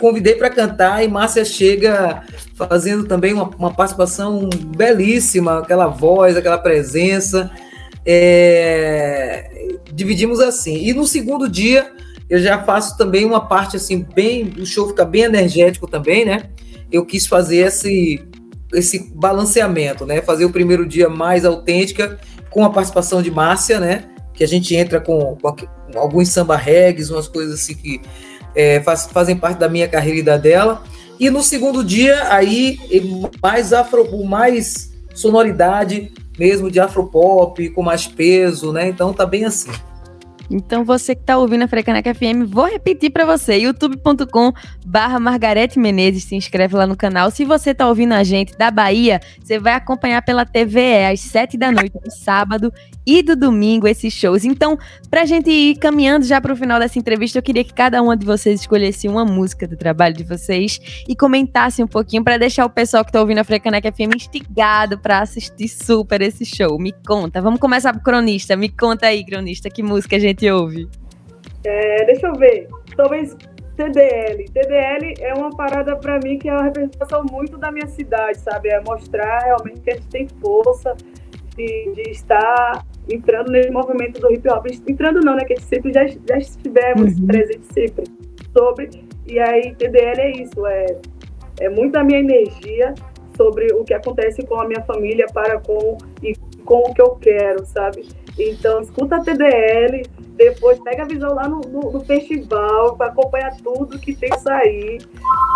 convidei 0.00 0.34
para 0.34 0.50
cantar 0.50 1.04
e 1.04 1.08
Márcia 1.08 1.44
chega 1.44 2.22
fazendo 2.56 3.04
também 3.04 3.32
uma, 3.32 3.48
uma, 3.56 3.72
participação 3.72 4.48
belíssima, 4.76 5.60
aquela 5.60 5.86
voz, 5.86 6.36
aquela 6.36 6.58
presença. 6.58 7.50
É... 8.04 9.78
Dividimos 9.92 10.40
assim. 10.40 10.84
E 10.84 10.92
no 10.92 11.06
segundo 11.06 11.48
dia 11.48 11.92
eu 12.28 12.40
já 12.40 12.62
faço 12.64 12.96
também 12.96 13.24
uma 13.24 13.46
parte 13.46 13.76
assim 13.76 14.04
bem, 14.14 14.52
o 14.58 14.66
show 14.66 14.88
fica 14.88 15.04
bem 15.04 15.22
energético 15.22 15.86
também, 15.86 16.24
né? 16.24 16.44
Eu 16.90 17.06
quis 17.06 17.26
fazer 17.26 17.58
esse 17.58 18.20
esse 18.72 19.10
balanceamento, 19.14 20.06
né? 20.06 20.22
Fazer 20.22 20.44
o 20.44 20.50
primeiro 20.50 20.86
dia 20.86 21.08
mais 21.08 21.44
autêntica 21.44 22.18
com 22.50 22.64
a 22.64 22.70
participação 22.70 23.22
de 23.22 23.30
Márcia, 23.30 23.78
né? 23.78 24.04
Que 24.34 24.44
a 24.44 24.48
gente 24.48 24.74
entra 24.74 25.00
com, 25.00 25.36
com 25.36 25.54
alguns 25.96 26.28
samba 26.28 26.56
regs, 26.56 27.10
umas 27.10 27.28
coisas 27.28 27.60
assim 27.60 27.74
que 27.74 28.00
é, 28.54 28.80
faz, 28.80 29.06
fazem 29.06 29.36
parte 29.36 29.58
da 29.58 29.68
minha 29.68 29.88
carreira 29.88 30.18
e 30.18 30.22
da 30.22 30.36
dela. 30.36 30.82
E 31.18 31.28
no 31.30 31.42
segundo 31.42 31.84
dia, 31.84 32.32
aí, 32.32 32.78
mais 33.42 33.72
afro, 33.72 34.24
mais 34.24 34.90
sonoridade 35.14 36.10
mesmo 36.38 36.70
de 36.70 36.80
afropop, 36.80 37.68
com 37.70 37.82
mais 37.82 38.06
peso, 38.06 38.72
né? 38.72 38.88
Então 38.88 39.12
tá 39.12 39.26
bem 39.26 39.44
assim. 39.44 39.70
Então 40.50 40.84
você 40.84 41.14
que 41.14 41.20
está 41.20 41.38
ouvindo 41.38 41.62
a 41.62 41.68
Frecaneca 41.68 42.12
FM, 42.12 42.44
vou 42.48 42.66
repetir 42.66 43.10
para 43.10 43.24
você, 43.24 43.56
youtube.com 43.56 44.52
barra 44.84 45.20
Margarete 45.20 45.78
Menezes, 45.78 46.24
se 46.24 46.34
inscreve 46.34 46.74
lá 46.74 46.86
no 46.86 46.96
canal. 46.96 47.30
Se 47.30 47.44
você 47.44 47.70
está 47.70 47.88
ouvindo 47.88 48.12
a 48.12 48.24
gente 48.24 48.58
da 48.58 48.70
Bahia, 48.70 49.20
você 49.40 49.58
vai 49.58 49.74
acompanhar 49.74 50.22
pela 50.22 50.44
TVE 50.44 51.04
às 51.12 51.20
sete 51.20 51.56
da 51.56 51.70
noite 51.70 51.92
do 51.92 52.10
sábado 52.10 52.72
e 53.06 53.22
do 53.22 53.36
domingo 53.36 53.86
esses 53.86 54.12
shows. 54.12 54.44
Então, 54.44 54.78
para 55.08 55.22
a 55.22 55.24
gente 55.24 55.50
ir 55.50 55.76
caminhando 55.76 56.26
já 56.26 56.40
para 56.40 56.52
o 56.52 56.56
final 56.56 56.78
dessa 56.78 56.98
entrevista, 56.98 57.38
eu 57.38 57.42
queria 57.42 57.64
que 57.64 57.72
cada 57.72 58.02
uma 58.02 58.16
de 58.16 58.26
vocês 58.26 58.60
escolhesse 58.60 59.08
uma 59.08 59.24
música 59.24 59.66
do 59.68 59.76
trabalho 59.76 60.14
de 60.14 60.24
vocês 60.24 60.80
e 61.08 61.14
comentasse 61.14 61.82
um 61.82 61.86
pouquinho 61.86 62.24
para 62.24 62.38
deixar 62.38 62.64
o 62.64 62.70
pessoal 62.70 63.04
que 63.04 63.10
está 63.10 63.20
ouvindo 63.20 63.38
a 63.38 63.44
Frecaneca 63.44 63.90
FM 63.92 64.16
instigado 64.16 64.98
para 64.98 65.20
assistir 65.20 65.68
super 65.68 66.20
esse 66.20 66.44
show. 66.44 66.78
Me 66.78 66.92
conta, 67.06 67.40
vamos 67.40 67.60
começar 67.60 67.92
pro 67.92 68.02
cronista. 68.02 68.56
Me 68.56 68.68
conta 68.68 69.06
aí, 69.06 69.24
cronista, 69.24 69.70
que 69.70 69.82
música 69.82 70.16
a 70.16 70.18
gente 70.18 70.39
gente 70.40 70.50
ouve? 70.50 70.88
É, 71.64 72.04
deixa 72.06 72.26
eu 72.26 72.34
ver. 72.34 72.68
Talvez 72.96 73.36
TDL. 73.76 74.44
TDL 74.52 75.14
é 75.20 75.34
uma 75.34 75.50
parada 75.50 75.96
para 75.96 76.18
mim 76.24 76.38
que 76.38 76.48
é 76.48 76.52
uma 76.52 76.64
representação 76.64 77.24
muito 77.30 77.58
da 77.58 77.70
minha 77.70 77.86
cidade, 77.86 78.38
sabe? 78.38 78.70
É 78.70 78.80
mostrar 78.80 79.40
realmente 79.40 79.80
que 79.80 79.90
a 79.90 79.94
gente 79.94 80.08
tem 80.08 80.28
força 80.40 80.96
de, 81.56 81.92
de 81.94 82.10
estar 82.10 82.84
entrando 83.08 83.50
nesse 83.50 83.70
movimento 83.70 84.20
do 84.20 84.32
hip 84.32 84.48
hop. 84.48 84.66
Entrando 84.88 85.20
não, 85.20 85.36
né? 85.36 85.44
Que 85.44 85.52
a 85.52 85.56
gente 85.56 85.68
sempre 85.68 85.92
já, 85.92 86.06
já 86.06 86.38
estivemos 86.38 87.18
uhum. 87.18 87.26
presentes 87.26 87.68
sempre 87.72 88.04
sobre. 88.56 88.90
E 89.26 89.38
aí, 89.38 89.74
TDL 89.74 90.20
é 90.20 90.30
isso, 90.42 90.66
é, 90.66 90.86
é 91.60 91.68
muito 91.68 91.96
a 91.96 92.02
minha 92.02 92.18
energia 92.18 92.94
sobre 93.36 93.72
o 93.72 93.84
que 93.84 93.94
acontece 93.94 94.44
com 94.44 94.60
a 94.60 94.66
minha 94.66 94.82
família 94.82 95.26
para 95.32 95.60
com 95.60 95.96
e 96.22 96.34
com 96.64 96.80
o 96.80 96.94
que 96.94 97.00
eu 97.00 97.10
quero, 97.16 97.64
sabe? 97.64 98.08
Então, 98.38 98.80
escuta 98.82 99.16
a 99.16 99.20
TDL, 99.20 100.02
depois 100.40 100.80
pega 100.80 101.02
a 101.02 101.06
visão 101.06 101.34
lá 101.34 101.46
no, 101.46 101.60
no, 101.60 101.92
no 101.92 102.00
festival 102.00 102.96
para 102.96 103.08
acompanhar 103.08 103.54
tudo 103.58 103.98
que 103.98 104.14
tem 104.14 104.30
que 104.30 104.40
sair. 104.40 105.06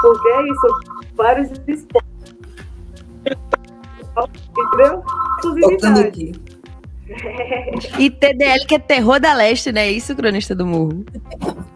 Porque 0.02 0.28
é 0.28 0.42
isso, 0.42 0.68
vários 1.14 1.50
esportes. 1.66 2.36
Entendeu? 4.50 5.02
Exclusividade. 5.36 6.32
e 7.98 8.10
TDL 8.10 8.66
que 8.66 8.74
é 8.74 8.78
terror 8.78 9.18
da 9.18 9.32
leste, 9.34 9.72
né? 9.72 9.90
Isso, 9.90 10.14
cronista 10.14 10.54
do 10.54 10.66
morro. 10.66 11.04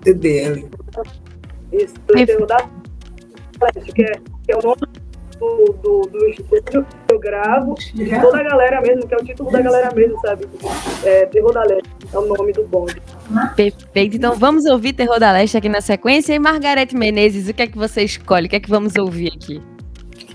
TDL. 0.02 0.68
Isso, 1.72 1.94
terror 2.00 2.46
da 2.46 2.68
leste, 3.62 3.92
que 3.92 4.02
é, 4.02 4.12
que 4.12 4.52
é 4.52 4.56
o 4.56 4.62
nome 4.62 4.82
do, 5.38 5.76
do, 5.82 6.02
do 6.10 6.26
estúdio 6.28 6.84
que 7.06 7.14
eu 7.14 7.18
gravo, 7.18 7.74
de 7.74 8.20
toda 8.20 8.38
a 8.38 8.42
galera 8.42 8.80
mesmo, 8.80 9.06
que 9.06 9.14
é 9.14 9.16
o 9.16 9.24
título 9.24 9.50
da 9.50 9.60
galera 9.60 9.94
mesmo, 9.94 10.20
sabe? 10.20 10.46
É, 11.04 11.26
Terror 11.26 11.52
da 11.52 11.62
Leste 11.64 11.88
é 12.12 12.18
o 12.18 12.26
nome 12.26 12.52
do 12.52 12.64
bonde. 12.66 13.00
Perfeito, 13.56 14.16
então 14.16 14.34
vamos 14.34 14.64
ouvir 14.66 14.92
Terror 14.92 15.18
da 15.18 15.32
Leste 15.32 15.56
aqui 15.56 15.68
na 15.68 15.80
sequência. 15.80 16.34
E 16.34 16.38
Margarete 16.38 16.96
Menezes, 16.96 17.48
o 17.48 17.54
que 17.54 17.62
é 17.62 17.66
que 17.66 17.78
você 17.78 18.02
escolhe? 18.02 18.46
O 18.46 18.50
que 18.50 18.56
é 18.56 18.60
que 18.60 18.70
vamos 18.70 18.96
ouvir 18.96 19.32
aqui? 19.34 19.62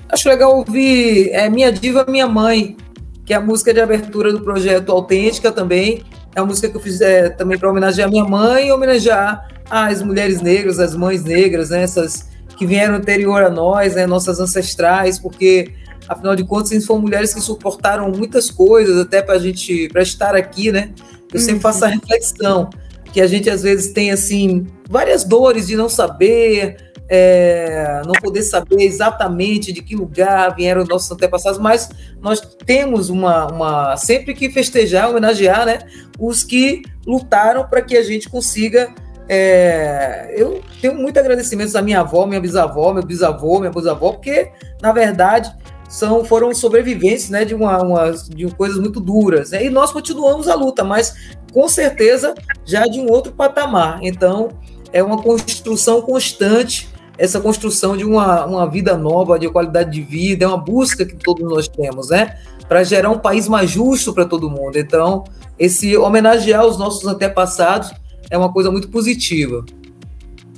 Acho 0.09 0.29
legal 0.29 0.57
ouvir 0.57 1.29
é, 1.31 1.49
Minha 1.49 1.71
Diva, 1.71 2.05
Minha 2.07 2.27
Mãe, 2.27 2.77
que 3.25 3.33
é 3.33 3.37
a 3.37 3.41
música 3.41 3.73
de 3.73 3.81
abertura 3.81 4.31
do 4.31 4.41
projeto 4.41 4.91
Autêntica 4.91 5.51
também. 5.51 6.03
É 6.35 6.41
uma 6.41 6.47
música 6.47 6.69
que 6.69 6.77
eu 6.77 6.81
fiz 6.81 7.01
é, 7.01 7.29
também 7.29 7.57
para 7.57 7.69
homenagear 7.69 8.09
minha 8.09 8.23
mãe 8.23 8.67
e 8.67 8.71
homenagear 8.71 9.47
as 9.69 10.01
mulheres 10.01 10.41
negras, 10.41 10.79
as 10.79 10.95
mães 10.95 11.23
negras, 11.23 11.69
né, 11.69 11.83
essas 11.83 12.32
que 12.57 12.65
vieram 12.65 12.95
anterior 12.95 13.43
a 13.43 13.49
nós, 13.49 13.95
né, 13.95 14.05
nossas 14.05 14.39
ancestrais, 14.39 15.19
porque 15.19 15.73
afinal 16.07 16.35
de 16.35 16.43
contas 16.43 16.85
foram 16.85 17.01
mulheres 17.01 17.33
que 17.33 17.41
suportaram 17.41 18.11
muitas 18.11 18.51
coisas 18.51 18.97
até 18.99 19.21
para 19.21 19.35
a 19.35 19.39
gente 19.39 19.87
para 19.89 20.01
estar 20.01 20.35
aqui, 20.35 20.71
né? 20.71 20.91
Eu 21.33 21.39
sempre 21.39 21.61
faço 21.61 21.83
a 21.83 21.87
uhum. 21.87 21.93
reflexão 21.95 22.69
que 23.11 23.21
a 23.21 23.27
gente 23.27 23.49
às 23.49 23.61
vezes 23.61 23.93
tem 23.93 24.11
assim 24.11 24.67
várias 24.89 25.23
dores 25.23 25.67
de 25.67 25.75
não 25.75 25.87
saber, 25.87 26.93
é, 27.07 28.01
não 28.05 28.13
poder 28.13 28.41
saber 28.41 28.83
exatamente 28.83 29.71
de 29.71 29.83
que 29.83 29.95
lugar 29.95 30.55
vieram 30.55 30.83
nossos 30.83 31.11
antepassados, 31.11 31.59
mas 31.59 31.89
nós 32.19 32.41
temos 32.65 33.09
uma, 33.09 33.47
uma 33.47 33.97
sempre 33.97 34.33
que 34.33 34.49
festejar, 34.49 35.09
homenagear, 35.09 35.65
né, 35.65 35.79
os 36.19 36.43
que 36.43 36.81
lutaram 37.05 37.67
para 37.67 37.81
que 37.81 37.95
a 37.95 38.03
gente 38.03 38.27
consiga. 38.27 38.93
É, 39.27 40.33
eu 40.35 40.61
tenho 40.81 40.95
muito 40.95 41.17
agradecimentos 41.17 41.75
à 41.75 41.81
minha 41.81 42.01
avó, 42.01 42.25
minha 42.25 42.41
bisavó, 42.41 42.93
meu 42.93 43.03
bisavô, 43.03 43.59
minha 43.59 43.71
bisavó, 43.71 44.11
porque 44.11 44.51
na 44.81 44.91
verdade 44.91 45.53
são 45.87 46.25
foram 46.25 46.53
sobreviventes, 46.53 47.29
né, 47.29 47.45
de 47.45 47.53
uma, 47.55 47.81
uma 47.81 48.11
de 48.11 48.47
coisas 48.55 48.79
muito 48.79 48.99
duras, 48.99 49.51
né, 49.51 49.65
e 49.65 49.69
nós 49.69 49.91
continuamos 49.91 50.47
a 50.47 50.55
luta, 50.55 50.83
mas 50.83 51.35
com 51.53 51.67
certeza 51.67 52.33
já 52.65 52.83
de 52.83 52.99
um 52.99 53.09
outro 53.09 53.31
patamar. 53.31 53.99
Então 54.01 54.49
é 54.91 55.01
uma 55.01 55.21
construção 55.21 56.01
constante 56.01 56.91
essa 57.17 57.39
construção 57.39 57.95
de 57.95 58.03
uma, 58.03 58.45
uma 58.45 58.69
vida 58.69 58.97
nova, 58.97 59.37
de 59.37 59.47
qualidade 59.49 59.91
de 59.91 60.01
vida, 60.01 60.45
é 60.45 60.47
uma 60.47 60.57
busca 60.57 61.05
que 61.05 61.15
todos 61.15 61.47
nós 61.47 61.67
temos, 61.67 62.09
né? 62.09 62.37
Para 62.67 62.83
gerar 62.83 63.11
um 63.11 63.19
país 63.19 63.47
mais 63.47 63.69
justo 63.69 64.13
para 64.13 64.25
todo 64.25 64.49
mundo. 64.49 64.77
Então, 64.77 65.23
esse 65.59 65.95
homenagear 65.95 66.65
os 66.65 66.77
nossos 66.77 67.05
antepassados 67.05 67.91
é 68.29 68.37
uma 68.37 68.51
coisa 68.51 68.71
muito 68.71 68.89
positiva. 68.89 69.65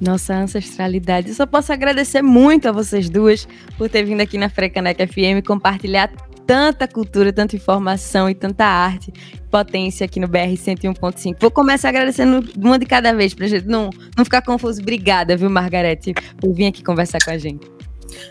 Nossa 0.01 0.35
ancestralidade. 0.35 1.29
Eu 1.29 1.35
só 1.35 1.45
posso 1.45 1.71
agradecer 1.71 2.21
muito 2.21 2.67
a 2.67 2.71
vocês 2.71 3.09
duas 3.09 3.47
por 3.77 3.89
ter 3.89 4.03
vindo 4.03 4.21
aqui 4.21 4.37
na 4.37 4.49
Frecaneca 4.49 5.07
FM 5.07 5.45
compartilhar 5.45 6.11
tanta 6.45 6.87
cultura, 6.87 7.33
tanta 7.33 7.55
informação 7.55 8.29
e 8.29 8.35
tanta 8.35 8.65
arte, 8.65 9.11
potência 9.49 10.05
aqui 10.05 10.19
no 10.19 10.27
BR 10.27 10.53
101.5. 10.53 11.37
Vou 11.39 11.49
começar 11.49 11.89
agradecendo 11.89 12.47
uma 12.57 12.77
de 12.77 12.85
cada 12.85 13.13
vez, 13.13 13.33
pra 13.33 13.47
gente 13.47 13.65
não, 13.67 13.89
não 14.17 14.23
ficar 14.23 14.41
confuso. 14.41 14.81
Obrigada, 14.81 15.35
viu, 15.35 15.49
Margarete, 15.49 16.13
por 16.39 16.53
vir 16.53 16.67
aqui 16.67 16.83
conversar 16.83 17.19
com 17.23 17.31
a 17.31 17.37
gente. 17.37 17.74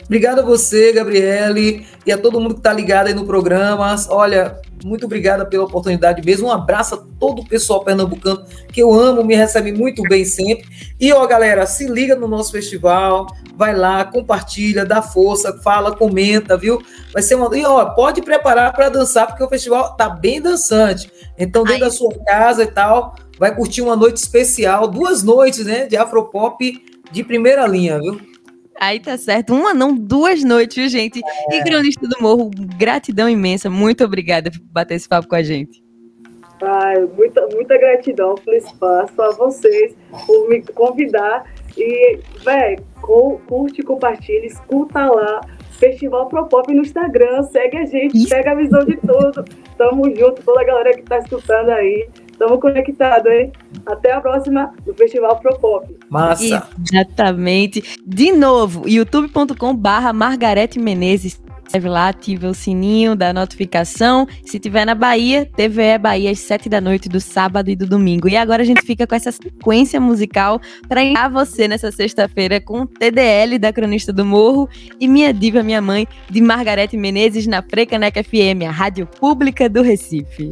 Obrigado 0.04 0.40
a 0.40 0.42
você, 0.42 0.92
Gabriele, 0.92 1.86
e 2.06 2.12
a 2.12 2.18
todo 2.18 2.40
mundo 2.40 2.54
que 2.54 2.60
está 2.60 2.72
ligado 2.72 3.08
aí 3.08 3.14
no 3.14 3.24
programa. 3.24 3.94
Olha, 4.08 4.60
muito 4.84 5.06
obrigada 5.06 5.46
pela 5.46 5.64
oportunidade 5.64 6.24
mesmo. 6.24 6.48
Um 6.48 6.52
abraço 6.52 6.94
a 6.94 6.98
todo 7.18 7.40
o 7.40 7.48
pessoal 7.48 7.82
pernambucano 7.82 8.44
que 8.70 8.82
eu 8.82 8.92
amo, 8.92 9.24
me 9.24 9.34
recebe 9.34 9.72
muito 9.72 10.02
bem 10.02 10.24
sempre. 10.24 10.66
E 11.00 11.12
ó, 11.12 11.26
galera, 11.26 11.66
se 11.66 11.86
liga 11.86 12.14
no 12.14 12.28
nosso 12.28 12.52
festival, 12.52 13.26
vai 13.56 13.74
lá, 13.74 14.04
compartilha, 14.04 14.84
dá 14.84 15.00
força, 15.00 15.58
fala, 15.62 15.96
comenta, 15.96 16.56
viu? 16.56 16.82
Vai 17.12 17.22
ser 17.22 17.34
uma. 17.34 17.56
E 17.56 17.64
ó, 17.64 17.84
pode 17.86 18.20
preparar 18.20 18.72
para 18.74 18.90
dançar, 18.90 19.26
porque 19.26 19.42
o 19.42 19.48
festival 19.48 19.96
tá 19.96 20.08
bem 20.10 20.40
dançante. 20.40 21.10
Então, 21.38 21.64
dentro 21.64 21.84
Ai. 21.84 21.88
da 21.88 21.90
sua 21.90 22.14
casa 22.26 22.62
e 22.62 22.66
tal, 22.66 23.14
vai 23.38 23.54
curtir 23.54 23.80
uma 23.80 23.96
noite 23.96 24.18
especial, 24.18 24.86
duas 24.86 25.22
noites, 25.22 25.64
né, 25.64 25.86
de 25.86 25.96
Afropop 25.96 26.58
de 27.10 27.24
primeira 27.24 27.66
linha, 27.66 27.98
viu? 27.98 28.20
Aí 28.80 29.00
tá 29.00 29.16
certo. 29.16 29.54
Uma 29.54 29.72
não, 29.72 29.94
duas 29.94 30.42
noites, 30.42 30.76
viu, 30.76 30.88
gente? 30.88 31.20
É. 31.50 31.56
E 31.56 31.64
cronista 31.64 32.06
do 32.06 32.20
Morro, 32.20 32.50
gratidão 32.78 33.28
imensa. 33.28 33.70
Muito 33.70 34.04
obrigada 34.04 34.50
por 34.50 34.60
bater 34.70 34.94
esse 34.94 35.08
papo 35.08 35.28
com 35.28 35.36
a 35.36 35.42
gente. 35.42 35.82
Ai, 36.62 37.04
muita, 37.16 37.46
muita 37.52 37.76
gratidão 37.76 38.36
pelo 38.36 38.56
espaço, 38.56 39.20
a 39.20 39.32
vocês 39.32 39.94
por 40.26 40.48
me 40.48 40.62
convidar. 40.62 41.44
E, 41.76 42.18
velho, 42.42 42.84
curte, 43.02 43.82
compartilha, 43.82 44.46
escuta 44.46 45.06
lá. 45.06 45.40
Festival 45.78 46.28
Propop 46.28 46.72
no 46.72 46.82
Instagram, 46.82 47.42
segue 47.44 47.76
a 47.76 47.84
gente, 47.84 48.28
pega 48.28 48.52
a 48.52 48.54
visão 48.54 48.84
de 48.84 48.96
tudo. 48.96 49.44
Tamo 49.76 50.04
junto, 50.14 50.42
toda 50.42 50.60
a 50.60 50.64
galera 50.64 50.94
que 50.94 51.02
tá 51.02 51.18
escutando 51.18 51.70
aí. 51.70 52.08
Estamos 52.34 52.60
conectados, 52.60 53.30
hein? 53.30 53.52
Até 53.86 54.12
a 54.12 54.20
próxima 54.20 54.74
do 54.84 54.92
Festival 54.92 55.38
Propop. 55.38 55.96
Massa! 56.10 56.68
Exatamente. 56.92 57.96
De 58.04 58.32
novo, 58.32 58.88
youtube.com 58.88 59.74
barra 59.74 60.12
Margarete 60.12 60.80
Menezes. 60.80 61.40
Escreve 61.64 61.88
lá, 61.88 62.08
ativa 62.08 62.48
o 62.48 62.54
sininho 62.54 63.14
da 63.14 63.32
notificação. 63.32 64.26
Se 64.44 64.58
tiver 64.58 64.84
na 64.84 64.96
Bahia, 64.96 65.48
TVE 65.56 65.96
Bahia 65.98 66.32
às 66.32 66.40
7 66.40 66.68
da 66.68 66.80
noite 66.80 67.08
do 67.08 67.20
sábado 67.20 67.70
e 67.70 67.76
do 67.76 67.86
domingo. 67.86 68.28
E 68.28 68.36
agora 68.36 68.62
a 68.62 68.66
gente 68.66 68.82
fica 68.82 69.06
com 69.06 69.14
essa 69.14 69.30
sequência 69.30 70.00
musical 70.00 70.60
para 70.88 71.04
enviar 71.04 71.30
você 71.30 71.68
nessa 71.68 71.92
sexta-feira 71.92 72.60
com 72.60 72.84
TDL 72.84 73.60
da 73.60 73.72
Cronista 73.72 74.12
do 74.12 74.24
Morro 74.24 74.68
e 75.00 75.06
Minha 75.06 75.32
Diva, 75.32 75.62
Minha 75.62 75.80
Mãe, 75.80 76.06
de 76.28 76.40
Margarete 76.40 76.96
Menezes 76.96 77.46
na 77.46 77.62
Frecaneca 77.62 78.22
FM, 78.24 78.66
a 78.68 78.72
rádio 78.72 79.06
pública 79.06 79.68
do 79.68 79.82
Recife. 79.82 80.50